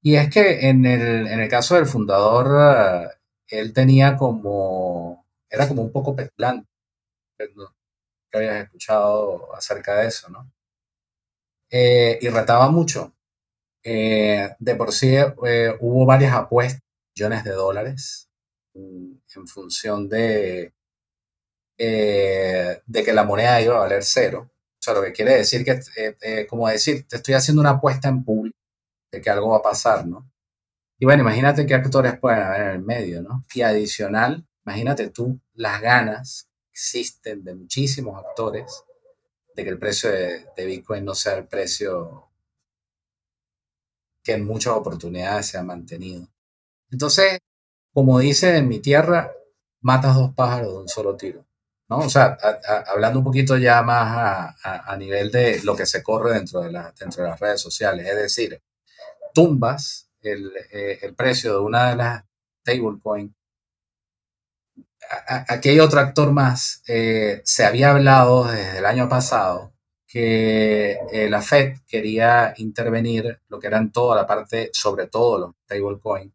Y 0.02 0.16
es 0.16 0.30
que 0.30 0.70
en 0.70 0.86
el, 0.86 1.28
en 1.28 1.40
el 1.42 1.50
caso 1.50 1.76
del 1.76 1.86
fundador, 1.86 3.10
eh, 3.52 3.58
él 3.60 3.74
tenía 3.74 4.16
como, 4.18 5.26
era 5.50 5.68
como 5.68 5.82
un 5.84 5.92
poco 5.92 6.16
petulante. 6.16 6.68
Que 7.38 8.38
habías 8.38 8.64
escuchado 8.64 9.54
acerca 9.56 9.96
de 9.96 10.08
eso, 10.08 10.30
¿no? 10.30 10.52
Eh, 11.72 12.20
y 12.22 12.30
retaba 12.30 12.70
mucho. 12.70 13.14
Eh, 13.84 14.50
de 14.60 14.76
por 14.76 14.92
sí 14.92 15.16
hubo 15.80 16.06
varias 16.06 16.34
apuestas, 16.34 16.82
millones 17.16 17.44
de 17.44 17.52
dólares, 17.52 18.30
en 18.74 19.48
función 19.48 20.10
de 20.10 20.74
eh, 21.82 22.82
de 22.86 23.04
que 23.04 23.14
la 23.14 23.24
moneda 23.24 23.62
iba 23.62 23.76
a 23.76 23.80
valer 23.80 24.04
cero. 24.04 24.52
O 24.52 24.82
sea, 24.82 24.94
lo 24.94 25.02
que 25.02 25.14
quiere 25.14 25.38
decir 25.38 25.64
que, 25.64 25.80
eh, 25.96 26.18
eh, 26.22 26.48
como 26.48 26.68
decir, 26.68 27.08
te 27.08 27.16
estoy 27.16 27.36
haciendo 27.36 27.62
una 27.62 27.72
apuesta 27.72 28.10
en 28.10 28.24
público 28.24 28.58
de 29.12 29.22
que 29.22 29.30
algo 29.30 29.52
va 29.52 29.58
a 29.58 29.62
pasar, 29.62 30.06
¿no? 30.06 30.30
Y 31.00 31.06
bueno, 31.06 31.24
imagínate 31.24 31.66
qué 31.66 31.74
actores 31.74 32.20
pueden 32.20 32.42
haber 32.42 32.62
en 32.62 32.68
el 32.72 32.82
medio, 32.82 33.22
¿no? 33.22 33.46
Y 33.54 33.62
adicional, 33.62 34.46
imagínate 34.66 35.10
tú 35.10 35.40
las 35.54 35.82
ganas 35.82 36.50
que 36.66 36.72
existen 36.72 37.44
de 37.46 37.56
muchísimos 37.56 38.24
actores 38.26 38.84
de 39.56 39.64
que 39.64 39.70
el 39.70 39.80
precio 39.80 40.12
de, 40.12 40.46
de 40.56 40.66
Bitcoin 40.66 41.06
no 41.06 41.16
sea 41.16 41.36
el 41.38 41.48
precio 41.48 42.30
que 44.24 44.34
en 44.34 44.46
muchas 44.46 44.74
oportunidades 44.74 45.48
se 45.48 45.58
ha 45.58 45.64
mantenido. 45.64 46.28
Entonces, 46.92 47.40
como 47.94 48.20
dice 48.20 48.58
en 48.58 48.68
mi 48.68 48.80
tierra, 48.80 49.32
matas 49.82 50.16
dos 50.16 50.34
pájaros 50.36 50.74
de 50.74 50.80
un 50.80 50.88
solo 50.90 51.16
tiro. 51.16 51.49
¿No? 51.90 51.98
O 51.98 52.10
sea, 52.10 52.38
hablando 52.88 53.20
un 53.20 53.26
poquito 53.26 53.58
ya 53.58 53.82
más 53.82 54.56
a, 54.64 54.98
nivel 54.98 55.32
de 55.32 55.62
lo 55.64 55.76
que 55.76 55.86
se 55.86 56.04
corre 56.04 56.34
dentro 56.34 56.62
de, 56.62 56.70
dentro 57.00 57.24
de 57.24 57.30
las 57.30 57.40
redes 57.40 57.62
sociales, 57.62 58.08
es 58.08 58.16
decir, 58.16 58.62
tumbas 59.34 60.10
el, 60.22 60.52
eh, 60.72 61.00
el 61.02 61.16
precio 61.16 61.54
de 61.54 61.60
una 61.60 61.90
de 61.90 61.96
las 61.96 62.24
stablecoins 62.62 63.32
aquí 65.48 65.70
hay 65.70 65.80
otro 65.80 66.00
actor 66.00 66.32
más. 66.32 66.84
Eh, 66.88 67.42
se 67.44 67.66
había 67.66 67.92
hablado 67.92 68.46
desde 68.46 68.78
el 68.80 68.86
año 68.86 69.10
pasado 69.10 69.74
que 70.08 71.00
eh, 71.12 71.30
la 71.30 71.42
Fed 71.42 71.78
quería 71.88 72.54
intervenir 72.58 73.40
lo 73.48 73.60
que 73.60 73.68
eran 73.68 73.92
toda 73.92 74.16
la 74.16 74.28
parte, 74.28 74.70
sobre 74.74 75.08
todo 75.08 75.40
los 75.40 75.52
stablecoins. 75.66 76.34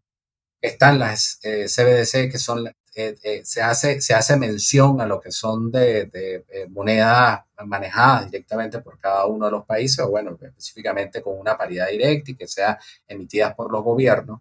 Están 0.61 0.98
las 0.98 1.38
CBDC, 1.42 2.32
que 2.32 2.38
son, 2.38 2.64
se, 3.45 3.62
hace, 3.62 4.01
se 4.01 4.14
hace 4.14 4.36
mención 4.36 5.01
a 5.01 5.07
lo 5.07 5.20
que 5.20 5.32
son 5.32 5.70
de, 5.70 6.07
de 6.07 6.68
monedas 6.70 7.40
manejadas 7.66 8.30
directamente 8.30 8.80
por 8.80 8.99
cada 8.99 9.26
uno 9.26 9.47
de 9.47 9.53
los 9.53 9.64
países, 9.64 9.99
o 10.01 10.11
bueno, 10.11 10.38
específicamente 10.40 11.22
con 11.22 11.38
una 11.38 11.57
paridad 11.57 11.88
directa 11.88 12.30
y 12.30 12.36
que 12.36 12.47
sean 12.47 12.76
emitidas 13.07 13.55
por 13.55 13.70
los 13.70 13.82
gobiernos. 13.82 14.40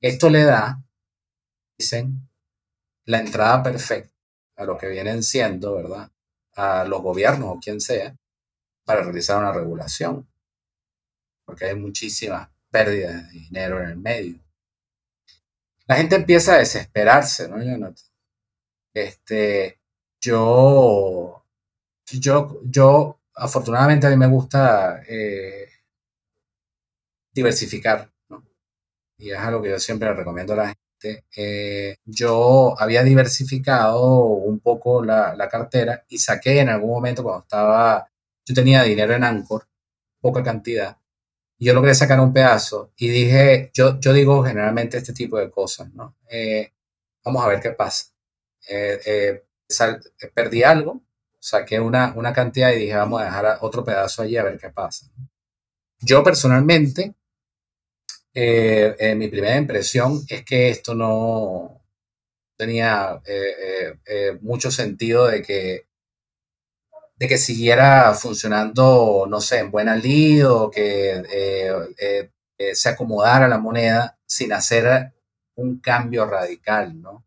Esto 0.00 0.30
le 0.30 0.44
da, 0.44 0.82
dicen, 1.78 2.28
la 3.04 3.20
entrada 3.20 3.62
perfecta 3.62 4.12
a 4.56 4.64
lo 4.64 4.78
que 4.78 4.88
vienen 4.88 5.22
siendo, 5.22 5.74
¿verdad? 5.74 6.10
A 6.54 6.84
los 6.84 7.02
gobiernos 7.02 7.56
o 7.56 7.60
quien 7.60 7.80
sea, 7.80 8.16
para 8.84 9.02
realizar 9.02 9.38
una 9.38 9.52
regulación. 9.52 10.28
Porque 11.44 11.66
hay 11.66 11.74
muchísimas 11.74 12.48
pérdidas 12.70 13.28
de 13.28 13.38
dinero 13.38 13.82
en 13.82 13.90
el 13.90 13.96
medio. 13.96 14.40
La 15.86 15.96
gente 15.96 16.16
empieza 16.16 16.54
a 16.54 16.58
desesperarse, 16.58 17.48
¿no, 17.48 17.94
Este, 18.94 19.80
yo, 20.20 21.44
yo, 22.06 22.60
yo, 22.64 23.20
afortunadamente 23.34 24.06
a 24.06 24.10
mí 24.10 24.16
me 24.16 24.28
gusta 24.28 25.02
eh, 25.08 25.68
diversificar, 27.32 28.10
¿no? 28.28 28.44
Y 29.18 29.30
es 29.30 29.38
algo 29.38 29.62
que 29.62 29.70
yo 29.70 29.78
siempre 29.78 30.12
recomiendo 30.14 30.52
a 30.54 30.56
la 30.56 30.66
gente 30.66 30.82
eh, 31.36 31.96
yo 32.04 32.74
había 32.80 33.02
diversificado 33.02 34.26
un 34.26 34.60
poco 34.60 35.04
la, 35.04 35.48
cartera 35.50 36.04
y 36.08 36.18
saqué 36.18 36.60
en 36.60 36.68
algún 36.68 36.90
momento 36.90 37.22
cuando 37.22 37.42
estaba, 37.42 38.08
yo 38.46 38.54
tenía 38.54 38.82
dinero 38.82 39.14
en 39.14 39.24
Anchor, 39.24 39.66
poca 40.20 40.42
cantidad, 40.42 40.96
yo 41.64 41.74
logré 41.74 41.94
sacar 41.94 42.20
un 42.20 42.32
pedazo 42.32 42.92
y 42.96 43.08
dije, 43.08 43.70
yo, 43.74 44.00
yo 44.00 44.12
digo 44.12 44.42
generalmente 44.44 44.98
este 44.98 45.12
tipo 45.12 45.38
de 45.38 45.50
cosas, 45.50 45.92
¿no? 45.94 46.16
Eh, 46.30 46.72
vamos 47.24 47.44
a 47.44 47.48
ver 47.48 47.60
qué 47.60 47.70
pasa. 47.70 48.06
Eh, 48.68 49.42
perdí 50.34 50.62
algo, 50.62 51.02
saqué 51.38 51.80
una, 51.80 52.12
una 52.16 52.32
cantidad 52.32 52.72
y 52.72 52.80
dije, 52.80 52.94
vamos 52.94 53.20
a 53.20 53.24
dejar 53.24 53.58
otro 53.60 53.84
pedazo 53.84 54.22
allí 54.22 54.36
a 54.36 54.44
ver 54.44 54.58
qué 54.58 54.70
pasa. 54.70 55.06
Yo 56.00 56.22
personalmente 56.22 57.14
eh, 58.34 58.96
eh, 58.98 59.14
mi 59.14 59.28
primera 59.28 59.56
impresión 59.56 60.24
es 60.28 60.44
que 60.44 60.70
esto 60.70 60.94
no 60.94 61.82
tenía 62.56 63.20
eh, 63.26 64.38
mucho 64.40 64.70
sentido 64.70 65.26
de 65.26 65.42
que, 65.42 65.86
de 67.22 67.28
que 67.28 67.38
siguiera 67.38 68.12
funcionando, 68.14 69.26
no 69.30 69.40
sé, 69.40 69.60
en 69.60 69.70
buena 69.70 69.94
lid 69.94 70.44
o 70.50 70.68
que 70.68 71.22
se 72.74 72.88
acomodara 72.88 73.46
la 73.46 73.58
moneda 73.58 74.18
sin 74.26 74.52
hacer 74.52 75.12
un 75.54 75.78
cambio 75.78 76.26
radical, 76.26 77.00
¿no? 77.00 77.24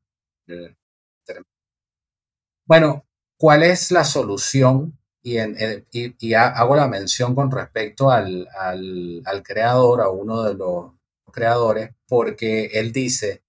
Bueno, 2.65 3.05
¿cuál 3.37 3.63
es 3.63 3.89
la 3.91 4.03
solución? 4.03 4.99
Y, 5.23 5.37
y, 5.91 6.33
hago 6.33 6.75
la 6.75 6.89
mención 6.89 7.33
con 7.33 7.49
respecto 7.49 8.11
al, 8.11 8.49
al, 8.59 9.21
al, 9.23 9.43
creador, 9.43 10.01
a 10.01 10.09
uno 10.09 10.43
de 10.43 10.55
los 10.55 10.91
creadores 11.31 11.91
porque 12.05 12.65
él 12.73 12.91
dice, 12.91 13.43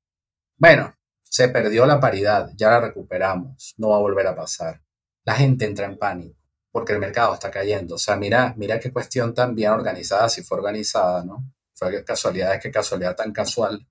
bueno, 0.58 0.94
se 1.24 1.48
perdió 1.48 1.86
la 1.86 1.98
paridad, 1.98 2.52
ya 2.54 2.70
la 2.70 2.80
recuperamos, 2.82 3.74
no 3.78 3.88
va 3.88 3.96
a 3.96 4.00
volver 4.00 4.28
a 4.28 4.36
pasar. 4.36 4.85
La 5.26 5.34
gente 5.34 5.66
entra 5.66 5.84
en 5.84 5.98
pánico 5.98 6.36
porque 6.76 6.92
el 6.92 6.98
mercado 6.98 7.34
está 7.34 7.50
cayendo. 7.50 7.94
O 7.94 7.98
sea, 7.98 8.16
mira, 8.16 8.54
mira 8.56 8.78
qué 8.78 8.92
cuestión 8.92 9.32
tan 9.34 9.54
bien 9.54 9.70
organizada, 9.70 10.28
si 10.28 10.42
fue 10.42 10.58
organizada, 10.58 11.24
¿no? 11.24 11.42
Fue 11.72 12.04
casualidad, 12.04 12.54
es 12.54 12.60
que 12.60 12.70
casualidad 12.70 13.16
tan 13.16 13.32
casual. 13.32 13.86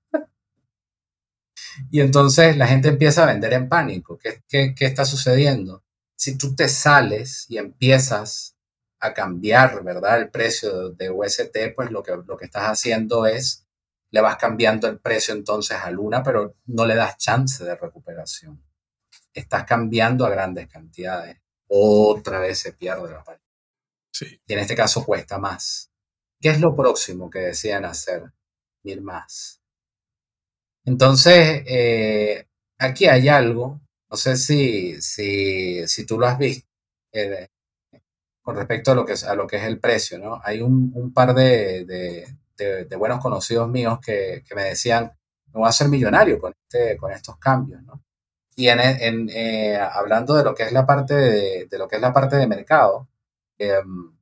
y 1.92 2.00
entonces 2.00 2.56
la 2.58 2.68
gente 2.68 2.90
empieza 2.90 3.24
a 3.24 3.26
vender 3.26 3.54
en 3.54 3.68
pánico. 3.68 4.18
¿Qué, 4.18 4.44
qué, 4.48 4.76
qué 4.76 4.86
está 4.86 5.04
sucediendo? 5.04 5.84
Si 6.16 6.38
tú 6.38 6.56
te 6.56 6.70
sales 6.70 7.46
y 7.50 7.58
empiezas 7.58 8.56
a 9.00 9.14
cambiar, 9.14 9.84
¿verdad? 9.84 10.20
El 10.20 10.30
precio 10.30 10.90
de 10.90 11.10
UST, 11.10 11.58
pues 11.76 11.92
lo 11.92 12.04
que, 12.04 12.14
lo 12.26 12.38
que 12.38 12.46
estás 12.46 12.70
haciendo 12.70 13.26
es 13.26 13.66
le 14.12 14.22
vas 14.22 14.38
cambiando 14.38 14.88
el 14.88 15.00
precio 15.00 15.34
entonces 15.34 15.78
a 15.78 15.90
Luna, 15.90 16.24
pero 16.24 16.56
no 16.68 16.86
le 16.86 16.96
das 16.96 17.18
chance 17.18 17.64
de 17.64 17.76
recuperación. 17.76 18.64
Estás 19.36 19.66
cambiando 19.66 20.26
a 20.26 20.30
grandes 20.32 20.68
cantidades. 20.68 21.38
Otra 21.68 22.40
vez 22.40 22.58
se 22.60 22.74
pierde 22.74 23.12
la 23.12 23.24
paridad. 23.24 23.44
Sí. 24.12 24.42
Y 24.48 24.54
en 24.54 24.60
este 24.60 24.76
caso 24.76 25.06
cuesta 25.06 25.38
más. 25.38 25.92
¿Qué 26.40 26.50
es 26.50 26.62
lo 26.62 26.76
próximo 26.76 27.30
que 27.30 27.40
desean 27.40 27.86
hacer? 27.86 28.32
Ir 28.84 29.02
más. 29.02 29.62
Entonces, 30.86 31.64
eh, 31.66 32.48
aquí 32.78 33.08
hay 33.08 33.28
algo, 33.28 33.82
no 34.10 34.18
sé 34.18 34.38
si, 34.38 35.02
si, 35.02 35.88
si 35.88 36.06
tú 36.06 36.20
lo 36.20 36.28
has 36.28 36.38
visto, 36.38 36.68
eh, 37.12 37.48
con 38.42 38.56
respecto 38.56 38.92
a 38.92 38.96
lo, 38.96 39.06
que 39.06 39.14
es, 39.14 39.24
a 39.24 39.34
lo 39.34 39.48
que 39.48 39.58
es 39.58 39.64
el 39.64 39.80
precio, 39.80 40.20
¿no? 40.20 40.40
Hay 40.44 40.62
un, 40.62 41.12
par 41.14 41.34
de, 41.34 41.86
de, 42.56 42.96
buenos 42.96 43.20
conocidos 43.20 43.68
míos 43.70 44.00
que, 44.06 44.44
me 44.56 44.66
decían, 44.66 45.12
me 45.48 45.54
voy 45.54 45.66
a 45.66 45.70
hacer 45.70 45.90
millonario 45.90 46.38
con, 46.38 46.54
este, 46.54 46.96
con 46.96 47.12
estos 47.12 47.38
cambios, 47.38 47.82
¿no? 47.84 48.05
Y 48.56 48.70
en, 48.70 49.30
eh, 49.30 49.78
hablando 49.78 50.34
de 50.36 50.44
lo 50.44 50.56
que 50.56 50.64
es 50.64 50.72
la 50.72 50.86
parte 50.86 51.14
de, 51.14 51.68
lo 51.78 51.88
que 51.88 51.98
es 51.98 52.02
la 52.02 52.14
parte 52.14 52.38
de 52.38 52.48
mercado, 52.48 53.08
em, 53.58 54.16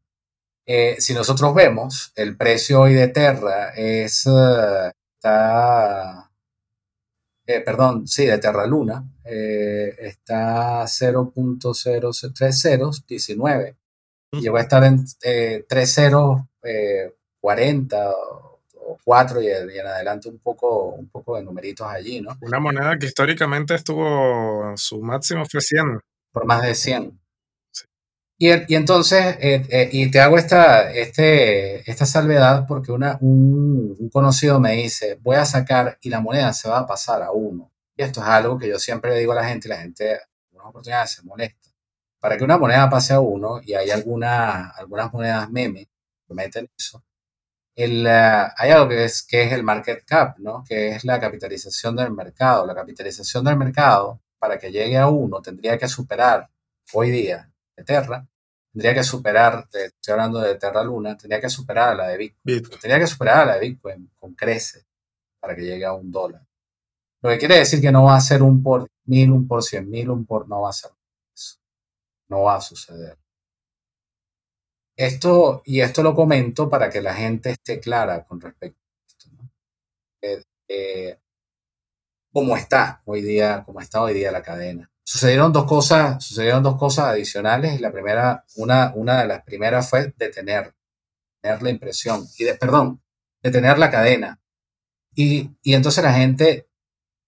eh, 0.66 0.96
si 1.00 1.14
nosotros 1.14 1.54
vemos 1.54 2.12
el 2.16 2.38
precio 2.38 2.82
hoy 2.82 2.94
de 2.94 3.08
Terra 3.10 3.74
es 3.76 4.26
eh, 4.28 4.92
está 5.16 6.30
perdón, 7.46 8.08
sí, 8.08 8.26
de 8.26 8.38
Terra 8.38 8.66
Luna 8.66 9.04
está 9.26 10.84
0.03019 10.84 13.76
llegó 14.32 14.58
a 14.58 14.62
estar 14.62 14.84
en 14.86 15.06
3.0 15.06 16.48
40 17.42 18.12
o 18.86 18.98
4 19.04 19.42
y, 19.42 19.48
en 19.48 19.88
adelante 19.88 20.30
un 20.30 20.40
poco, 20.40 20.90
un 20.90 21.08
poco 21.10 21.36
de 21.36 21.44
numeritos 21.44 21.88
allí, 21.88 22.22
¿no? 22.22 22.38
Una 22.42 22.60
moneda 22.60 22.98
que 22.98 23.08
históricamente 23.08 23.76
estuvo, 23.76 24.74
su 24.76 25.02
máximo 25.02 25.46
fue 25.46 25.62
100. 25.62 26.00
Por 26.32 26.46
más 26.46 26.62
de 26.62 26.76
100. 26.76 27.20
Y, 28.38 28.50
y, 28.50 28.76
entonces, 28.76 29.38
eh, 29.40 29.66
eh, 29.70 29.90
y 29.92 30.12
te 30.12 30.20
hago 30.20 30.38
esta, 30.38 30.92
este, 30.92 31.90
esta 31.90 32.06
salvedad 32.06 32.66
porque 32.68 32.92
una, 32.92 33.18
un, 33.22 33.96
un, 33.98 34.10
conocido 34.10 34.60
me 34.60 34.74
dice, 34.74 35.18
voy 35.22 35.38
a 35.38 35.46
sacar 35.46 35.98
y 36.02 36.10
la 36.10 36.20
moneda 36.20 36.52
se 36.52 36.68
va 36.68 36.80
a 36.80 36.88
pasar 36.88 37.22
a 37.22 37.32
uno. 37.32 37.72
Y 37.96 38.04
esto 38.04 38.22
es 38.22 38.28
algo 38.28 38.58
que 38.58 38.68
yo 38.68 38.80
siempre 38.80 39.12
le 39.12 39.20
digo 39.20 39.32
a 39.34 39.36
la 39.36 39.46
gente 39.48 39.68
y 39.68 39.70
la 39.70 39.78
gente, 39.78 40.12
en 40.14 40.20
algunas 40.52 40.70
oportunidades 40.70 41.12
se 41.12 41.24
molesta. 41.24 41.70
Para 42.20 42.38
que 42.38 42.44
una 42.44 42.58
moneda 42.58 42.90
pase 42.90 43.14
a 43.14 43.20
uno, 43.20 43.62
y 43.64 43.74
hay 43.74 43.92
alguna, 43.92 44.70
algunas 44.70 45.12
monedas 45.14 45.50
meme 45.52 45.90
que 46.28 46.34
meten 46.34 46.70
eso, 46.78 47.04
el, 47.76 48.06
eh, 48.06 48.48
hay 48.58 48.72
algo 48.72 48.90
que 48.90 49.06
es, 49.06 49.24
que 49.24 49.44
es 49.44 49.54
el 49.54 49.64
market 49.64 50.04
cap, 50.06 50.38
¿no? 50.40 50.64
que 50.68 50.90
es 50.90 51.04
la 51.06 51.20
capitalización 51.20 51.96
del 51.96 52.12
mercado. 52.12 52.66
La 52.66 52.76
capitalización 52.76 53.44
del 53.46 53.58
mercado, 53.58 54.22
para 54.40 54.60
que 54.60 54.72
llegue 54.72 54.98
a 54.98 55.08
uno, 55.08 55.42
tendría 55.42 55.78
que 55.78 55.88
superar 55.88 56.50
hoy 56.94 57.12
día 57.12 57.52
de 57.76 57.84
Terra, 57.84 58.28
tendría 58.72 58.94
que 58.94 59.04
superar, 59.04 59.68
estoy 59.72 60.12
hablando 60.12 60.40
de 60.40 60.56
Terra 60.56 60.84
Luna, 60.84 61.18
tendría 61.18 61.42
que 61.42 61.50
superar 61.50 61.90
a 61.90 61.96
la 61.96 62.08
de 62.10 62.18
Bitcoin. 62.18 62.70
Tendría 62.70 63.00
que 63.00 63.08
superar 63.08 63.38
a 63.40 63.46
la 63.46 63.54
de 63.56 63.62
Bitcoin 63.62 64.12
con 64.20 64.34
crece 64.36 64.86
para 65.40 65.56
que 65.56 65.64
llegue 65.64 65.86
a 65.86 65.94
un 65.94 66.12
dólar. 66.12 66.46
Lo 67.22 67.30
que 67.30 67.38
quiere 67.38 67.58
decir 67.60 67.82
que 67.82 67.92
no 67.92 68.04
va 68.04 68.18
a 68.18 68.22
ser 68.22 68.44
un 68.44 68.62
por 68.62 68.88
mil, 69.06 69.32
un 69.32 69.48
por 69.48 69.64
cien 69.64 69.90
mil, 69.90 70.10
un 70.10 70.26
por, 70.26 70.48
no 70.48 70.62
va 70.62 70.70
a 70.70 70.74
ser 70.74 70.92
eso. 71.34 71.58
No 72.28 72.44
va 72.44 72.56
a 72.56 72.62
suceder. 72.62 73.18
Esto, 74.96 75.64
y 75.66 75.82
esto 75.82 76.04
lo 76.04 76.14
comento 76.16 76.70
para 76.70 76.90
que 76.90 77.02
la 77.02 77.16
gente 77.16 77.52
esté 77.52 77.80
clara 77.80 78.24
con 78.24 78.40
respecto 78.40 78.80
a 78.80 79.06
esto, 79.08 79.30
¿no? 79.32 79.50
Eh, 80.22 80.44
eh, 80.68 81.20
cómo 82.32 82.56
está 82.56 83.02
hoy 83.06 83.22
día, 83.22 83.64
cómo 83.66 83.80
está 83.80 84.02
hoy 84.02 84.14
día 84.14 84.32
la 84.32 84.44
cadena. 84.44 84.90
Sucedieron 85.04 85.52
dos 85.52 85.66
cosas, 85.66 86.24
sucedieron 86.24 86.64
dos 86.64 86.78
cosas 86.78 87.06
adicionales. 87.06 87.82
La 87.82 87.92
primera, 87.92 88.46
una, 88.56 88.94
una 88.96 89.22
de 89.22 89.28
las 89.28 89.44
primeras 89.44 89.90
fue 89.90 90.14
detener, 90.18 90.74
detener 91.42 91.64
la 91.64 91.70
impresión, 91.70 92.26
y 92.38 92.46
de, 92.46 92.56
perdón, 92.56 93.02
detener 93.42 93.78
la 93.78 93.92
cadena. 93.92 94.40
Y, 95.16 95.52
y 95.62 95.74
entonces 95.74 96.04
la 96.04 96.14
gente, 96.14 96.70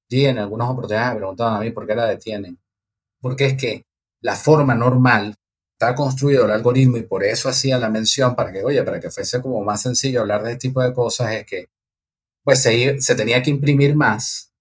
y 0.08 0.26
en 0.26 0.40
algunas 0.40 0.70
oportunidades 0.70 1.14
me 1.14 1.20
preguntaban 1.20 1.56
a 1.56 1.60
mí 1.60 1.72
por 1.72 1.86
qué 1.86 1.96
la 1.96 2.06
detienen. 2.06 2.60
Porque 3.22 3.46
es 3.46 3.58
que 3.58 3.86
la 4.22 4.36
forma 4.36 4.76
normal 4.76 5.36
está 5.86 5.96
construido 5.96 6.46
el 6.46 6.52
algoritmo 6.52 6.98
y 6.98 7.04
por 7.04 7.24
eso 7.24 7.50
hacía 7.50 7.78
la 7.78 7.90
mención 7.90 8.36
para 8.36 8.52
que, 8.52 8.64
oye, 8.64 8.84
para 8.84 9.00
que 9.00 9.12
fuese 9.12 9.42
como 9.42 9.64
más 9.64 9.82
sencillo 9.82 10.22
hablar 10.22 10.44
de 10.44 10.54
este 10.54 10.68
tipo 10.68 10.82
de 10.82 10.94
cosas, 10.94 11.32
es 11.34 11.46
que 11.46 11.70
pues 12.44 12.62
se, 12.62 13.00
se 13.02 13.16
tenía 13.16 13.42
que 13.42 13.50
imprimir 13.52 13.96
más 13.96 14.52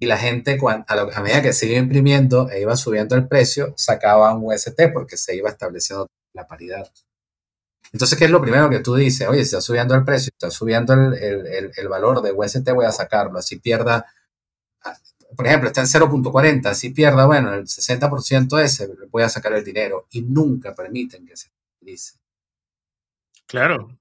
y 0.00 0.06
la 0.06 0.16
gente 0.16 0.58
a, 0.62 1.22
medida 1.22 1.42
que 1.42 1.52
se 1.52 1.66
iba 1.66 1.78
imprimiendo 1.78 2.48
e 2.50 2.60
iba 2.60 2.76
subiendo 2.76 3.16
el 3.16 3.26
precio, 3.26 3.74
sacaba 3.76 4.32
un 4.34 4.46
UST 4.46 4.80
porque 4.92 5.16
se 5.16 5.34
iba 5.34 5.50
estableciendo 5.50 6.06
la 6.32 6.46
paridad. 6.46 6.88
Entonces, 7.92 8.18
¿qué 8.18 8.26
es 8.26 8.30
lo 8.30 8.40
primero 8.40 8.70
que 8.70 8.80
tú 8.80 8.94
dices? 8.94 9.26
Oye, 9.28 9.40
si 9.40 9.46
está 9.46 9.60
subiendo 9.60 9.94
el 9.94 10.04
precio, 10.04 10.30
está 10.32 10.50
subiendo 10.50 10.92
el, 10.92 11.88
valor 11.88 12.22
de 12.22 12.32
UST, 12.32 12.70
voy 12.72 12.86
a 12.86 12.92
sacarlo. 12.92 13.38
Así 13.38 13.58
pierda, 13.58 14.06
por 15.38 15.46
ejemplo, 15.46 15.68
está 15.68 15.82
en 15.82 15.86
0.40, 15.86 16.74
si 16.74 16.90
pierda, 16.90 17.24
bueno, 17.24 17.54
el 17.54 17.64
60% 17.64 18.60
ese, 18.60 18.88
voy 19.08 19.22
a 19.22 19.28
sacar 19.28 19.52
el 19.52 19.62
dinero. 19.62 20.08
Y 20.10 20.22
nunca 20.22 20.74
permiten 20.74 21.24
que 21.24 21.36
se 21.36 21.50
utilice. 21.76 22.14
Claro. 23.46 23.96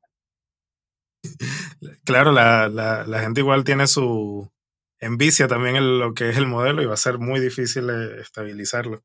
Claro, 2.05 2.31
la, 2.31 2.67
la, 2.69 3.19
gente 3.19 3.41
igual 3.41 3.63
tiene 3.63 3.85
su 3.85 4.49
envicia 4.99 5.47
también 5.47 5.75
en 5.75 5.99
lo 5.99 6.15
que 6.15 6.29
es 6.29 6.38
el 6.38 6.47
modelo 6.47 6.81
y 6.81 6.88
va 6.88 6.95
a 6.95 6.97
ser 6.97 7.19
muy 7.19 7.39
difícil 7.39 7.88
eh, 7.91 8.21
estabilizarlo. 8.21 9.03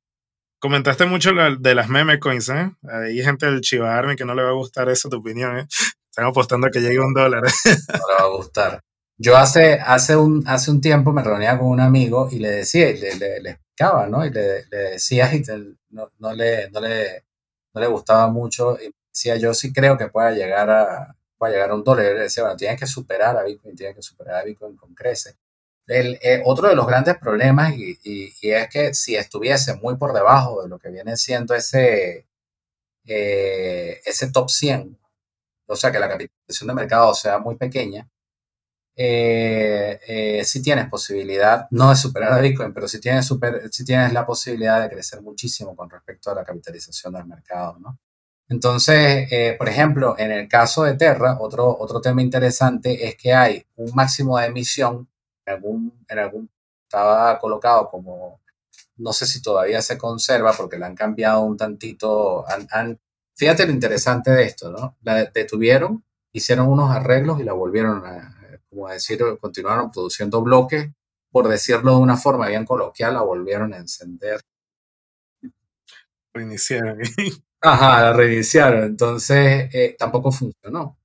Comentaste 0.59 1.05
mucho 1.05 1.33
de 1.35 1.75
las 1.75 1.91
meme 1.91 2.19
coins, 2.19 2.49
¿eh? 2.49 2.73
Hay 2.91 3.23
gente 3.23 3.45
del 3.45 3.61
Chiva 3.61 3.95
Army 3.95 4.17
que 4.17 4.25
no 4.25 4.35
le 4.35 4.43
va 4.43 4.49
a 4.49 4.55
gustar 4.55 4.89
eso, 4.89 5.11
tu 5.11 5.19
opinión, 5.19 5.59
¿eh? 5.59 5.67
Están 6.09 6.25
apostando 6.25 6.67
a 6.67 6.71
que 6.71 6.81
llegue 6.81 6.99
un 6.99 7.13
dólar. 7.13 7.43
No 7.43 8.09
le 8.09 8.15
va 8.15 8.23
a 8.23 8.37
gustar. 8.37 8.83
Yo 9.23 9.37
hace, 9.37 9.75
hace, 9.75 10.17
un, 10.17 10.43
hace 10.49 10.73
un 10.73 10.81
tiempo 10.81 11.13
me 11.13 11.23
reunía 11.23 11.57
con 11.57 11.69
un 11.69 11.79
amigo 11.79 12.29
y 12.33 12.41
le 12.41 12.51
decía, 12.51 12.91
y 12.91 12.99
le, 12.99 13.15
le, 13.41 13.51
explicaba, 13.51 14.09
¿no? 14.09 14.27
Y 14.27 14.31
le, 14.31 14.65
decía, 14.65 15.33
y 15.33 15.45
no, 15.91 16.11
no, 16.19 16.33
le, 16.33 16.69
no, 16.71 16.81
le, 16.81 17.25
no 17.73 17.81
le 17.81 17.87
gustaba 17.87 18.29
mucho. 18.29 18.77
Y 18.81 18.93
decía, 19.09 19.37
yo 19.37 19.55
sí 19.55 19.73
creo 19.73 19.97
que 19.97 20.09
pueda 20.09 20.33
llegar 20.33 20.69
a, 20.71 21.17
pueda 21.39 21.53
llegar 21.53 21.71
a 21.71 21.75
un 21.75 21.85
dólar. 21.85 22.07
Y 22.07 22.15
le 22.15 22.21
decía, 22.23 22.43
bueno, 22.43 22.57
tienes 22.57 22.81
que 22.81 22.87
superar 22.89 23.37
a 23.37 23.45
Bitcoin, 23.45 23.77
tienes 23.77 23.95
que 23.95 24.03
superar 24.03 24.41
a 24.41 24.45
Bitcoin 24.45 24.77
con 24.77 24.93
crece. 24.93 25.37
El, 25.87 26.19
eh, 26.21 26.43
otro 26.45 26.69
de 26.69 26.75
los 26.75 26.87
grandes 26.89 27.17
problemas, 27.19 27.75
y, 27.77 27.99
es 28.43 28.69
que 28.71 28.93
si 28.93 29.15
estuviese 29.15 29.75
muy 29.77 29.97
por 29.97 30.13
debajo 30.13 30.63
de 30.65 30.69
lo 30.69 30.81
que 30.81 30.91
viene 30.91 31.17
siendo 31.17 31.55
ese, 31.55 32.27
eh, 33.07 34.01
ese 34.05 34.33
top 34.33 34.51
100, 34.51 34.99
o 35.67 35.77
sea, 35.77 35.93
que 35.93 36.01
la 36.01 36.09
capitalización 36.09 36.69
de 36.69 36.75
mercado 36.75 37.15
sea 37.15 37.39
muy 37.39 37.55
pequeña, 37.57 38.09
eh, 38.97 40.43
si 40.45 40.63
tienes 40.63 40.89
posibilidad, 40.89 41.67
no 41.71 41.91
de 41.91 41.97
superar 41.97 42.33
a 42.33 42.41
Bitcoin, 42.41 42.73
pero 42.73 42.89
si 42.89 43.01
tienes, 43.01 43.27
super, 43.27 43.69
si 43.71 43.85
tienes 43.85 44.13
la 44.13 44.27
posibilidad 44.27 44.83
de 44.83 44.91
crecer 44.91 45.23
muchísimo 45.23 45.75
con 45.75 45.89
respecto 45.91 46.31
a 46.31 46.35
la 46.35 46.45
capitalización 46.45 47.15
del 47.15 47.27
mercado, 47.27 47.79
¿no? 47.81 47.99
Entonces, 48.49 49.57
por 49.57 49.69
ejemplo, 49.69 50.15
en 50.19 50.31
el 50.31 50.47
caso 50.47 50.85
de 50.85 50.95
Terra, 50.95 51.39
otro, 51.41 51.75
otro 51.79 52.03
tema 52.03 52.21
interesante 52.21 53.09
es 53.09 53.17
que 53.17 53.33
hay 53.33 53.65
un 53.77 53.95
máximo 53.95 54.39
de 54.39 54.47
emisión 54.47 55.09
en 55.47 55.55
algún, 55.55 56.05
en 56.09 56.19
algún, 56.19 56.51
estaba 56.83 57.39
colocado 57.39 57.89
como, 57.89 58.41
no 58.97 59.13
sé 59.13 59.27
si 59.27 59.43
todavía 59.43 59.83
se 59.83 59.99
conserva 59.99 60.53
porque 60.53 60.79
la 60.79 60.87
han 60.87 60.95
cambiado 60.95 61.43
un 61.43 61.57
tantito, 61.57 62.45
han, 62.49 63.01
fíjate 63.35 63.67
lo 63.67 63.73
interesante 63.73 64.31
de 64.31 64.45
esto, 64.45 64.71
¿no? 64.71 64.97
La 65.03 65.25
detuvieron, 65.25 66.05
hicieron 66.33 66.69
unos 66.69 66.91
arreglos 66.91 67.41
y 67.41 67.45
la 67.45 67.53
volvieron 67.53 68.05
a, 68.05 68.32
como 68.73 68.89
decir, 68.89 69.23
continuaron 69.39 69.91
produciendo 69.91 70.41
bloques, 70.41 70.89
por 71.31 71.47
decirlo 71.49 71.97
de 71.97 71.99
una 71.99 72.17
forma 72.17 72.49
bien 72.49 72.65
coloquial, 72.65 73.15
la 73.15 73.21
volvieron 73.21 73.75
a 73.75 73.77
encender. 73.77 74.41
Reiniciaron. 76.33 76.99
Ajá, 77.61 78.03
la 78.03 78.13
reiniciaron, 78.15 78.85
entonces 78.85 79.69
eh, 79.75 79.95
tampoco 79.99 80.33
funcionó. 80.33 80.97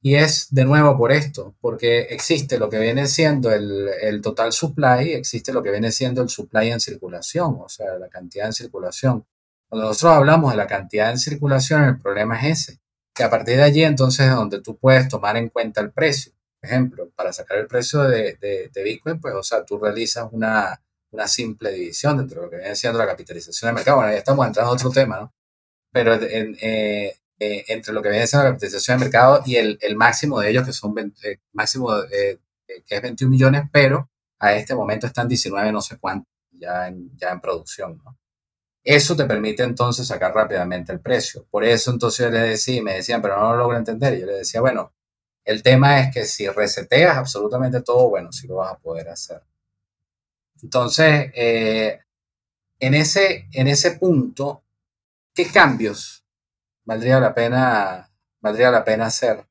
Y 0.00 0.16
es 0.16 0.48
de 0.50 0.64
nuevo 0.64 0.96
por 0.96 1.12
esto, 1.12 1.54
porque 1.60 2.00
existe 2.10 2.58
lo 2.58 2.68
que 2.68 2.78
viene 2.78 3.06
siendo 3.06 3.52
el, 3.52 4.20
total 4.22 4.52
supply, 4.52 5.12
existe 5.12 5.52
lo 5.52 5.62
que 5.62 5.70
viene 5.70 5.92
siendo 5.92 6.22
el 6.22 6.28
supply 6.28 6.72
en 6.72 6.80
circulación, 6.80 7.58
o 7.60 7.68
sea, 7.68 7.98
la 7.98 8.08
cantidad 8.08 8.46
en 8.46 8.52
circulación. 8.52 9.24
Cuando 9.68 9.88
nosotros 9.88 10.16
hablamos 10.16 10.50
de 10.50 10.56
la 10.56 10.66
cantidad 10.66 11.10
en 11.10 11.18
circulación, 11.18 11.84
el 11.84 11.98
problema 11.98 12.36
es 12.40 12.68
ese, 12.68 12.80
que 13.14 13.22
a 13.22 13.30
partir 13.30 13.58
de 13.58 13.62
allí 13.62 13.84
entonces 13.84 14.26
es 14.26 14.34
donde 14.34 14.60
tú 14.60 14.76
puedes 14.76 15.08
tomar 15.08 15.36
en 15.36 15.50
cuenta 15.50 15.80
el 15.80 15.92
precio. 15.92 16.32
Ejemplo, 16.62 17.10
para 17.16 17.32
sacar 17.32 17.58
el 17.58 17.66
precio 17.66 18.02
de, 18.04 18.36
de, 18.72 18.82
Bitcoin, 18.84 19.20
pues, 19.20 19.34
o 19.34 19.42
sea, 19.42 19.64
tú 19.64 19.78
realizas 19.78 20.28
una, 20.30 20.80
una 21.10 21.26
simple 21.26 21.72
división 21.72 22.18
dentro 22.18 22.40
de 22.40 22.46
lo 22.46 22.50
que 22.50 22.58
viene 22.58 22.76
siendo 22.76 22.98
la 23.00 23.06
capitalización 23.06 23.68
del 23.68 23.74
mercado. 23.74 23.96
Bueno, 23.98 24.12
ya 24.12 24.18
estamos 24.18 24.46
entrando 24.46 24.70
a 24.70 24.74
otro 24.74 24.90
tema, 24.90 25.20
¿no? 25.20 25.34
Pero 25.92 26.14
en, 26.14 26.56
eh, 26.60 27.16
eh, 27.40 27.64
entre 27.68 27.92
lo 27.92 28.00
que 28.00 28.10
viene 28.10 28.26
siendo 28.28 28.44
la 28.44 28.50
capitalización 28.50 28.98
de 28.98 29.04
mercado 29.06 29.42
y 29.44 29.56
el, 29.56 29.76
el 29.82 29.96
máximo 29.96 30.38
de 30.38 30.50
ellos, 30.50 30.64
que 30.64 30.72
son 30.72 30.94
eh, 31.24 31.38
máximo 31.52 31.92
eh, 32.04 32.38
que 32.86 32.94
es 32.94 33.02
21 33.02 33.30
millones, 33.30 33.62
pero 33.72 34.08
a 34.38 34.54
este 34.54 34.74
momento 34.76 35.08
están 35.08 35.26
19 35.26 35.72
no 35.72 35.80
sé 35.80 35.98
cuánto 35.98 36.28
ya 36.52 36.86
en, 36.88 37.10
ya 37.16 37.30
en 37.30 37.40
producción. 37.40 38.00
¿no? 38.04 38.16
Eso 38.84 39.16
te 39.16 39.24
permite 39.24 39.62
entonces 39.62 40.06
sacar 40.06 40.34
rápidamente 40.34 40.92
el 40.92 41.00
precio. 41.00 41.46
Por 41.50 41.64
eso 41.64 41.90
entonces 41.90 42.26
yo 42.26 42.30
les 42.30 42.50
decía, 42.50 42.82
me 42.82 42.94
decían, 42.94 43.20
pero 43.20 43.36
no 43.38 43.52
lo 43.52 43.58
logro 43.58 43.76
entender. 43.76 44.18
Yo 44.18 44.26
les 44.26 44.38
decía, 44.38 44.60
bueno, 44.60 44.92
el 45.44 45.62
tema 45.62 46.00
es 46.00 46.14
que 46.14 46.24
si 46.24 46.48
reseteas 46.48 47.16
absolutamente 47.16 47.82
todo, 47.82 48.08
bueno, 48.08 48.32
sí 48.32 48.46
lo 48.46 48.56
vas 48.56 48.72
a 48.72 48.78
poder 48.78 49.08
hacer. 49.08 49.42
Entonces, 50.62 51.30
en, 51.34 52.94
ese, 52.94 53.48
en 53.52 53.68
ese 53.68 53.92
punto, 53.92 54.62
¿qué 55.34 55.46
cambios 55.46 56.22
valdría 56.84 57.20
la 57.20 57.34
pena, 57.34 58.10
valdría 58.40 58.70
la 58.70 58.84
pena 58.84 59.06
hacer. 59.06 59.46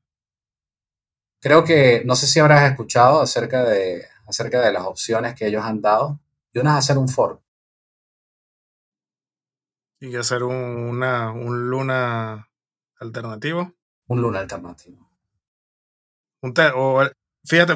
Creo 1.40 1.64
que, 1.64 2.02
no 2.04 2.14
sé 2.14 2.26
si 2.26 2.40
habrás 2.40 2.70
escuchado 2.70 3.20
acerca 3.20 3.64
de, 3.64 4.06
acerca 4.26 4.60
de 4.60 4.72
las 4.72 4.84
opciones 4.84 5.34
que 5.34 5.46
ellos 5.46 5.64
han 5.64 5.80
dado, 5.80 6.20
y 6.52 6.58
una 6.58 6.72
es 6.72 6.84
hacer 6.84 6.98
un 6.98 7.08
fork. 7.08 7.40
Y 10.00 10.14
hacer 10.16 10.42
un, 10.42 10.54
una, 10.54 11.30
un 11.30 11.70
luna 11.70 12.48
alternativo. 12.98 13.72
Un 14.06 14.20
luna 14.20 14.40
alternativo. 14.40 15.11
O, 16.42 17.02
fíjate, 17.44 17.74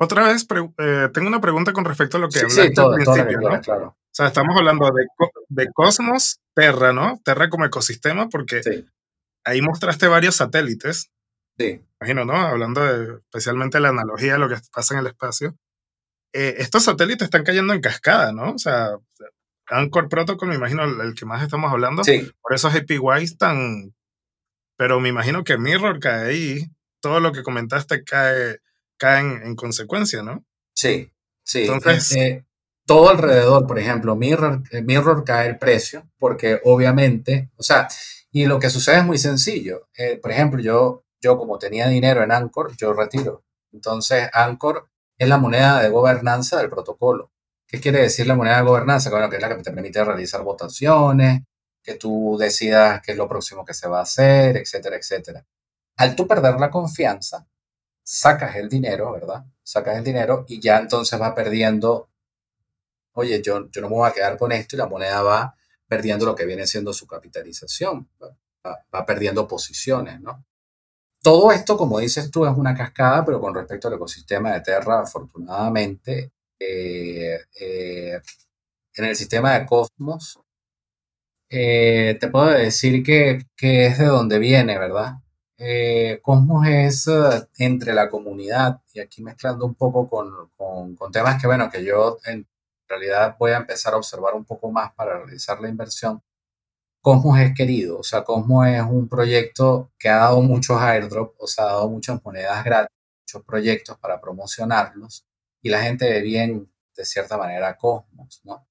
otra 0.00 0.28
vez 0.28 0.46
eh, 0.78 1.08
tengo 1.12 1.28
una 1.28 1.40
pregunta 1.40 1.72
con 1.72 1.84
respecto 1.84 2.16
a 2.16 2.20
lo 2.20 2.28
que 2.28 2.40
hablaste 2.40 2.74
sí, 2.74 2.80
al 2.80 2.94
principio, 2.94 3.38
claro. 3.62 3.86
O 3.86 4.16
sea, 4.16 4.26
estamos 4.26 4.56
hablando 4.56 4.86
de, 4.86 5.06
de 5.48 5.72
Cosmos, 5.72 6.40
Terra, 6.54 6.92
¿no? 6.92 7.20
Terra 7.24 7.48
como 7.50 7.64
ecosistema, 7.64 8.28
porque 8.28 8.84
ahí 9.44 9.60
mostraste 9.60 10.06
varios 10.06 10.36
satélites. 10.36 11.10
Sí. 11.58 11.80
Imagino, 12.00 12.24
¿no? 12.24 12.34
Hablando 12.34 12.80
de, 12.84 13.16
especialmente 13.16 13.78
de 13.78 13.82
la 13.82 13.88
analogía 13.88 14.34
de 14.34 14.38
lo 14.38 14.48
que 14.48 14.56
pasa 14.72 14.94
en 14.94 15.00
el 15.00 15.06
espacio. 15.08 15.56
Eh, 16.32 16.56
estos 16.58 16.84
satélites 16.84 17.24
están 17.24 17.44
cayendo 17.44 17.72
en 17.72 17.80
cascada, 17.80 18.32
¿no? 18.32 18.52
O 18.52 18.58
sea, 18.58 18.90
Anchor 19.66 20.08
Protocol, 20.08 20.48
me 20.48 20.56
imagino, 20.56 20.84
el, 20.84 21.14
que 21.14 21.26
más 21.26 21.42
estamos 21.42 21.72
hablando. 21.72 22.04
Sí. 22.04 22.30
Por 22.40 22.54
esos 22.54 22.74
APYs 22.74 23.38
tan... 23.38 23.94
Pero 24.76 25.00
me 25.00 25.08
imagino 25.08 25.44
que 25.44 25.58
Mirror 25.58 26.00
cae 26.00 26.28
ahí, 26.28 26.66
todo 27.04 27.20
lo 27.20 27.32
que 27.32 27.42
comentaste 27.42 28.02
cae, 28.02 28.60
cae 28.96 29.20
en, 29.20 29.54
consecuencia, 29.56 30.22
¿no? 30.22 30.42
Sí, 30.74 31.12
sí. 31.44 31.66
Entonces... 31.66 32.16
Eh, 32.16 32.44
todo 32.86 33.08
alrededor, 33.08 33.66
por 33.66 33.78
ejemplo, 33.78 34.14
Mirror, 34.14 34.62
eh, 34.70 34.82
Mirror 34.82 35.24
cae 35.24 35.48
el 35.48 35.58
precio, 35.58 36.06
porque 36.18 36.60
obviamente, 36.64 37.50
o 37.56 37.62
sea, 37.62 37.88
y 38.30 38.44
lo 38.44 38.58
que 38.58 38.68
sucede 38.68 38.98
es 38.98 39.04
muy 39.04 39.16
sencillo. 39.16 39.88
Eh, 39.96 40.18
por 40.20 40.30
ejemplo, 40.30 40.60
yo, 40.60 41.04
yo 41.18 41.38
como 41.38 41.58
tenía 41.58 41.88
dinero 41.88 42.22
en 42.22 42.30
Anchor, 42.30 42.76
yo 42.76 42.92
retiro. 42.92 43.42
Entonces, 43.72 44.28
Anchor 44.34 44.86
es 45.16 45.28
la 45.28 45.38
moneda 45.38 45.82
de 45.82 45.88
gobernanza 45.88 46.58
del 46.58 46.68
protocolo. 46.68 47.30
¿Qué 47.66 47.80
quiere 47.80 48.02
decir 48.02 48.26
la 48.26 48.34
moneda 48.34 48.58
de 48.58 48.64
gobernanza? 48.64 49.08
Bueno, 49.08 49.30
que 49.30 49.36
es 49.36 49.42
la 49.42 49.48
que 49.48 49.62
te 49.62 49.72
permite 49.72 50.04
realizar 50.04 50.42
votaciones, 50.42 51.40
que 51.82 51.94
tú 51.94 52.36
decidas 52.38 53.00
qué 53.02 53.12
es 53.12 53.18
lo 53.18 53.28
próximo 53.28 53.64
que 53.64 53.72
se 53.72 53.88
va 53.88 54.00
a 54.00 54.02
hacer, 54.02 54.58
etcétera, 54.58 54.96
etcétera. 54.96 55.42
Al 55.96 56.16
tú 56.16 56.26
perder 56.26 56.58
la 56.60 56.70
confianza, 56.70 57.46
sacas 58.02 58.56
el 58.56 58.68
dinero, 58.68 59.12
¿verdad? 59.12 59.44
Sacas 59.62 59.96
el 59.96 60.04
dinero 60.04 60.44
y 60.48 60.60
ya 60.60 60.78
entonces 60.78 61.20
va 61.20 61.34
perdiendo 61.34 62.08
oye, 63.14 63.40
yo, 63.42 63.70
yo 63.70 63.80
no 63.80 63.88
me 63.88 63.96
voy 63.96 64.08
a 64.08 64.12
quedar 64.12 64.36
con 64.36 64.52
esto 64.52 64.76
y 64.76 64.78
la 64.78 64.86
moneda 64.86 65.22
va 65.22 65.56
perdiendo 65.88 66.26
lo 66.26 66.34
que 66.34 66.46
viene 66.46 66.66
siendo 66.66 66.92
su 66.92 67.06
capitalización, 67.06 68.08
va, 68.64 69.06
perdiendo 69.06 69.46
posiciones, 69.46 70.20
¿no? 70.20 70.44
Todo 71.22 71.52
esto, 71.52 71.76
como 71.76 72.00
dices 72.00 72.30
tú, 72.30 72.44
es 72.46 72.52
una 72.54 72.74
cascada, 72.74 73.24
pero 73.24 73.40
con 73.40 73.54
respecto 73.54 73.88
al 73.88 73.94
ecosistema 73.94 74.52
de 74.52 74.60
Terra, 74.60 75.00
afortunadamente, 75.00 76.32
eh, 76.58 77.40
eh, 77.60 78.20
en 78.94 79.04
el 79.04 79.16
sistema 79.16 79.58
de 79.58 79.66
Cosmos, 79.66 80.38
eh, 81.48 82.16
te 82.20 82.28
puedo 82.28 82.46
decir 82.50 83.02
que, 83.02 83.46
es 83.58 83.98
de 83.98 84.06
donde 84.06 84.38
viene, 84.38 84.78
¿verdad? 84.78 85.14
Cosmos 86.22 86.66
es 86.66 87.06
entre 87.58 87.92
la 87.94 88.08
comunidad, 88.10 88.80
y 88.92 89.00
aquí 89.00 89.22
mezclando 89.22 89.66
un 89.66 89.74
poco 89.74 90.08
con, 90.08 90.50
con, 90.56 90.94
con 90.96 91.12
temas 91.12 91.40
que, 91.40 91.46
bueno, 91.46 91.70
que 91.70 91.84
yo 91.84 92.18
en, 92.24 92.46
realidad 92.88 93.36
voy 93.38 93.52
a 93.52 93.58
empezar 93.58 93.94
a 93.94 93.96
observar 93.96 94.34
un 94.34 94.44
poco 94.44 94.70
más 94.70 94.92
para 94.94 95.18
realizar 95.18 95.60
la 95.60 95.68
inversión. 95.68 96.22
Cosmos 97.00 97.38
es 97.40 97.54
querido, 97.54 97.98
o 97.98 98.02
sea, 98.02 98.24
Cosmos 98.24 98.66
es 98.68 98.82
un 98.82 99.08
proyecto 99.08 99.92
que 99.98 100.08
ha 100.08 100.16
dado 100.18 100.42
muchos 100.42 100.80
airdrops, 100.80 101.34
o 101.38 101.46
sea, 101.46 101.64
ha 101.64 101.68
dado 101.68 101.90
muchas 101.90 102.22
monedas 102.24 102.64
gratis, 102.64 102.96
muchos 103.22 103.44
proyectos 103.46 103.98
para 103.98 104.20
promocionarlos 104.20 105.26
y 105.62 105.68
la 105.70 105.82
gente 105.82 106.08
ve 106.10 106.22
bien 106.22 106.66
de 106.96 107.04
cierta 107.04 107.36
manera 107.36 107.76
Cosmos, 107.76 108.40
¿no? 108.44 108.66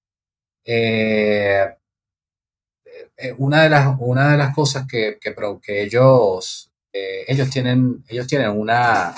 Eh, 0.65 1.75
eh, 3.17 3.35
una, 3.37 3.63
de 3.63 3.69
las, 3.69 3.95
una 3.99 4.31
de 4.31 4.37
las 4.37 4.55
cosas 4.55 4.87
que, 4.87 5.19
que, 5.19 5.35
que 5.61 5.83
ellos, 5.83 6.72
eh, 6.93 7.25
ellos, 7.27 7.49
tienen, 7.49 8.03
ellos 8.07 8.27
tienen 8.27 8.49
una, 8.51 9.15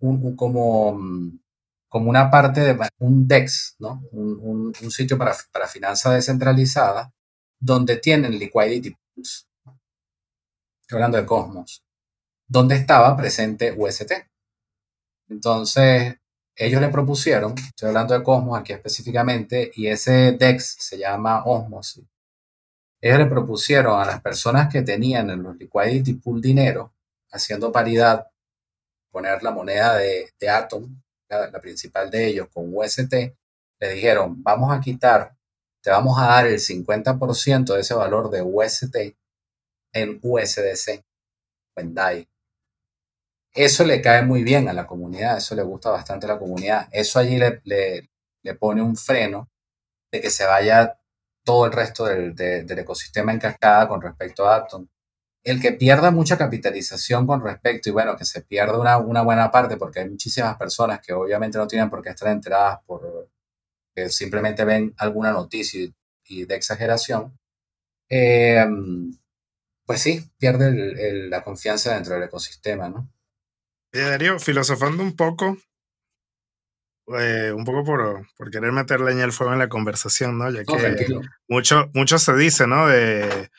un, 0.00 0.36
como, 0.36 1.00
como 1.88 2.10
una 2.10 2.30
parte 2.30 2.60
de 2.60 2.78
un 2.98 3.26
DEX, 3.26 3.76
¿no? 3.78 4.02
Un, 4.12 4.72
un, 4.80 4.90
sitio 4.90 5.16
para, 5.18 5.34
para 5.52 5.66
finanzas 5.66 6.14
descentralizadas, 6.14 7.08
donde 7.58 7.96
tienen 7.96 8.38
liquidity 8.38 8.90
pools. 8.90 9.48
Estoy 10.82 10.96
hablando 10.96 11.18
de 11.18 11.26
Cosmos, 11.26 11.82
donde 12.46 12.76
estaba 12.76 13.16
presente 13.16 13.72
UST. 13.76 14.12
Entonces, 15.28 16.16
ellos 16.56 16.80
le 16.80 16.88
propusieron, 16.88 17.54
estoy 17.56 17.88
hablando 17.88 18.12
de 18.12 18.22
Cosmos 18.22 18.58
aquí 18.58 18.72
específicamente, 18.72 19.70
y 19.74 19.86
ese 19.86 20.32
DEX 20.32 20.76
se 20.78 20.98
llama 20.98 21.44
Osmos. 21.44 22.02
Ellos 23.00 23.18
le 23.18 23.26
propusieron 23.26 24.00
a 24.00 24.04
las 24.04 24.20
personas 24.20 24.70
que 24.70 24.82
tenían 24.82 25.30
en 25.30 25.42
los 25.42 25.56
liquidity 25.56 26.14
pool 26.14 26.40
dinero, 26.40 26.92
haciendo 27.32 27.72
paridad, 27.72 28.26
poner 29.10 29.42
la 29.42 29.50
moneda 29.50 29.96
de, 29.96 30.48
Atom, 30.48 31.00
la, 31.28 31.60
principal 31.60 32.10
de 32.10 32.26
ellos, 32.26 32.48
con 32.52 32.70
UST, 32.74 33.12
le 33.80 33.90
dijeron, 33.94 34.42
vamos 34.42 34.72
a 34.72 34.80
quitar, 34.80 35.34
te 35.82 35.90
vamos 35.90 36.18
a 36.18 36.26
dar 36.26 36.46
el 36.46 36.58
50% 36.58 37.74
de 37.74 37.80
ese 37.80 37.94
valor 37.94 38.30
de 38.30 38.42
UST 38.42 38.96
en 39.92 40.20
USDC, 40.22 41.02
en 41.76 41.94
DAI. 41.94 42.28
Eso 43.52 43.84
le 43.84 44.00
cae 44.00 44.22
muy 44.22 44.44
bien 44.44 44.68
a 44.68 44.72
la 44.72 44.86
comunidad, 44.86 45.38
eso 45.38 45.54
le 45.56 45.62
gusta 45.62 45.90
bastante 45.90 46.26
a 46.26 46.30
la 46.30 46.38
comunidad. 46.38 46.88
Eso 46.92 47.18
allí 47.18 47.36
le, 47.36 47.60
le, 47.64 48.54
pone 48.54 48.80
un 48.80 48.96
freno 48.96 49.48
de 50.12 50.20
que 50.20 50.30
se 50.30 50.46
vaya 50.46 50.99
todo 51.44 51.66
el 51.66 51.72
resto 51.72 52.04
del, 52.06 52.34
del, 52.34 52.78
ecosistema 52.78 53.32
en 53.32 53.38
cascada 53.38 53.88
con 53.88 54.00
respecto 54.00 54.46
a 54.46 54.56
Atom. 54.56 54.86
El 55.42 55.60
que 55.60 55.72
pierda 55.72 56.10
mucha 56.10 56.36
capitalización 56.36 57.26
con 57.26 57.42
respecto, 57.42 57.88
y 57.88 57.92
bueno, 57.92 58.16
que 58.16 58.24
se 58.24 58.42
pierda 58.42 58.78
una, 58.78 58.98
una 58.98 59.22
buena 59.22 59.50
parte, 59.50 59.76
porque 59.76 60.00
hay 60.00 60.10
muchísimas 60.10 60.56
personas 60.56 61.00
que 61.00 61.12
obviamente 61.14 61.58
no 61.58 61.66
tienen 61.66 61.88
por 61.88 62.02
qué 62.02 62.10
estar 62.10 62.28
enteradas 62.28 62.80
por 62.86 63.28
que 63.94 64.08
simplemente 64.10 64.64
ven 64.64 64.94
alguna 64.98 65.32
noticia 65.32 65.88
y, 66.28 66.44
de 66.44 66.54
exageración, 66.54 67.36
eh, 68.08 68.64
pues 69.84 70.00
sí, 70.00 70.30
pierde 70.38 71.28
la 71.28 71.42
confianza 71.42 71.94
dentro 71.94 72.14
del 72.14 72.24
ecosistema, 72.24 72.88
¿no? 72.88 73.10
Darío, 73.92 74.38
filosofando 74.38 75.02
un 75.02 75.16
poco, 75.16 75.58
eh, 77.18 77.52
un 77.52 77.64
poco 77.64 77.84
por, 77.84 78.26
por, 78.36 78.50
querer 78.50 78.72
meter 78.72 79.00
leña 79.00 79.24
al 79.24 79.32
fuego 79.32 79.52
en 79.52 79.58
la 79.58 79.68
conversación, 79.68 80.38
¿no? 80.38 80.50
Ya 80.50 80.64
que 80.64 81.06
mucho, 81.48 81.90
mucho 81.94 82.18
se 82.18 82.34
dice, 82.34 82.66
¿no? 82.66 82.86
De, 82.86 83.50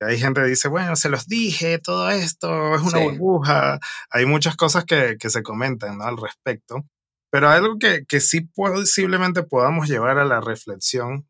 hay 0.00 0.18
gente 0.18 0.40
que 0.40 0.48
dice, 0.48 0.68
bueno, 0.68 0.96
se 0.96 1.08
los 1.08 1.26
dije, 1.26 1.78
todo 1.78 2.10
esto 2.10 2.74
es 2.74 2.82
una 2.82 2.98
burbuja. 2.98 3.78
Hay 4.10 4.26
muchas 4.26 4.56
cosas 4.56 4.84
que, 4.84 5.16
que, 5.18 5.30
se 5.30 5.42
comentan, 5.42 5.98
¿no? 5.98 6.04
Al 6.04 6.16
respecto. 6.16 6.84
Pero 7.30 7.48
algo 7.48 7.78
que, 7.78 8.04
que 8.06 8.20
sí 8.20 8.42
posiblemente 8.42 9.42
podamos 9.42 9.88
llevar 9.88 10.18
a 10.18 10.24
la 10.24 10.40
reflexión, 10.40 11.28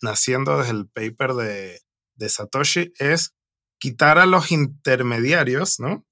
naciendo 0.00 0.58
desde 0.58 0.72
el 0.72 0.88
paper 0.88 1.34
de, 1.34 1.80
de 2.14 2.28
Satoshi, 2.28 2.92
es 2.98 3.34
quitar 3.78 4.18
a 4.18 4.26
los 4.26 4.52
intermediarios, 4.52 5.80
¿no? 5.80 6.06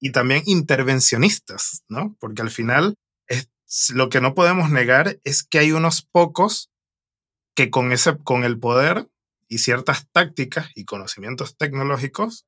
y 0.00 0.12
también 0.12 0.42
intervencionistas, 0.46 1.82
¿no? 1.88 2.16
Porque 2.20 2.42
al 2.42 2.50
final 2.50 2.96
lo 3.94 4.08
que 4.08 4.20
no 4.20 4.34
podemos 4.34 4.70
negar 4.70 5.18
es 5.24 5.42
que 5.42 5.58
hay 5.58 5.72
unos 5.72 6.02
pocos 6.02 6.70
que 7.54 7.70
con, 7.70 7.92
ese, 7.92 8.16
con 8.18 8.44
el 8.44 8.58
poder 8.58 9.08
y 9.48 9.58
ciertas 9.58 10.08
tácticas 10.12 10.70
y 10.74 10.84
conocimientos 10.84 11.56
tecnológicos 11.56 12.46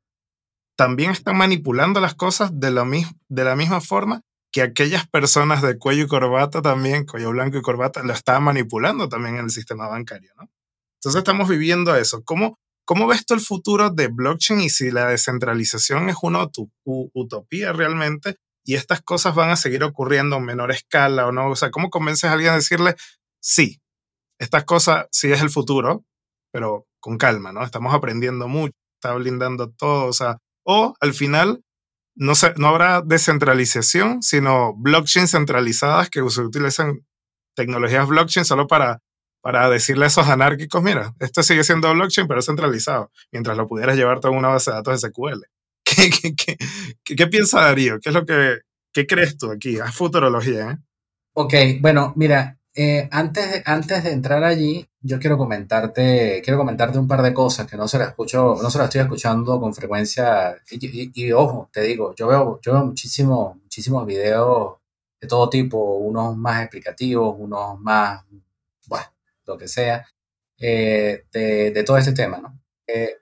también 0.77 1.11
están 1.11 1.37
manipulando 1.37 2.01
las 2.01 2.15
cosas 2.15 2.61
de 2.61 2.71
la, 2.71 2.87
de 3.29 3.45
la 3.45 3.57
misma 3.57 3.81
forma 3.81 4.23
que 4.53 4.63
aquellas 4.63 5.09
personas 5.09 5.61
de 5.61 5.77
cuello 5.77 6.05
y 6.05 6.09
corbata 6.09 6.63
también, 6.63 7.05
cuello 7.05 7.31
blanco 7.31 7.59
y 7.59 7.63
corbata, 7.63 8.03
lo 8.03 8.13
estaban 8.13 8.45
manipulando 8.45 9.09
también 9.09 9.37
en 9.37 9.45
el 9.45 9.51
sistema 9.51 9.89
bancario, 9.89 10.33
¿no? 10.37 10.49
Entonces 10.95 11.19
estamos 11.19 11.49
viviendo 11.49 11.95
eso. 11.95 12.23
¿Cómo, 12.25 12.59
¿Cómo 12.85 13.07
ves 13.07 13.27
tú 13.27 13.35
el 13.35 13.41
futuro 13.41 13.91
de 13.91 14.09
blockchain 14.09 14.61
y 14.61 14.71
si 14.71 14.91
la 14.91 15.07
descentralización 15.07 16.09
es 16.09 16.17
una 16.23 16.47
utopía 16.85 17.73
realmente 17.73 18.37
y 18.69 18.75
estas 18.75 19.01
cosas 19.01 19.35
van 19.35 19.49
a 19.49 19.57
seguir 19.57 19.83
ocurriendo 19.83 20.37
en 20.37 20.45
menor 20.45 20.71
escala 20.71 21.27
o 21.27 21.33
no? 21.33 21.49
O 21.49 21.57
sea, 21.57 21.71
¿cómo 21.71 21.89
convences 21.89 22.25
a 22.29 22.35
alguien 22.35 22.53
a 22.53 22.57
decirle, 22.57 22.97
sí, 23.41 23.81
estas 24.39 24.65
cosas 24.65 25.07
sí 25.11 25.33
es 25.33 25.41
el 25.41 25.49
futuro, 25.49 26.05
pero 26.53 26.87
con 27.01 27.17
calma, 27.17 27.51
¿no? 27.51 27.65
Estamos 27.65 27.95
aprendiendo 27.95 28.47
mucho, 28.47 28.75
está 29.01 29.15
blindando 29.15 29.71
todo, 29.71 30.05
o 30.05 30.13
sea, 30.13 30.37
o 30.67 30.95
al 31.01 31.15
final 31.15 31.65
no, 32.15 32.35
no 32.57 32.69
habrá 32.69 33.01
descentralización, 33.01 34.23
sino 34.23 34.75
blockchain 34.77 35.29
centralizadas 35.29 36.11
que 36.11 36.21
se 36.29 36.43
utilizan 36.43 37.07
tecnologías 37.57 38.07
blockchain 38.07 38.45
solo 38.45 38.67
para 38.67 39.01
para 39.41 39.71
decirle 39.71 40.05
a 40.05 40.09
esos 40.09 40.29
anárquicos, 40.29 40.83
mira, 40.83 41.15
esto 41.21 41.43
sigue 41.43 41.65
siendo 41.65 41.91
blockchain, 41.95 42.29
pero 42.29 42.43
centralizado, 42.43 43.11
mientras 43.33 43.57
lo 43.57 43.67
pudieras 43.67 43.97
llevar 43.97 44.21
todo 44.21 44.33
en 44.33 44.39
una 44.39 44.49
base 44.49 44.71
de 44.71 44.77
datos 44.77 45.01
SQL. 45.01 45.47
¿Qué, 47.05 47.27
piensa 47.27 47.63
Darío? 47.63 47.99
¿Qué 48.01 48.11
es 48.11 48.15
lo 48.15 48.25
que, 48.25 48.59
qué 48.93 49.07
crees 49.07 49.37
tú 49.37 49.51
aquí? 49.51 49.79
Haz 49.79 49.95
futurología, 49.95 50.73
¿eh? 50.73 50.79
Ok, 51.35 51.55
bueno, 51.81 52.13
mira, 52.17 52.59
eh, 52.75 53.09
antes, 53.11 53.51
de, 53.51 53.63
antes 53.65 54.05
de 54.05 54.13
entrar 54.13 54.45
allí, 54.45 54.87
yo 55.01 55.19
quiero 55.19 55.39
comentarte, 55.39 56.41
quiero 56.45 56.59
comentarte 56.59 56.99
un 56.99 57.09
par 57.09 57.23
de 57.23 57.35
cosas 57.35 57.67
que 57.67 57.77
no 57.77 57.89
se 57.89 57.99
las 57.99 58.09
escucho, 58.09 58.57
no 58.61 58.71
se 58.71 58.79
las 58.79 58.87
estoy 58.87 59.03
escuchando 59.03 59.61
con 59.61 59.75
frecuencia. 59.75 60.57
Y, 60.71 61.33
ojo, 61.33 61.69
te 61.73 61.83
digo, 61.83 62.15
yo 62.15 62.29
veo, 62.29 62.61
yo 62.63 62.73
veo 62.73 62.85
muchísimos, 62.87 63.57
muchísimos 63.57 64.07
videos 64.07 64.79
de 65.21 65.29
todo 65.29 65.49
tipo, 65.51 65.97
unos 65.97 66.37
más 66.37 66.63
explicativos, 66.63 67.35
unos 67.39 67.81
más, 67.81 68.25
bueno, 68.87 69.07
lo 69.47 69.59
que 69.59 69.69
sea, 69.69 70.07
eh, 70.59 71.25
de, 71.33 71.85
todo 71.85 71.99
este 71.99 72.13
tema, 72.13 72.39
¿no? 72.39 72.61
Eh, 72.87 73.19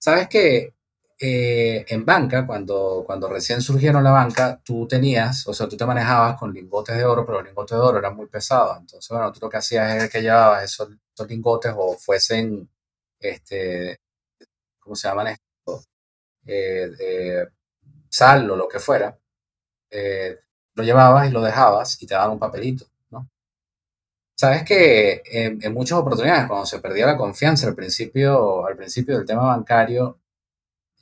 Sabes 0.00 0.28
que 0.28 0.72
eh, 1.20 1.84
en 1.88 2.04
banca, 2.04 2.46
cuando, 2.46 3.04
cuando 3.06 3.28
recién 3.28 3.60
surgieron 3.60 4.02
la 4.02 4.10
banca, 4.12 4.60
tú 4.64 4.88
tenías, 4.88 5.46
o 5.46 5.54
sea, 5.54 5.68
tú 5.68 5.76
te 5.76 5.86
manejabas 5.86 6.38
con 6.38 6.52
lingotes 6.52 6.96
de 6.96 7.04
oro, 7.04 7.26
pero 7.26 7.38
los 7.38 7.48
lingotes 7.48 7.76
de 7.76 7.82
oro 7.84 7.98
eran 7.98 8.16
muy 8.16 8.26
pesados. 8.26 8.78
Entonces, 8.80 9.08
bueno, 9.10 9.30
tú 9.32 9.40
lo 9.42 9.50
que 9.50 9.58
hacías 9.58 10.02
es 10.04 10.10
que 10.10 10.22
llevabas 10.22 10.64
esos, 10.64 10.88
lingotes 11.28 11.74
o 11.76 11.96
fuesen, 11.98 12.68
este, 13.18 14.00
¿cómo 14.78 14.96
se 14.96 15.08
llaman 15.08 15.28
esto? 15.28 15.84
sal 18.08 18.50
o 18.50 18.56
lo 18.56 18.68
que 18.68 18.78
fuera. 18.80 19.18
lo 20.74 20.84
llevabas 20.84 21.28
y 21.28 21.32
lo 21.32 21.42
dejabas 21.42 22.02
y 22.02 22.06
te 22.06 22.14
daban 22.14 22.32
un 22.32 22.38
papelito. 22.38 22.86
Sabes 24.40 24.64
que 24.64 25.22
en, 25.26 25.74
muchas 25.74 25.98
oportunidades, 25.98 26.46
cuando 26.48 26.64
se 26.64 26.78
perdía 26.78 27.04
la 27.04 27.18
confianza 27.18 27.68
al 27.68 27.74
principio, 27.74 28.66
al 28.66 28.74
principio 28.74 29.18
del 29.18 29.26
tema 29.26 29.42
bancario, 29.42 30.19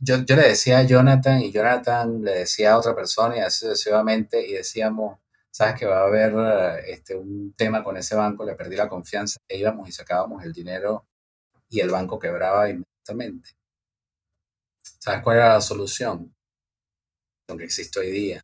yo, 0.01 0.25
yo 0.25 0.37
le 0.37 0.49
decía 0.49 0.79
a 0.79 0.83
Jonathan 0.83 1.41
y 1.41 1.53
Jonathan 1.53 2.23
le 2.23 2.33
decía 2.41 2.73
a 2.73 2.79
otra 2.79 2.95
persona 2.95 3.37
y 3.37 3.41
así 3.41 3.67
sucesivamente 3.67 4.47
y 4.47 4.53
decíamos, 4.53 5.19
sabes 5.51 5.79
que 5.79 5.87
va 5.87 6.01
a 6.01 6.07
haber 6.07 6.85
este, 6.87 7.17
un 7.17 7.53
tema 7.55 7.83
con 7.83 7.97
ese 7.97 8.15
banco, 8.15 8.45
le 8.45 8.55
perdí 8.55 8.77
la 8.77 8.89
confianza 8.89 9.39
e 9.49 9.59
íbamos 9.59 9.89
y 9.89 9.93
sacábamos 9.93 10.45
el 10.45 10.53
dinero 10.53 11.07
y 11.69 11.81
el 11.81 11.91
banco 11.91 12.19
quebraba 12.19 12.69
inmediatamente. 12.71 13.51
¿Sabes 14.83 15.23
cuál 15.23 15.39
era 15.39 15.55
la 15.55 15.61
solución? 15.61 16.35
Lo 17.49 17.57
que 17.57 17.65
existe 17.65 18.01
hoy 18.01 18.11
día. 18.11 18.43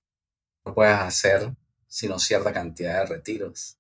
No 0.65 0.75
puedes 0.75 0.95
hacer 0.95 1.55
sino 1.87 2.19
cierta 2.19 2.53
cantidad 2.53 3.01
de 3.01 3.07
retiros 3.07 3.79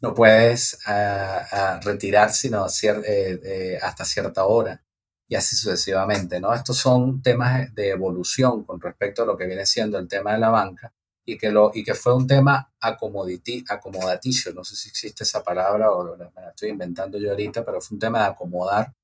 no 0.00 0.14
puedes 0.14 0.78
ah, 0.86 1.46
ah, 1.50 1.80
retirar 1.82 2.32
sino 2.32 2.66
eh, 2.66 3.40
eh, 3.44 3.78
hasta 3.82 4.04
cierta 4.04 4.44
hora 4.44 4.82
y 5.26 5.34
así 5.34 5.56
sucesivamente, 5.56 6.40
¿no? 6.40 6.54
Estos 6.54 6.78
son 6.78 7.20
temas 7.22 7.74
de 7.74 7.90
evolución 7.90 8.64
con 8.64 8.80
respecto 8.80 9.22
a 9.22 9.26
lo 9.26 9.36
que 9.36 9.46
viene 9.46 9.66
siendo 9.66 9.98
el 9.98 10.08
tema 10.08 10.32
de 10.32 10.38
la 10.38 10.48
banca 10.48 10.92
y 11.24 11.36
que, 11.36 11.50
lo, 11.50 11.70
y 11.74 11.84
que 11.84 11.94
fue 11.94 12.14
un 12.14 12.26
tema 12.26 12.72
acomodaticio, 12.80 14.54
no 14.54 14.64
sé 14.64 14.76
si 14.76 14.88
existe 14.88 15.24
esa 15.24 15.42
palabra 15.42 15.90
o 15.90 16.16
la 16.16 16.30
estoy 16.48 16.70
inventando 16.70 17.18
yo 17.18 17.30
ahorita, 17.30 17.64
pero 17.64 17.82
fue 17.82 17.96
un 17.96 18.00
tema 18.00 18.20
de 18.20 18.26
acomodar 18.28 18.94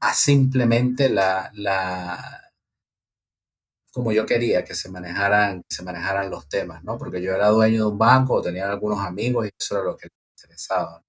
a 0.00 0.12
simplemente 0.12 1.08
la, 1.08 1.50
la 1.54 2.43
como 3.94 4.10
yo 4.12 4.26
quería 4.26 4.64
que 4.64 4.74
se 4.74 4.90
manejaran, 4.90 5.62
se 5.68 5.84
manejaran 5.84 6.28
los 6.28 6.48
temas, 6.48 6.82
¿no? 6.82 6.98
Porque 6.98 7.22
yo 7.22 7.32
era 7.32 7.48
dueño 7.48 7.78
de 7.78 7.92
un 7.92 7.98
banco, 7.98 8.42
tenía 8.42 8.68
algunos 8.68 8.98
amigos 8.98 9.46
y 9.46 9.50
eso 9.56 9.76
era 9.76 9.84
lo 9.84 9.96
que 9.96 10.08
les 10.08 10.42
interesaba. 10.42 11.00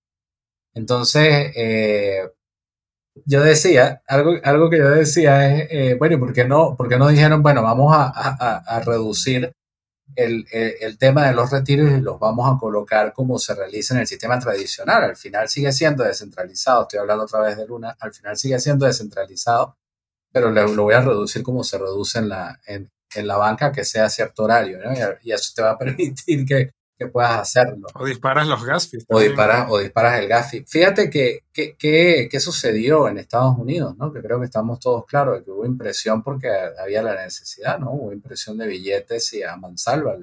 Entonces, 0.75 1.51
eh, 1.55 2.29
yo 3.25 3.41
decía, 3.43 4.03
algo, 4.07 4.33
algo 4.43 4.69
que 4.69 4.77
yo 4.77 4.89
decía 4.91 5.55
es, 5.55 5.67
eh, 5.71 5.95
bueno, 5.97 6.15
¿y 6.15 6.19
por 6.19 6.33
qué 6.33 6.45
no, 6.45 6.75
por 6.77 6.87
qué 6.87 6.97
no 6.97 7.07
dijeron, 7.07 7.41
bueno, 7.41 7.63
vamos 7.63 7.91
a, 7.95 8.11
a, 8.15 8.57
a, 8.57 8.79
reducir 8.81 9.51
el, 10.15 10.45
el, 10.51 10.97
tema 10.99 11.27
de 11.27 11.33
los 11.33 11.51
retiros 11.51 11.91
y 11.91 12.01
los 12.01 12.19
vamos 12.19 12.55
a 12.55 12.59
colocar 12.59 13.13
como 13.13 13.39
se 13.39 13.55
realiza 13.55 13.95
en 13.95 14.01
el 14.01 14.07
sistema 14.07 14.39
tradicional. 14.39 15.03
Al 15.03 15.15
final 15.17 15.49
sigue 15.49 15.71
siendo 15.71 16.03
descentralizado, 16.03 16.83
estoy 16.83 16.99
hablando 16.99 17.23
otra 17.25 17.41
vez 17.41 17.57
de 17.57 17.65
Luna, 17.67 17.97
al 17.99 18.13
final 18.13 18.37
sigue 18.37 18.59
siendo 18.59 18.85
descentralizado, 18.85 19.77
pero 20.35 20.51
lo, 20.51 20.67
lo 20.67 20.83
voy 20.83 20.93
a 20.93 20.99
reducir 20.99 21.43
como 21.43 21.63
se 21.63 21.77
reduce 21.77 22.19
en 22.19 22.27
la, 22.27 22.59
en, 22.67 22.91
en 23.15 23.25
la 23.25 23.37
banca, 23.37 23.71
que 23.71 23.85
sea 23.85 24.09
cierto 24.09 24.43
horario, 24.43 24.79
¿no? 24.83 24.91
y, 25.23 25.31
eso 25.31 25.53
te 25.55 25.61
va 25.61 25.71
a 25.71 25.77
permitir 25.79 26.45
que, 26.45 26.71
que 26.99 27.07
puedas 27.07 27.39
hacerlo. 27.39 27.87
O 27.93 28.05
disparas 28.05 28.45
los 28.45 28.61
gas 28.65 28.91
O 29.07 29.21
disparas, 29.21 29.67
o 29.69 29.79
disparas 29.79 30.19
el 30.19 30.27
gas 30.27 30.51
Fíjate 30.67 31.09
que, 31.09 31.43
que, 31.53 32.39
sucedió 32.41 33.07
en 33.07 33.17
Estados 33.17 33.57
Unidos, 33.57 33.95
¿no? 33.95 34.11
Que 34.11 34.21
creo 34.21 34.37
que 34.37 34.47
estamos 34.47 34.77
todos 34.81 35.05
claros 35.05 35.37
de 35.37 35.45
que 35.45 35.51
hubo 35.51 35.65
impresión 35.65 36.21
porque 36.21 36.49
había 36.77 37.01
la 37.01 37.15
necesidad, 37.15 37.79
¿no? 37.79 37.91
Hubo 37.91 38.11
impresión 38.11 38.57
de 38.57 38.67
billetes 38.67 39.31
y 39.31 39.41
a 39.41 39.55
mansalva 39.55 40.17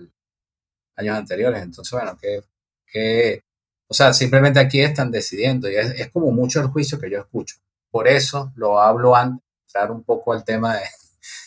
años 0.96 1.16
anteriores. 1.16 1.62
Entonces, 1.62 1.90
bueno, 1.90 2.18
que, 2.20 2.42
que, 2.86 3.40
o 3.88 3.94
sea, 3.94 4.12
simplemente 4.12 4.60
aquí 4.60 4.82
están 4.82 5.10
decidiendo 5.10 5.70
y 5.70 5.76
es, 5.76 6.10
como 6.10 6.30
mucho 6.32 6.60
el 6.60 6.66
juicio 6.66 7.00
que 7.00 7.10
yo 7.10 7.20
escucho. 7.20 7.56
Por 7.90 8.08
eso 8.08 8.52
lo 8.56 8.78
hablo 8.78 9.16
antes, 9.16 9.42
un 9.90 10.04
poco 10.04 10.32
al 10.32 10.44
tema 10.44 10.76
de, 10.76 10.84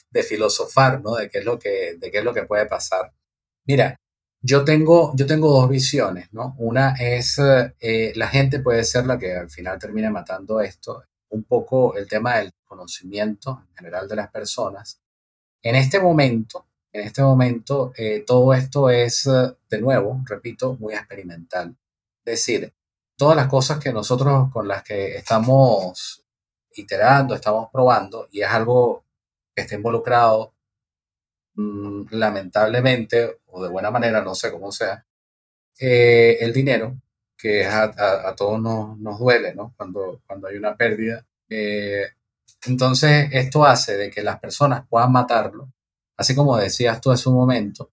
de 0.09 0.23
filosofar, 0.23 1.01
¿no? 1.01 1.15
De 1.15 1.29
qué 1.29 1.39
es 1.39 1.45
lo 1.45 1.59
que, 1.59 1.95
de 1.97 2.11
qué 2.11 2.19
es 2.19 2.23
lo 2.23 2.33
que 2.33 2.45
puede 2.45 2.65
pasar. 2.65 3.13
Mira, 3.65 3.99
yo 4.41 4.63
tengo, 4.63 5.13
yo 5.15 5.25
tengo 5.25 5.51
dos 5.51 5.69
visiones, 5.69 6.31
¿no? 6.31 6.55
Una 6.59 6.95
es, 6.99 7.39
eh, 7.79 8.13
la 8.15 8.27
gente 8.27 8.59
puede 8.59 8.83
ser 8.83 9.05
la 9.05 9.17
que 9.17 9.35
al 9.35 9.49
final 9.49 9.79
termine 9.79 10.09
matando 10.09 10.61
esto, 10.61 11.03
un 11.29 11.43
poco 11.43 11.95
el 11.97 12.07
tema 12.07 12.37
del 12.37 12.51
conocimiento 12.63 13.63
en 13.69 13.75
general 13.75 14.07
de 14.07 14.15
las 14.15 14.29
personas. 14.29 14.99
En 15.63 15.75
este 15.75 15.99
momento, 15.99 16.67
en 16.93 17.07
este 17.07 17.23
momento, 17.23 17.91
eh, 17.97 18.23
todo 18.25 18.53
esto 18.53 18.89
es, 18.89 19.27
de 19.69 19.81
nuevo, 19.81 20.21
repito, 20.25 20.75
muy 20.75 20.93
experimental. 20.93 21.75
Es 22.23 22.33
decir, 22.33 22.73
todas 23.17 23.35
las 23.35 23.47
cosas 23.47 23.79
que 23.79 23.91
nosotros 23.91 24.51
con 24.51 24.67
las 24.67 24.83
que 24.83 25.15
estamos 25.15 26.24
iterando, 26.81 27.35
estamos 27.35 27.69
probando, 27.71 28.27
y 28.31 28.41
es 28.41 28.49
algo 28.49 29.03
que 29.55 29.63
está 29.63 29.75
involucrado 29.75 30.55
Mm, 31.55 32.07
lamentablemente, 32.11 33.39
o 33.47 33.63
de 33.63 33.69
buena 33.69 33.89
manera, 33.91 34.21
no 34.21 34.35
sé 34.35 34.51
cómo 34.51 34.71
sea, 34.71 35.05
eh, 35.79 36.37
el 36.41 36.53
dinero, 36.53 36.97
que 37.37 37.65
a, 37.65 38.35
todos 38.35 38.61
nos, 38.61 39.19
duele, 39.19 39.55
¿no? 39.55 39.73
Cuando, 39.77 40.21
cuando 40.27 40.47
hay 40.47 40.57
una 40.57 40.75
pérdida. 40.77 41.25
Eh, 41.49 42.07
entonces, 42.65 43.29
esto 43.31 43.65
hace 43.65 43.97
de 43.97 44.09
que 44.11 44.23
las 44.23 44.39
personas 44.39 44.85
puedan 44.89 45.11
matarlo, 45.11 45.71
así 46.17 46.35
como 46.35 46.57
decías 46.57 47.01
tú 47.01 47.11
hace 47.11 47.29
un 47.29 47.35
momento, 47.35 47.91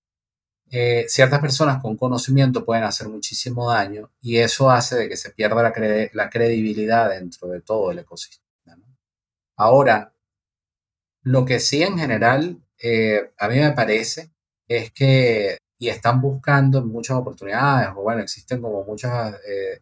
eh, 0.71 1.07
ciertas 1.09 1.41
personas 1.41 1.83
con 1.83 1.97
conocimiento 1.97 2.65
pueden 2.65 2.85
hacer 2.85 3.09
muchísimo 3.09 3.71
daño 3.71 4.11
y 4.23 4.39
eso 4.39 4.71
hace 4.71 4.97
de 4.97 5.09
que 5.09 5.17
se 5.17 5.31
pierda 5.31 5.63
la 6.15 6.31
credibilidad 6.31 7.11
dentro 7.11 7.49
de 7.49 7.61
todo 7.63 7.91
el 7.93 8.01
ecosistema. 8.01 8.42
Ahora, 9.57 10.13
lo 11.23 11.45
que 11.45 11.61
sí 11.61 11.83
en 11.83 11.99
general 11.99 12.63
eh, 12.83 13.33
a 13.39 13.49
mí 13.49 13.59
me 13.61 13.73
parece 13.73 14.33
es 14.69 14.93
que, 14.93 15.59
y 15.79 15.89
están 15.89 16.21
buscando 16.21 16.85
muchas 16.85 17.17
oportunidades, 17.17 17.91
o 17.97 18.03
bueno, 18.03 18.23
existen 18.23 18.61
como 18.61 18.85
muchas, 18.85 19.35
eh, 19.47 19.81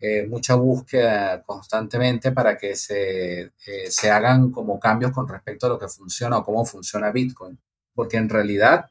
eh, 0.00 0.26
mucha 0.28 0.54
búsqueda 0.56 1.42
constantemente 1.42 2.32
para 2.32 2.56
que 2.58 2.76
se, 2.76 3.52
se 3.88 4.10
hagan 4.10 4.52
como 4.52 4.78
cambios 4.80 5.12
con 5.12 5.28
respecto 5.28 5.66
a 5.66 5.70
lo 5.70 5.78
que 5.78 5.88
funciona 5.88 6.38
o 6.38 6.44
cómo 6.44 6.64
funciona 6.64 7.10
Bitcoin. 7.12 7.58
Porque 7.94 8.16
en 8.18 8.28
realidad, 8.28 8.90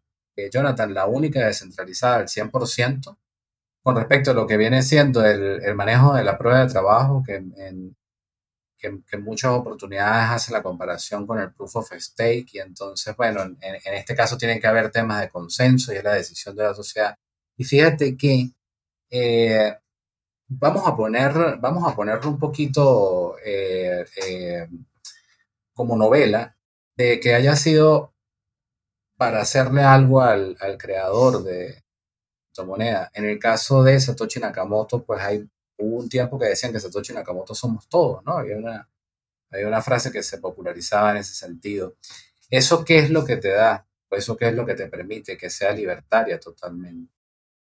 Jonathan, 0.51 0.93
la 0.93 1.07
única 1.07 1.45
descentralizada 1.45 2.17
al 2.17 2.27
100%, 2.27 3.17
con 3.83 3.95
respecto 3.95 4.31
a 4.31 4.33
lo 4.33 4.47
que 4.47 4.57
viene 4.57 4.83
siendo 4.83 5.25
el, 5.25 5.63
el 5.63 5.75
manejo 5.75 6.13
de 6.13 6.23
la 6.23 6.37
prueba 6.37 6.61
de 6.61 6.71
trabajo, 6.71 7.23
que 7.25 7.35
en, 7.35 7.95
que, 8.77 8.87
en 8.87 9.23
muchas 9.23 9.51
oportunidades 9.51 10.29
hace 10.29 10.53
la 10.53 10.63
comparación 10.63 11.25
con 11.25 11.39
el 11.39 11.51
proof 11.53 11.77
of 11.77 11.91
stake 11.97 12.53
y 12.53 12.59
entonces, 12.59 13.15
bueno, 13.15 13.43
en, 13.43 13.75
este 13.93 14.15
caso 14.15 14.37
tienen 14.37 14.59
que 14.59 14.67
haber 14.67 14.91
temas 14.91 15.21
de 15.21 15.29
consenso 15.29 15.93
y 15.93 15.97
es 15.97 16.03
la 16.03 16.13
decisión 16.13 16.55
de 16.55 16.63
la 16.63 16.73
sociedad. 16.73 17.17
Y 17.57 17.63
fíjate 17.63 18.15
que 18.17 18.51
eh, 19.09 19.75
vamos 20.47 20.87
a 20.87 20.95
poner, 20.95 21.57
vamos 21.59 21.91
a 21.91 21.95
ponerlo 21.95 22.29
un 22.29 22.39
poquito 22.39 23.37
eh, 23.45 24.05
eh, 24.25 24.67
como 25.73 25.97
novela 25.97 26.55
de 26.95 27.19
que 27.19 27.33
haya 27.35 27.55
sido 27.55 28.13
para 29.17 29.41
hacerle 29.41 29.83
algo 29.83 30.21
al, 30.21 30.55
al 30.59 30.77
creador 30.77 31.43
de 31.43 31.83
esta 32.51 32.63
moneda. 32.63 33.11
En 33.13 33.25
el 33.25 33.39
caso 33.39 33.83
de 33.83 33.99
Satoshi 33.99 34.39
Nakamoto, 34.39 35.03
pues 35.03 35.21
hay 35.21 35.47
hubo 35.77 35.97
un 35.97 36.09
tiempo 36.09 36.39
que 36.39 36.47
decían 36.47 36.71
que 36.71 36.79
Satoshi 36.79 37.13
Nakamoto 37.13 37.55
somos 37.55 37.87
todos, 37.87 38.23
¿no? 38.25 38.37
Había 38.37 38.57
una, 38.57 39.81
frase 39.81 40.11
que 40.11 40.23
se 40.23 40.39
popularizaba 40.39 41.11
en 41.11 41.17
ese 41.17 41.33
sentido. 41.33 41.95
¿Eso 42.49 42.83
qué 42.83 42.99
es 42.99 43.09
lo 43.09 43.25
que 43.25 43.37
te 43.37 43.49
da? 43.49 43.87
¿Eso 44.11 44.37
qué 44.37 44.49
es 44.49 44.55
lo 44.55 44.65
que 44.65 44.75
te 44.75 44.87
permite 44.87 45.37
que 45.37 45.49
sea 45.49 45.71
libertaria 45.71 46.39
totalmente? 46.39 47.13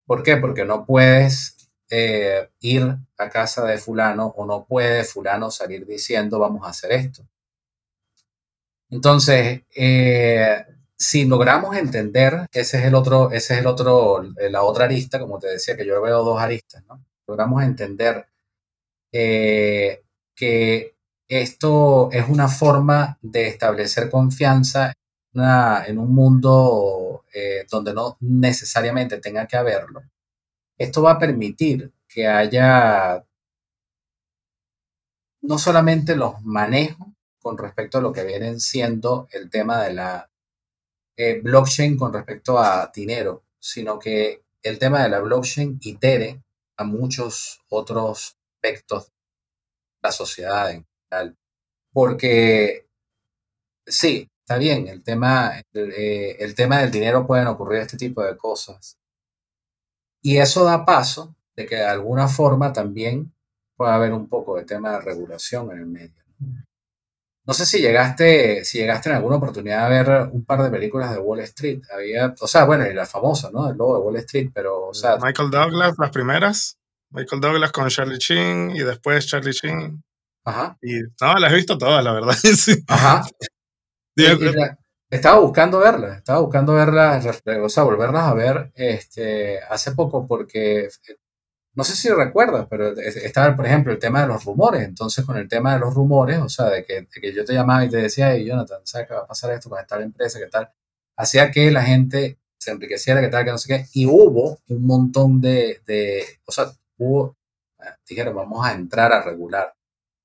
¿Por 0.06 0.22
qué? 0.22 0.36
Porque 0.36 0.64
no 0.64 0.86
puedes 0.86 1.56
eh, 1.90 2.48
ir 2.60 2.96
a 3.18 3.30
casa 3.30 3.64
de 3.64 3.78
fulano 3.78 4.28
o 4.36 4.46
no 4.46 4.64
puede 4.66 5.04
fulano 5.04 5.50
salir 5.50 5.86
diciendo 5.86 6.38
vamos 6.38 6.66
a 6.66 6.70
hacer 6.70 6.92
esto. 6.92 7.26
Entonces, 8.90 9.62
eh, 9.74 10.64
si 10.96 11.24
logramos 11.24 11.76
entender, 11.76 12.48
ese 12.52 12.78
es 12.78 12.84
el 12.84 12.94
otro, 12.94 13.30
ese 13.32 13.54
es 13.54 13.60
el 13.60 13.66
otro, 13.66 14.22
la 14.50 14.62
otra 14.62 14.84
arista, 14.86 15.18
como 15.18 15.38
te 15.38 15.48
decía, 15.48 15.76
que 15.76 15.86
yo 15.86 16.00
veo 16.00 16.22
dos 16.24 16.40
aristas, 16.40 16.84
¿no? 16.88 17.04
Logramos 17.26 17.62
entender 17.62 18.26
eh, 19.12 20.02
que 20.34 20.96
esto 21.28 22.10
es 22.12 22.28
una 22.28 22.48
forma 22.48 23.18
de 23.20 23.48
establecer 23.48 24.10
confianza 24.10 24.92
en 25.34 25.98
un 25.98 26.14
mundo 26.14 27.24
eh, 27.32 27.66
donde 27.70 27.92
no 27.92 28.16
necesariamente 28.20 29.18
tenga 29.18 29.46
que 29.46 29.56
haberlo. 29.56 30.02
Esto 30.78 31.02
va 31.02 31.12
a 31.12 31.18
permitir 31.18 31.92
que 32.08 32.26
haya 32.26 33.22
no 35.42 35.58
solamente 35.58 36.16
los 36.16 36.40
manejos 36.42 37.08
con 37.40 37.58
respecto 37.58 37.98
a 37.98 38.00
lo 38.00 38.12
que 38.12 38.24
vienen 38.24 38.60
siendo 38.60 39.28
el 39.30 39.50
tema 39.50 39.82
de 39.82 39.94
la 39.94 40.30
eh, 41.16 41.40
blockchain 41.40 41.96
con 41.96 42.12
respecto 42.12 42.58
a 42.58 42.90
dinero, 42.94 43.44
sino 43.58 43.98
que 43.98 44.44
el 44.62 44.78
tema 44.78 45.02
de 45.02 45.10
la 45.10 45.20
blockchain 45.20 45.78
itere 45.82 46.42
a 46.76 46.84
muchos 46.84 47.60
otros 47.68 48.36
aspectos 48.54 49.06
de 49.06 49.12
la 50.02 50.12
sociedad 50.12 50.70
en 50.70 50.86
general. 51.08 51.36
Porque 51.92 52.86
sí, 53.86 54.28
está 54.40 54.58
bien, 54.58 54.88
el 54.88 55.02
tema, 55.02 55.58
eh, 55.74 56.36
el 56.38 56.54
tema 56.54 56.78
del 56.78 56.90
dinero 56.90 57.26
pueden 57.26 57.46
ocurrir 57.46 57.80
este 57.80 57.96
tipo 57.96 58.22
de 58.22 58.36
cosas. 58.36 58.98
Y 60.22 60.38
eso 60.38 60.64
da 60.64 60.84
paso 60.84 61.34
de 61.54 61.66
que 61.66 61.76
de 61.76 61.84
alguna 61.84 62.28
forma 62.28 62.72
también 62.72 63.32
pueda 63.76 63.94
haber 63.94 64.12
un 64.12 64.28
poco 64.28 64.56
de 64.56 64.64
tema 64.64 64.92
de 64.92 65.00
regulación 65.00 65.70
en 65.70 65.78
el 65.78 65.86
medio. 65.86 66.22
No 67.46 67.54
sé 67.54 67.64
si 67.64 67.80
llegaste, 67.80 68.64
si 68.64 68.78
llegaste 68.78 69.08
en 69.08 69.16
alguna 69.16 69.36
oportunidad 69.36 69.86
a 69.86 69.88
ver 69.88 70.28
un 70.32 70.44
par 70.44 70.62
de 70.64 70.70
películas 70.70 71.12
de 71.12 71.18
Wall 71.18 71.40
Street. 71.40 71.80
Había, 71.94 72.34
o 72.40 72.46
sea, 72.48 72.64
bueno, 72.64 72.84
y 72.86 72.92
la 72.92 73.06
famosa, 73.06 73.50
¿no? 73.52 73.70
El 73.70 73.76
logo 73.76 73.98
de 73.98 74.04
Wall 74.04 74.16
Street, 74.16 74.50
pero, 74.52 74.85
sea. 74.96 75.16
Michael 75.18 75.50
Douglas, 75.50 75.94
las 75.98 76.10
primeras. 76.10 76.78
Michael 77.10 77.40
Douglas 77.40 77.72
con 77.72 77.88
Charlie 77.88 78.18
Chin 78.18 78.70
y 78.74 78.80
después 78.80 79.26
Charlie 79.26 79.52
Chin. 79.52 80.02
Ajá. 80.44 80.76
Y 80.82 81.00
no, 81.20 81.34
las 81.38 81.52
he 81.52 81.56
visto 81.56 81.78
todas, 81.78 82.02
la 82.02 82.12
verdad. 82.12 82.34
Ajá. 82.88 83.22
estaba 85.10 85.40
buscando 85.40 85.78
verlas, 85.78 86.18
estaba 86.18 86.40
buscando 86.40 86.74
verlas, 86.74 87.42
o 87.62 87.68
sea, 87.68 87.82
volverlas 87.82 88.24
a 88.24 88.34
ver 88.34 88.72
este, 88.74 89.60
hace 89.68 89.92
poco 89.92 90.26
porque 90.26 90.88
no 91.76 91.84
sé 91.84 91.94
si 91.94 92.08
recuerdas, 92.08 92.66
pero 92.70 92.96
estaba, 92.98 93.54
por 93.54 93.66
ejemplo, 93.66 93.92
el 93.92 93.98
tema 93.98 94.22
de 94.22 94.28
los 94.28 94.44
rumores. 94.46 94.82
Entonces, 94.82 95.26
con 95.26 95.36
el 95.36 95.46
tema 95.46 95.74
de 95.74 95.80
los 95.80 95.94
rumores, 95.94 96.38
o 96.38 96.48
sea, 96.48 96.70
de 96.70 96.84
que, 96.84 97.06
yo 97.34 97.44
te 97.44 97.52
llamaba 97.52 97.84
y 97.84 97.90
te 97.90 97.98
decía, 97.98 98.32
hey, 98.32 98.46
Jonathan, 98.46 98.80
¿sabes 98.84 99.06
qué 99.06 99.12
va 99.14 99.20
a 99.20 99.26
pasar 99.26 99.52
esto 99.52 99.68
con 99.68 99.78
esta 99.78 100.00
empresa? 100.00 100.38
¿Qué 100.38 100.46
tal? 100.46 100.70
Hacía 101.16 101.50
que 101.50 101.70
la 101.70 101.82
gente 101.82 102.38
se 102.66 102.72
enriqueciera, 102.72 103.20
¿qué 103.20 103.28
tal? 103.28 103.44
Que 103.44 103.50
no 103.52 103.58
sé 103.58 103.68
qué. 103.68 103.86
Y 103.92 104.06
hubo 104.06 104.58
un 104.68 104.86
montón 104.86 105.40
de, 105.40 105.80
de 105.86 106.24
o 106.44 106.52
sea, 106.52 106.66
hubo, 106.98 107.36
dijeron, 108.08 108.34
vamos 108.34 108.66
a 108.66 108.72
entrar 108.74 109.12
a 109.12 109.22
regular. 109.22 109.72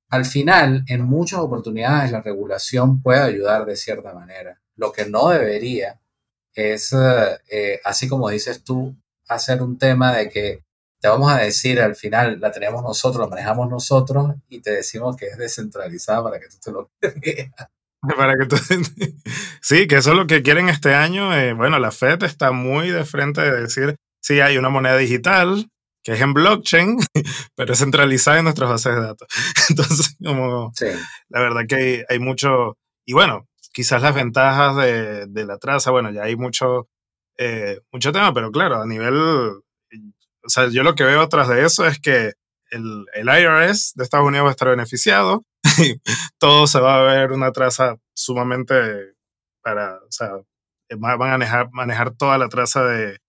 Al 0.10 0.26
final, 0.26 0.84
en 0.88 1.04
muchas 1.04 1.39
oportunidades, 1.39 2.12
la 2.12 2.22
regulación 2.22 3.02
puede 3.02 3.22
ayudar 3.22 3.66
de 3.66 3.76
cierta 3.78 4.14
manera. 4.14 4.60
Lo 4.76 4.92
que 4.92 5.06
no 5.06 5.30
debería 5.30 6.00
es, 6.56 6.94
eh, 7.50 7.80
así 7.86 8.08
como 8.08 8.30
dices 8.30 8.64
tú, 8.64 8.96
hacer 9.28 9.62
un 9.62 9.78
tema 9.78 10.14
de 10.16 10.30
que 10.30 10.64
te 11.00 11.08
vamos 11.08 11.32
a 11.32 11.38
decir 11.38 11.80
al 11.80 11.96
final, 11.96 12.39
la 12.39 12.52
tenemos 12.52 12.84
nosotros, 12.84 13.24
la 13.24 13.30
manejamos 13.30 13.70
nosotros 13.70 14.36
y 14.50 14.62
te 14.62 14.72
decimos 14.72 15.16
que 15.16 15.28
es 15.28 15.38
descentralizada 15.38 16.24
para 16.24 16.39
que 16.39 16.48
tú 16.48 16.58
te 16.64 16.72
lo 16.72 16.92
creas. 17.00 17.70
Para 18.18 18.36
que 18.36 18.47
sí, 19.62 19.88
que 19.88 19.97
eso 19.97 20.12
es 20.12 20.18
lo 20.18 20.28
que 20.28 20.41
quieren 20.41 20.70
este 20.70 20.93
año. 20.93 21.36
Eh, 21.36 21.54
bueno, 21.54 21.80
la 21.80 21.91
Fed 21.91 22.24
está 22.24 22.52
muy 22.52 22.89
de 22.89 23.06
frente 23.06 23.41
de 23.41 23.62
decir, 23.62 23.95
sí, 24.22 24.39
hay 24.39 24.58
una 24.58 24.70
moneda 24.70 24.97
digital 24.97 25.68
que 26.04 26.14
es 26.14 26.22
en 26.22 26.34
blockchain, 26.34 26.97
pero 27.56 27.74
es 27.74 27.80
centralizada 27.80 28.39
en 28.39 28.45
nuestras 28.45 28.70
bases 28.70 28.95
de 28.95 29.02
datos. 29.02 29.28
Entonces, 29.70 30.16
como 30.24 30.72
la 31.30 31.41
verdad 31.41 31.62
que 31.68 32.06
hay, 32.10 32.18
mucho, 32.18 32.78
y 33.06 33.14
bueno, 33.14 33.47
quizás 33.72 34.02
las 34.02 34.16
ventajas 34.16 34.78
de, 34.78 35.45
la 35.45 35.60
traza, 35.60 35.91
bueno, 35.91 36.10
ya 36.12 36.24
hay 36.24 36.36
mucho, 36.36 36.89
eh, 37.38 37.82
mucho 37.91 38.12
tema, 38.12 38.34
pero 38.34 38.52
claro, 38.52 38.82
a 38.82 38.88
nivel, 38.88 39.16
o 39.16 40.49
sea, 40.49 40.70
yo 40.70 40.82
lo 40.82 40.95
que 40.95 41.04
veo 41.04 41.30
tras 41.30 41.47
de 41.49 41.66
eso 41.66 41.86
es 41.86 41.99
que 41.99 42.34
el, 42.72 43.06
el 43.14 43.28
IRS 43.28 43.93
de 43.93 44.04
Estados 44.04 44.26
Unidos 44.26 44.45
va 44.45 44.49
a 44.49 44.54
estar 44.54 44.70
beneficiado, 44.70 45.43
todo 46.38 46.68
se 46.68 46.80
va 46.80 46.97
a 46.97 47.14
ver 47.14 47.32
una 47.32 47.51
traza 47.51 47.97
sumamente 48.14 49.16
para, 49.62 49.97
o 49.97 50.12
sea, 50.12 50.32
van 50.97 51.14
a 51.14 51.18
manejar, 51.18 51.70
manejar 51.72 52.16
toda 52.16 52.38
la 52.38 52.49
traza 52.49 52.84
de, 52.84 53.20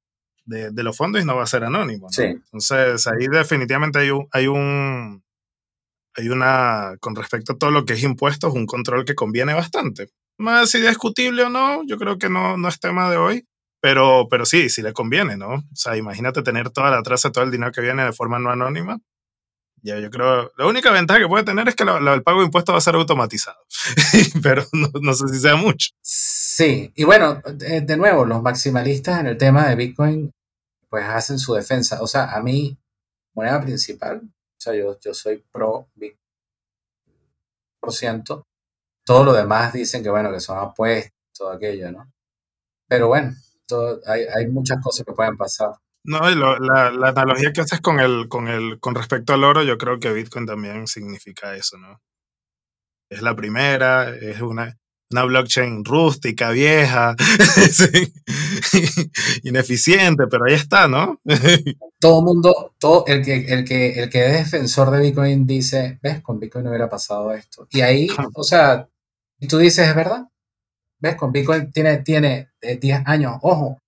de, 0.44 0.82
los 0.82 0.96
fondos 0.96 1.22
y 1.22 1.24
no 1.24 1.36
va 1.36 1.44
a 1.44 1.46
ser 1.46 1.64
anónimo. 1.64 2.08
Entonces, 2.16 3.06
ahí 3.06 3.26
definitivamente 3.28 4.00
hay 4.00 4.10
un, 4.10 4.28
hay 4.32 4.46
un, 4.46 5.22
hay 6.16 6.28
una, 6.28 6.96
con 7.00 7.14
respecto 7.14 7.52
a 7.52 7.58
todo 7.58 7.70
lo 7.70 7.84
que 7.84 7.94
es 7.94 8.02
impuestos, 8.02 8.52
un 8.52 8.66
control 8.66 9.04
que 9.04 9.14
conviene 9.14 9.54
bastante. 9.54 10.08
Más 10.38 10.70
si 10.70 10.80
discutible 10.80 11.44
o 11.44 11.50
no, 11.50 11.82
yo 11.86 11.98
creo 11.98 12.18
que 12.18 12.28
no, 12.28 12.56
no 12.56 12.68
es 12.68 12.80
tema 12.80 13.10
de 13.10 13.16
hoy, 13.16 13.46
pero, 13.80 14.26
pero 14.30 14.44
sí, 14.44 14.68
sí 14.68 14.82
le 14.82 14.92
conviene, 14.92 15.36
¿no? 15.36 15.54
O 15.54 15.74
sea, 15.74 15.96
imagínate 15.96 16.42
tener 16.42 16.70
toda 16.70 16.90
la 16.90 17.02
traza, 17.02 17.30
todo 17.30 17.44
el 17.44 17.50
dinero 17.50 17.72
que 17.72 17.80
viene 17.80 18.04
de 18.04 18.12
forma 18.12 18.38
no 18.38 18.50
anónima. 18.50 18.98
Ya, 19.84 19.98
yo 19.98 20.10
creo, 20.10 20.52
la 20.56 20.66
única 20.66 20.92
ventaja 20.92 21.18
que 21.18 21.26
puede 21.26 21.42
tener 21.44 21.68
es 21.68 21.74
que 21.74 21.82
el 21.82 22.22
pago 22.22 22.38
de 22.38 22.46
impuestos 22.46 22.72
va 22.72 22.78
a 22.78 22.82
ser 22.82 22.94
automatizado, 22.94 23.58
pero 24.42 24.64
no, 24.72 24.88
no, 25.00 25.12
sé 25.12 25.26
si 25.28 25.40
sea 25.40 25.56
mucho. 25.56 25.90
Sí, 26.00 26.92
y 26.94 27.02
bueno, 27.02 27.42
de, 27.52 27.96
nuevo, 27.96 28.24
los 28.24 28.42
maximalistas 28.42 29.18
en 29.18 29.26
el 29.26 29.36
tema 29.36 29.68
de 29.68 29.74
Bitcoin, 29.74 30.32
pues 30.88 31.04
hacen 31.04 31.38
su 31.38 31.54
defensa. 31.54 32.00
O 32.00 32.06
sea, 32.06 32.30
a 32.32 32.40
mí, 32.40 32.78
moneda 33.34 33.60
principal, 33.60 34.20
o 34.22 34.60
sea, 34.60 34.72
yo, 34.74 34.98
yo 35.00 35.12
soy 35.14 35.42
pro 35.50 35.88
Bitcoin 35.96 36.22
por 37.82 37.92
ciento. 37.92 38.46
Todo 39.04 39.24
lo 39.24 39.32
demás 39.32 39.72
dicen 39.72 40.02
que, 40.02 40.10
bueno, 40.10 40.30
que 40.32 40.38
son 40.38 40.58
apuestas, 40.58 41.12
todo 41.36 41.50
aquello, 41.50 41.90
¿no? 41.90 42.12
Pero 42.86 43.08
bueno, 43.08 43.34
hay, 44.06 44.22
hay 44.32 44.46
muchas 44.46 44.78
cosas 44.80 45.04
que 45.04 45.12
pueden 45.12 45.36
pasar. 45.36 45.70
No, 46.04 46.30
y 46.30 46.34
la, 46.34 46.90
la, 46.90 47.08
analogía 47.08 47.52
que 47.52 47.60
haces 47.60 47.80
con 47.80 48.00
el, 48.00 48.28
con 48.28 48.48
el, 48.48 48.80
con 48.80 48.94
respecto 48.94 49.34
al 49.34 49.44
oro, 49.44 49.62
yo 49.62 49.78
creo 49.78 50.00
que 50.00 50.12
Bitcoin 50.12 50.46
también 50.46 50.88
significa 50.88 51.54
eso, 51.54 51.78
¿no? 51.78 52.00
Es 53.08 53.22
la 53.22 53.36
primera, 53.36 54.08
es 54.10 54.40
una, 54.40 54.76
una 55.12 55.24
blockchain 55.24 55.84
rústica, 55.84 56.50
vieja, 56.50 57.14
ineficiente, 59.44 60.24
pero 60.28 60.44
ahí 60.46 60.54
está, 60.54 60.88
¿no? 60.88 61.20
todo 62.00 62.22
mundo, 62.22 62.74
todo 62.78 63.04
el 63.06 63.24
que, 63.24 63.36
el 63.36 63.64
que, 63.64 64.02
el 64.02 64.10
que 64.10 64.26
es 64.26 64.32
defensor 64.32 64.90
de 64.90 65.00
Bitcoin 65.00 65.46
dice, 65.46 66.00
ves, 66.02 66.20
con 66.20 66.40
Bitcoin 66.40 66.64
no 66.64 66.70
hubiera 66.70 66.88
pasado 66.88 67.32
esto. 67.32 67.68
Y 67.70 67.80
ahí, 67.82 68.08
o 68.34 68.42
sea, 68.42 68.88
tú 69.48 69.58
dices, 69.58 69.88
es 69.88 69.94
verdad. 69.94 70.26
¿Ves? 70.98 71.16
Con 71.16 71.32
Bitcoin 71.32 71.70
tiene, 71.70 71.98
tiene 71.98 72.50
10 72.60 72.82
eh, 72.84 73.02
años. 73.06 73.36
Ojo, 73.42 73.78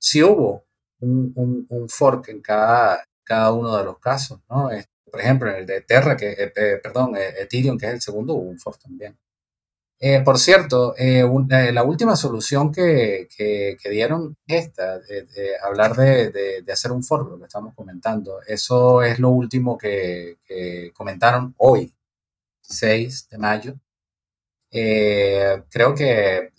si 0.00 0.22
hubo 0.22 0.64
un, 1.02 1.86
fork 1.88 2.28
en 2.28 2.40
cada, 2.40 3.04
cada 3.24 3.52
uno 3.52 3.76
de 3.76 3.84
los 3.84 3.98
casos, 3.98 4.40
¿no? 4.48 4.70
Por 5.12 5.20
ejemplo, 5.20 5.50
en 5.50 5.56
el 5.56 5.66
de 5.66 5.82
Terra, 5.82 6.16
que, 6.16 6.30
eh, 6.32 6.52
eh, 6.56 6.80
perdón, 6.82 7.14
eh, 7.16 7.34
Ethereum, 7.42 7.76
que 7.78 7.86
es 7.86 7.92
el 7.92 8.00
segundo, 8.00 8.32
hubo 8.34 8.48
un 8.48 8.58
fork 8.58 8.80
también. 8.80 9.18
por 10.24 10.38
cierto, 10.38 10.94
la 10.98 11.82
última 11.84 12.16
solución 12.16 12.72
que, 12.72 13.28
que, 13.36 13.90
dieron 13.90 14.36
esta, 14.46 15.00
hablar 15.64 15.94
de, 15.96 16.30
de, 16.62 16.72
hacer 16.72 16.92
un 16.92 17.04
fork, 17.04 17.28
lo 17.30 17.38
que 17.38 17.44
estamos 17.44 17.74
comentando, 17.74 18.40
eso 18.46 19.02
es 19.02 19.18
lo 19.20 19.30
último 19.30 19.78
que, 19.78 20.38
comentaron 20.94 21.54
hoy, 21.58 21.92
6 22.62 23.28
de 23.30 23.38
mayo. 23.38 23.74
creo 24.70 25.94
que 25.94 26.50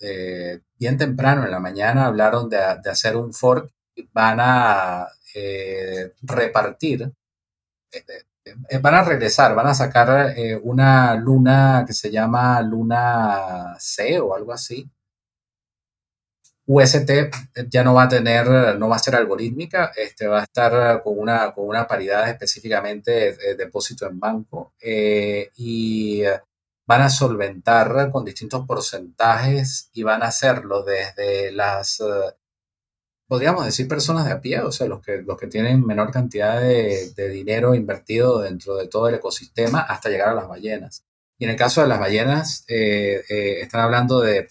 bien 0.77 0.97
temprano 0.97 1.43
en 1.45 1.51
la 1.51 1.59
mañana 1.59 2.05
hablaron 2.05 2.49
de, 2.49 2.57
de 2.83 2.89
hacer 2.89 3.17
un 3.17 3.33
fork 3.33 3.73
van 4.13 4.39
a 4.39 5.07
eh, 5.35 6.13
repartir, 6.21 7.11
eh, 7.91 8.03
eh, 8.69 8.77
van 8.79 8.95
a 8.95 9.03
regresar, 9.03 9.55
van 9.55 9.67
a 9.67 9.73
sacar 9.73 10.35
una 10.63 11.15
luna 11.15 11.83
que 11.87 11.93
se 11.93 12.11
llama 12.11 12.61
luna 12.61 13.75
C 13.79 14.19
o 14.19 14.35
algo 14.35 14.53
así. 14.53 14.89
UST 16.65 17.11
ya 17.69 17.83
no 17.83 17.93
va 17.93 18.03
a 18.03 18.09
tener, 18.09 18.77
no 18.77 18.87
va 18.87 18.95
a 18.95 18.99
ser 18.99 19.15
algorítmica, 19.15 19.91
este, 19.97 20.27
va 20.27 20.39
a 20.41 20.43
estar 20.43 21.03
con 21.03 21.19
una, 21.19 21.51
con 21.53 21.67
una 21.67 21.85
paridad 21.85 22.29
específicamente 22.29 23.35
de, 23.35 23.55
depósito 23.55 24.07
en 24.07 24.19
banco 24.19 24.73
y 24.81 26.23
van 26.85 27.01
a 27.01 27.09
solventar 27.09 28.09
con 28.11 28.23
distintos 28.25 28.65
porcentajes 28.65 29.89
y 29.93 30.03
van 30.03 30.23
a 30.23 30.27
hacerlo 30.27 30.83
desde 30.83 31.51
las 31.51 32.01
podríamos 33.33 33.65
decir 33.65 33.87
personas 33.87 34.25
de 34.25 34.31
a 34.31 34.41
pie, 34.41 34.59
o 34.59 34.71
sea, 34.71 34.85
los 34.85 35.01
que, 35.01 35.23
los 35.23 35.39
que 35.39 35.47
tienen 35.47 35.83
menor 35.83 36.11
cantidad 36.11 36.61
de, 36.61 37.29
dinero 37.31 37.73
invertido 37.73 38.39
dentro 38.41 38.75
de 38.75 38.87
todo 38.87 39.07
el 39.07 39.15
ecosistema 39.15 39.79
hasta 39.79 40.09
llegar 40.09 40.29
a 40.29 40.35
las 40.35 40.47
ballenas. 40.47 41.03
Y 41.39 41.45
en 41.45 41.49
el 41.49 41.55
caso 41.55 41.81
de 41.81 41.87
las 41.87 41.99
ballenas, 41.99 42.63
eh, 42.67 43.23
eh, 43.27 43.61
están 43.61 43.81
hablando 43.81 44.21
de 44.21 44.49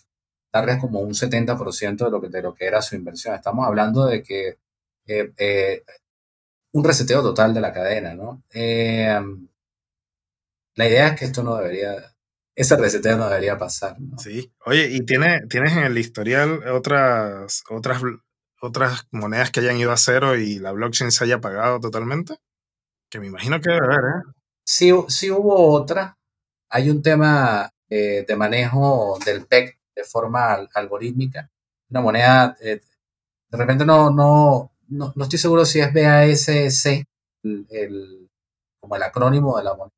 darles 0.53 0.81
como 0.81 0.99
un 0.99 1.15
70% 1.15 2.05
de 2.07 2.11
lo, 2.11 2.21
que, 2.21 2.29
de 2.29 2.43
lo 2.43 2.57
que 2.57 2.65
era 2.65 2.83
su 2.83 2.97
inversión. 2.97 3.37
Estamos 3.37 3.65
hablando 3.69 4.05
de 4.05 4.21
que 4.21 4.59
eh, 5.07 5.85
un 6.73 6.83
reseteo 6.83 7.23
total 7.23 7.55
de 7.55 7.61
la 7.61 7.73
cadena, 7.73 8.15
¿no? 8.15 8.43
la 10.75 10.89
idea 10.89 11.07
es 11.07 11.21
que 11.21 11.27
esto 11.27 11.45
no 11.45 11.55
debería, 11.55 11.95
ese 12.57 12.77
reseteo 12.77 13.17
no 13.17 13.29
debería 13.29 13.57
pasar, 13.57 14.01
¿no? 14.01 14.19
Sí. 14.19 14.53
Oye, 14.67 14.89
¿y 14.91 15.03
tiene, 15.03 15.43
tienes 15.49 15.73
en 15.77 15.85
el 15.85 15.99
historial 15.99 16.67
otras, 16.67 17.63
otras 17.71 18.03
otras 18.63 19.07
monedas 19.11 19.51
que 19.51 19.61
hayan 19.61 19.77
ido 19.77 19.93
a 19.93 19.97
cero 19.97 20.37
y 20.37 20.59
la 20.59 20.73
blockchain 20.73 21.11
se 21.11 21.25
haya 21.25 21.41
pagado 21.41 21.81
totalmente? 21.81 22.37
Que 23.11 23.19
me 23.19 23.27
imagino 23.27 23.61
que 23.61 23.71
debe 23.71 23.85
haber, 23.85 24.05
¿eh? 24.05 24.33
Sí, 24.65 24.93
hubo 24.93 25.73
otra. 25.73 26.17
Hay 26.71 26.89
un 26.89 27.03
tema 27.03 27.69
eh, 27.91 28.25
de 28.27 28.37
manejo 28.37 29.19
del 29.25 29.47
PEC 29.47 29.79
de 29.95 30.05
forma 30.05 30.55
algorítmica. 30.75 31.51
Una 31.91 32.01
moneda, 32.01 32.57
eh, 32.61 32.81
de 33.51 33.59
repente 33.59 33.85
no, 33.85 34.11
no, 34.11 34.71
no, 34.89 35.13
estoy 35.21 35.39
seguro 35.39 35.65
si 35.65 35.81
es 35.81 35.93
BASC, 35.93 37.05
el, 37.43 38.31
como 38.81 38.97
el 38.97 39.03
acrónimo 39.03 39.59
de 39.59 39.65
la 39.65 39.75
moneda. 39.75 39.93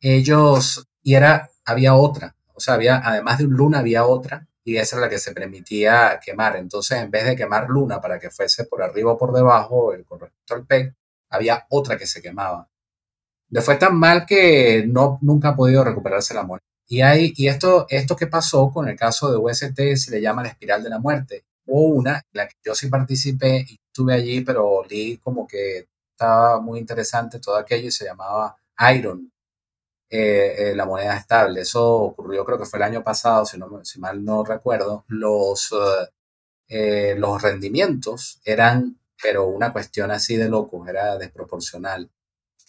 Ellos, 0.00 0.84
y 1.02 1.14
era, 1.14 1.50
había 1.64 1.94
otra, 1.94 2.34
o 2.54 2.60
sea, 2.60 2.74
había, 2.74 2.98
además 2.98 3.38
de 3.38 3.44
un 3.44 3.54
Luna, 3.54 3.78
había 3.78 4.04
otra, 4.04 4.47
y 4.68 4.76
esa 4.76 4.96
era 4.96 5.06
la 5.06 5.10
que 5.10 5.18
se 5.18 5.32
permitía 5.32 6.20
quemar. 6.22 6.56
Entonces, 6.56 6.98
en 6.98 7.10
vez 7.10 7.24
de 7.24 7.34
quemar 7.34 7.68
luna 7.70 8.00
para 8.02 8.18
que 8.18 8.30
fuese 8.30 8.64
por 8.64 8.82
arriba 8.82 9.12
o 9.12 9.18
por 9.18 9.32
debajo, 9.32 9.94
el, 9.94 10.04
con 10.04 10.20
respecto 10.20 10.54
al 10.54 10.66
PEC, 10.66 10.94
había 11.30 11.66
otra 11.70 11.96
que 11.96 12.06
se 12.06 12.20
quemaba. 12.20 12.68
Le 13.50 13.62
fue 13.62 13.76
tan 13.76 13.96
mal 13.96 14.26
que 14.26 14.84
no, 14.86 15.18
nunca 15.22 15.50
ha 15.50 15.56
podido 15.56 15.82
recuperarse 15.84 16.34
la 16.34 16.42
moneda. 16.42 16.62
Y, 16.86 17.00
hay, 17.00 17.32
y 17.36 17.48
esto, 17.48 17.86
esto 17.88 18.14
que 18.14 18.26
pasó 18.26 18.70
con 18.70 18.88
el 18.88 18.96
caso 18.96 19.30
de 19.30 19.38
UST 19.38 19.96
se 19.96 20.10
le 20.10 20.20
llama 20.20 20.42
la 20.42 20.50
espiral 20.50 20.82
de 20.82 20.90
la 20.90 20.98
muerte. 20.98 21.44
Hubo 21.66 21.84
una 21.96 22.16
en 22.16 22.22
la 22.32 22.46
que 22.46 22.56
yo 22.62 22.74
sí 22.74 22.88
participé 22.88 23.64
y 23.68 23.78
estuve 23.86 24.14
allí, 24.14 24.42
pero 24.42 24.84
leí 24.84 25.16
como 25.16 25.46
que 25.46 25.88
estaba 26.12 26.60
muy 26.60 26.78
interesante 26.78 27.40
todo 27.40 27.56
aquello 27.56 27.88
y 27.88 27.92
se 27.92 28.04
llamaba 28.04 28.54
Iron. 28.94 29.32
Eh, 30.10 30.70
eh, 30.70 30.74
la 30.74 30.86
moneda 30.86 31.16
estable. 31.16 31.60
Eso 31.62 31.84
ocurrió 31.96 32.44
creo 32.44 32.58
que 32.58 32.64
fue 32.64 32.78
el 32.78 32.84
año 32.84 33.04
pasado, 33.04 33.44
si, 33.44 33.58
no, 33.58 33.84
si 33.84 34.00
mal 34.00 34.24
no 34.24 34.42
recuerdo. 34.44 35.04
Los, 35.08 35.70
eh, 36.68 37.14
los 37.18 37.42
rendimientos 37.42 38.40
eran, 38.44 38.98
pero 39.22 39.46
una 39.48 39.72
cuestión 39.72 40.10
así 40.10 40.36
de 40.36 40.48
locos, 40.48 40.88
era 40.88 41.18
desproporcional. 41.18 42.10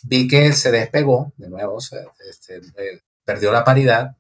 Vi 0.04 0.28
que 0.28 0.54
se 0.54 0.72
despegó, 0.72 1.34
de 1.38 1.50
nuevo, 1.50 1.80
este, 1.80 2.62
perdió 3.26 3.52
la 3.52 3.64
paridad 3.64 4.18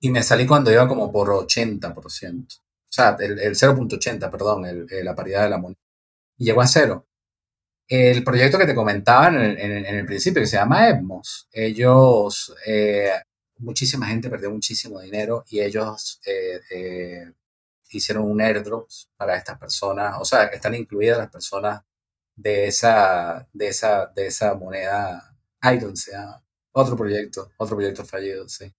y 0.00 0.10
me 0.10 0.22
salí 0.22 0.46
cuando 0.46 0.70
iba 0.72 0.88
como 0.88 1.12
por 1.12 1.28
80%. 1.28 2.58
O 2.58 2.60
sea, 2.88 3.16
el, 3.20 3.38
el 3.38 3.54
0.80, 3.56 4.30
perdón, 4.30 4.86
la 4.88 5.14
paridad 5.14 5.44
de 5.44 5.50
la 5.50 5.58
moneda. 5.58 5.80
Y 6.38 6.46
llegó 6.46 6.62
a 6.62 6.66
cero. 6.66 7.06
El 7.88 8.24
proyecto 8.24 8.58
que 8.58 8.66
te 8.66 8.74
comentaba 8.74 9.28
en 9.28 9.60
el, 9.60 10.06
principio, 10.06 10.42
que 10.42 10.48
se 10.48 10.56
llama 10.56 10.88
Edmos, 10.88 11.48
ellos, 11.52 12.52
eh, 12.66 13.12
muchísima 13.58 14.06
gente 14.06 14.28
perdió 14.28 14.50
muchísimo 14.50 15.00
dinero 15.00 15.44
y 15.48 15.60
ellos 15.60 16.20
eh, 16.26 16.60
eh, 16.70 17.32
hicieron 17.90 18.24
un 18.24 18.40
airdrop 18.40 18.88
para 19.16 19.36
estas 19.36 19.58
personas, 19.58 20.16
o 20.18 20.24
sea, 20.24 20.44
están 20.46 20.74
incluidas 20.74 21.18
las 21.18 21.30
personas 21.30 21.82
de 22.34 22.66
esa, 22.66 23.46
de 23.52 23.68
esa, 23.68 24.06
de 24.14 24.26
esa 24.26 24.54
moneda 24.54 25.32
Iron, 25.72 25.96
sea 25.96 26.42
otro 26.72 26.96
proyecto, 26.96 27.52
otro 27.56 27.76
proyecto 27.76 28.04
fallido, 28.04 28.48
sí. 28.48 28.72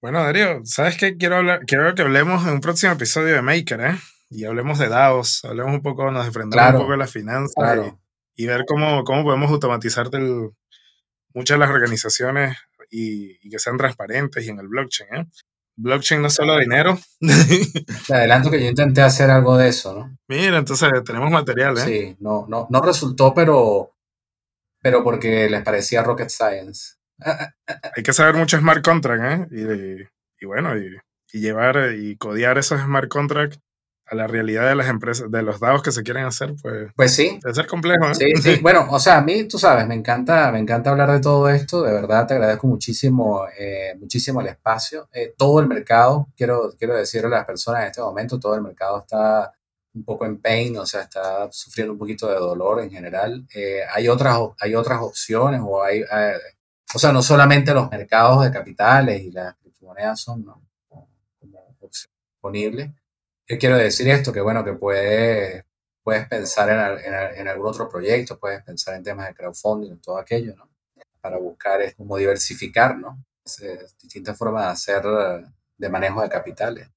Bueno, 0.00 0.22
Darío, 0.22 0.62
¿sabes 0.64 0.96
qué? 0.96 1.16
Quiero, 1.16 1.36
hablar, 1.36 1.64
quiero 1.66 1.94
que 1.94 2.02
hablemos 2.02 2.46
en 2.46 2.54
un 2.54 2.60
próximo 2.60 2.92
episodio 2.92 3.34
de 3.34 3.42
Maker, 3.42 3.80
¿eh? 3.80 3.98
Y 4.28 4.44
hablemos 4.44 4.78
de 4.78 4.88
DAOs, 4.88 5.44
hablemos 5.44 5.72
un 5.74 5.82
poco, 5.82 6.10
nos 6.10 6.26
enfrentamos 6.26 6.74
un 6.74 6.80
poco 6.80 6.92
a 6.94 6.96
las 6.96 7.12
finanzas 7.12 7.78
y, 7.86 8.03
ver 8.36 8.64
cómo, 8.66 9.04
cómo 9.04 9.24
podemos 9.24 9.50
automatizar 9.50 10.10
muchas 11.32 11.54
de 11.54 11.58
las 11.58 11.70
organizaciones 11.70 12.56
y, 12.90 13.48
que 13.48 13.58
sean 13.58 13.76
transparentes 13.76 14.44
y 14.44 14.50
en 14.50 14.58
el 14.58 14.68
blockchain, 14.68 15.14
¿eh? 15.14 15.26
Blockchain 15.76 16.20
no 16.22 16.28
es 16.28 16.34
solo 16.34 16.56
dinero. 16.56 16.96
Te 18.06 18.14
adelanto 18.14 18.50
que 18.50 18.62
yo 18.62 18.68
intenté 18.68 19.02
hacer 19.02 19.28
algo 19.30 19.56
de 19.56 19.68
eso, 19.68 19.92
¿no? 19.92 20.16
Mira, 20.28 20.58
entonces 20.58 20.88
tenemos 21.04 21.30
material, 21.30 21.76
¿eh? 21.78 21.80
Sí, 21.80 22.16
no, 22.20 22.46
no, 22.48 22.68
no 22.70 22.80
resultó, 22.80 23.34
pero, 23.34 23.92
pero 24.80 25.02
porque 25.02 25.50
les 25.50 25.62
parecía 25.62 26.04
rocket 26.04 26.28
science. 26.28 26.94
Hay 27.96 28.02
que 28.04 28.12
saber 28.12 28.36
mucho 28.36 28.58
smart 28.58 28.84
contract, 28.84 29.52
¿eh? 29.52 30.08
Y, 30.40 30.46
bueno, 30.46 30.76
y, 30.78 30.90
llevar 31.32 31.92
y 31.98 32.16
codear 32.16 32.58
esos 32.58 32.80
smart 32.80 33.08
contracts 33.08 33.58
a 34.06 34.14
la 34.14 34.26
realidad 34.26 34.68
de 34.68 34.74
las 34.74 34.88
empresas, 34.88 35.30
de 35.30 35.42
los 35.42 35.60
dados 35.60 35.82
que 35.82 35.92
se 35.92 36.02
quieren 36.02 36.24
hacer, 36.24 36.54
pues, 36.62 36.92
pues 36.94 37.14
sí. 37.14 37.38
Debe 37.42 37.54
ser 37.54 37.66
complejo, 37.66 38.04
¿eh? 38.10 38.14
Sí, 38.14 38.32
sí. 38.42 38.56
Bueno, 38.62 38.86
o 38.90 38.98
sea, 38.98 39.18
a 39.18 39.22
mí, 39.22 39.44
tú 39.44 39.58
sabes, 39.58 39.86
me 39.86 39.94
encanta, 39.94 40.50
me 40.52 40.58
encanta 40.58 40.90
hablar 40.90 41.10
de 41.10 41.20
todo 41.20 41.48
esto. 41.48 41.82
De 41.82 41.92
verdad, 41.92 42.26
te 42.26 42.34
agradezco 42.34 42.66
muchísimo, 42.66 43.44
eh, 43.58 43.94
muchísimo 43.98 44.40
el 44.40 44.48
espacio. 44.48 45.08
Eh, 45.12 45.34
todo 45.36 45.60
el 45.60 45.66
mercado, 45.66 46.28
quiero, 46.36 46.74
quiero 46.78 46.96
decirle 46.96 47.28
a 47.28 47.38
las 47.38 47.44
personas 47.44 47.82
en 47.82 47.88
este 47.88 48.00
momento, 48.00 48.38
todo 48.38 48.54
el 48.54 48.62
mercado 48.62 49.00
está 49.00 49.52
un 49.94 50.04
poco 50.04 50.26
en 50.26 50.38
pain, 50.38 50.76
o 50.76 50.86
sea, 50.86 51.02
está 51.02 51.48
sufriendo 51.52 51.92
un 51.92 51.98
poquito 51.98 52.28
de 52.28 52.34
dolor 52.34 52.80
en 52.82 52.90
general. 52.90 53.46
hay, 53.94 54.08
otras, 54.08 54.38
hay 54.60 54.74
otras 54.74 55.00
opciones 55.00 55.60
o 55.64 55.82
hay 55.82 56.02
o 56.94 56.98
sea, 56.98 57.12
no 57.12 57.22
solamente 57.22 57.74
los 57.74 57.90
mercados 57.90 58.44
de 58.44 58.52
capitales 58.52 59.20
y 59.20 59.32
las 59.32 59.56
criptomonedas 59.56 60.20
son 60.20 60.44
como, 60.44 60.62
opción 61.80 62.12
disponible. 62.32 62.94
Yo 63.46 63.58
quiero 63.58 63.76
decir 63.76 64.08
esto, 64.08 64.32
que 64.32 64.40
bueno, 64.40 64.64
que 64.64 64.72
puedes, 64.74 65.64
puedes 66.02 66.26
pensar 66.28 66.70
en, 66.70 67.14
en, 67.38 67.48
algún 67.48 67.66
otro 67.66 67.88
proyecto, 67.88 68.38
puedes 68.38 68.62
pensar 68.62 68.94
en 68.94 69.02
temas 69.02 69.28
de 69.28 69.34
crowdfunding, 69.34 69.98
todo 70.00 70.18
aquello, 70.18 70.54
¿no? 70.56 70.70
Para 71.20 71.38
buscar 71.38 71.82
es 71.82 71.94
como 71.94 72.16
diversificar, 72.16 72.96
¿no? 72.96 73.24
distintas 74.00 74.38
formas 74.38 74.64
de 74.64 74.70
hacer 74.70 75.02
de 75.76 75.88
manejo 75.90 76.22
de 76.22 76.30
capitales. 76.30 76.88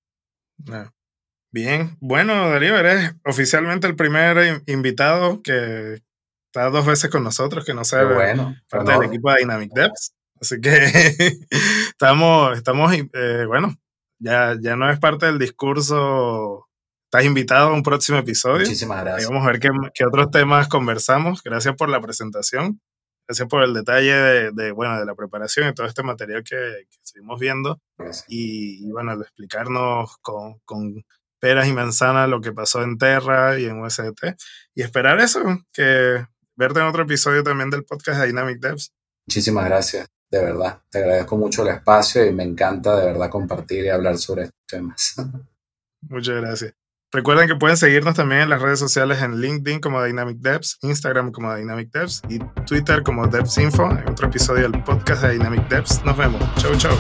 Bien, 1.52 1.98
bueno, 2.00 2.50
Darío, 2.50 2.78
eres 2.78 3.14
oficialmente 3.26 3.86
el 3.86 3.98
primer 3.98 4.62
invitado 4.66 5.42
que, 5.42 6.02
está 6.48 6.70
dos 6.70 6.86
veces 6.86 7.10
con 7.10 7.24
nosotros, 7.24 7.66
que 7.66 7.74
no 7.74 7.84
sea 7.84 8.04
bueno, 8.04 8.56
parte 8.70 8.92
del 8.92 9.04
equipo 9.04 9.30
de 9.32 9.38
Dynamic 9.40 9.72
Devs. 9.74 10.14
Así 10.40 10.62
que 10.62 10.70
estamos, 11.90 12.58
estamos 12.58 12.94
eh, 12.94 13.46
bueno, 13.48 13.76
ya, 14.20 14.56
ya 14.60 14.76
no 14.76 14.90
es 14.90 15.00
parte 15.00 15.26
del 15.26 15.40
discurso. 15.40 16.68
Estás 17.06 17.26
invitado 17.26 17.70
a 17.70 17.74
un 17.74 17.84
próximo 17.84 18.18
episodio. 18.18 18.60
Muchísimas 18.60 19.04
gracias. 19.04 19.30
vamos 19.30 19.46
a 19.46 19.52
ver 19.52 19.60
qué, 19.60 19.70
qué, 19.94 20.06
otros 20.06 20.30
temas 20.32 20.68
conversamos. 20.68 21.42
Gracias 21.42 21.76
por 21.76 21.90
la 21.90 22.02
presentación. 22.02 22.82
Gracias 23.28 23.48
por 23.48 23.64
el 23.64 23.74
detalle 23.74 24.14
de, 24.14 24.52
de 24.52 24.72
bueno, 24.72 25.00
de 25.00 25.06
la 25.06 25.16
preparación 25.16 25.70
y 25.70 25.74
todo 25.74 25.86
este 25.86 26.04
material 26.04 26.44
que, 26.44 26.56
que 26.56 26.98
estuvimos 27.04 27.40
viendo. 27.40 27.82
Y, 28.28 28.86
y, 28.86 28.92
bueno, 28.92 29.14
explicarnos 29.14 30.18
con, 30.22 30.60
con 30.66 31.04
peras 31.40 31.68
y 31.68 31.74
manzanas 31.74 32.30
lo 32.30 32.42
que 32.42 32.54
pasó 32.54 32.84
en 32.84 32.98
Terra 32.98 33.60
y 33.60 33.66
en 33.66 33.82
USDT. 33.82 34.36
Y 34.76 34.82
esperar 34.82 35.20
eso, 35.20 35.42
que 35.74 36.26
verte 36.56 36.80
en 36.80 36.86
otro 36.86 37.04
episodio 37.04 37.44
también 37.44 37.70
del 37.70 37.86
podcast 37.86 38.20
de 38.20 38.28
Dynamic 38.28 38.60
Devs. 38.60 38.92
Muchísimas 39.28 39.66
gracias, 39.66 40.08
de 40.30 40.42
verdad. 40.42 40.82
Te 40.90 41.00
agradezco 41.00 41.38
mucho 41.38 41.64
el 41.64 41.70
espacio 41.70 42.26
y 42.26 42.34
me 42.34 42.44
encanta 42.44 42.96
de 42.96 43.06
verdad 43.06 43.30
compartir 43.30 43.86
y 43.86 43.90
hablar 43.90 44.18
sobre 44.18 44.44
estos 44.44 44.66
temas. 44.68 45.16
Muchas 46.10 46.36
gracias. 46.42 46.74
Recuerden 47.12 47.48
que 47.48 47.56
pueden 47.56 47.78
seguirnos 47.78 48.16
también 48.16 48.42
en 48.42 48.50
las 48.50 48.62
redes 48.62 48.80
sociales 48.80 49.22
en 49.22 49.40
LinkedIn 49.40 49.80
como 49.80 50.04
Dynamic 50.04 50.40
Devs, 50.40 50.78
Instagram 50.82 51.32
como 51.32 51.56
Dynamic 51.56 51.90
Devs 51.92 52.22
y 52.28 52.40
Twitter 52.66 53.02
como 53.02 53.28
DevsInfo. 53.28 53.90
En 53.90 54.10
otro 54.10 54.28
episodio 54.28 54.70
del 54.70 54.84
podcast 54.84 55.24
de 55.24 55.34
Dynamic 55.34 55.68
Devs. 55.70 56.04
Nos 56.04 56.18
vemos. 56.18 56.42
Chau, 56.58 56.76
chau. 56.76 56.96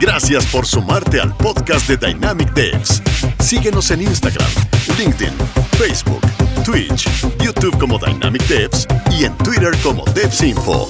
Gracias 0.00 0.44
por 0.46 0.66
sumarte 0.66 1.20
al 1.20 1.36
podcast 1.36 1.88
de 1.88 1.96
Dynamic 1.96 2.52
Devs. 2.52 3.00
Síguenos 3.38 3.92
en 3.92 4.02
Instagram, 4.02 4.50
LinkedIn, 4.98 5.32
Facebook 5.78 6.22
Twitch, 6.64 7.08
YouTube 7.38 7.76
como 7.78 7.98
Dynamic 7.98 8.46
Devs 8.46 8.86
y 9.10 9.24
en 9.24 9.36
Twitter 9.38 9.72
como 9.82 10.04
DevsInfo. 10.14 10.86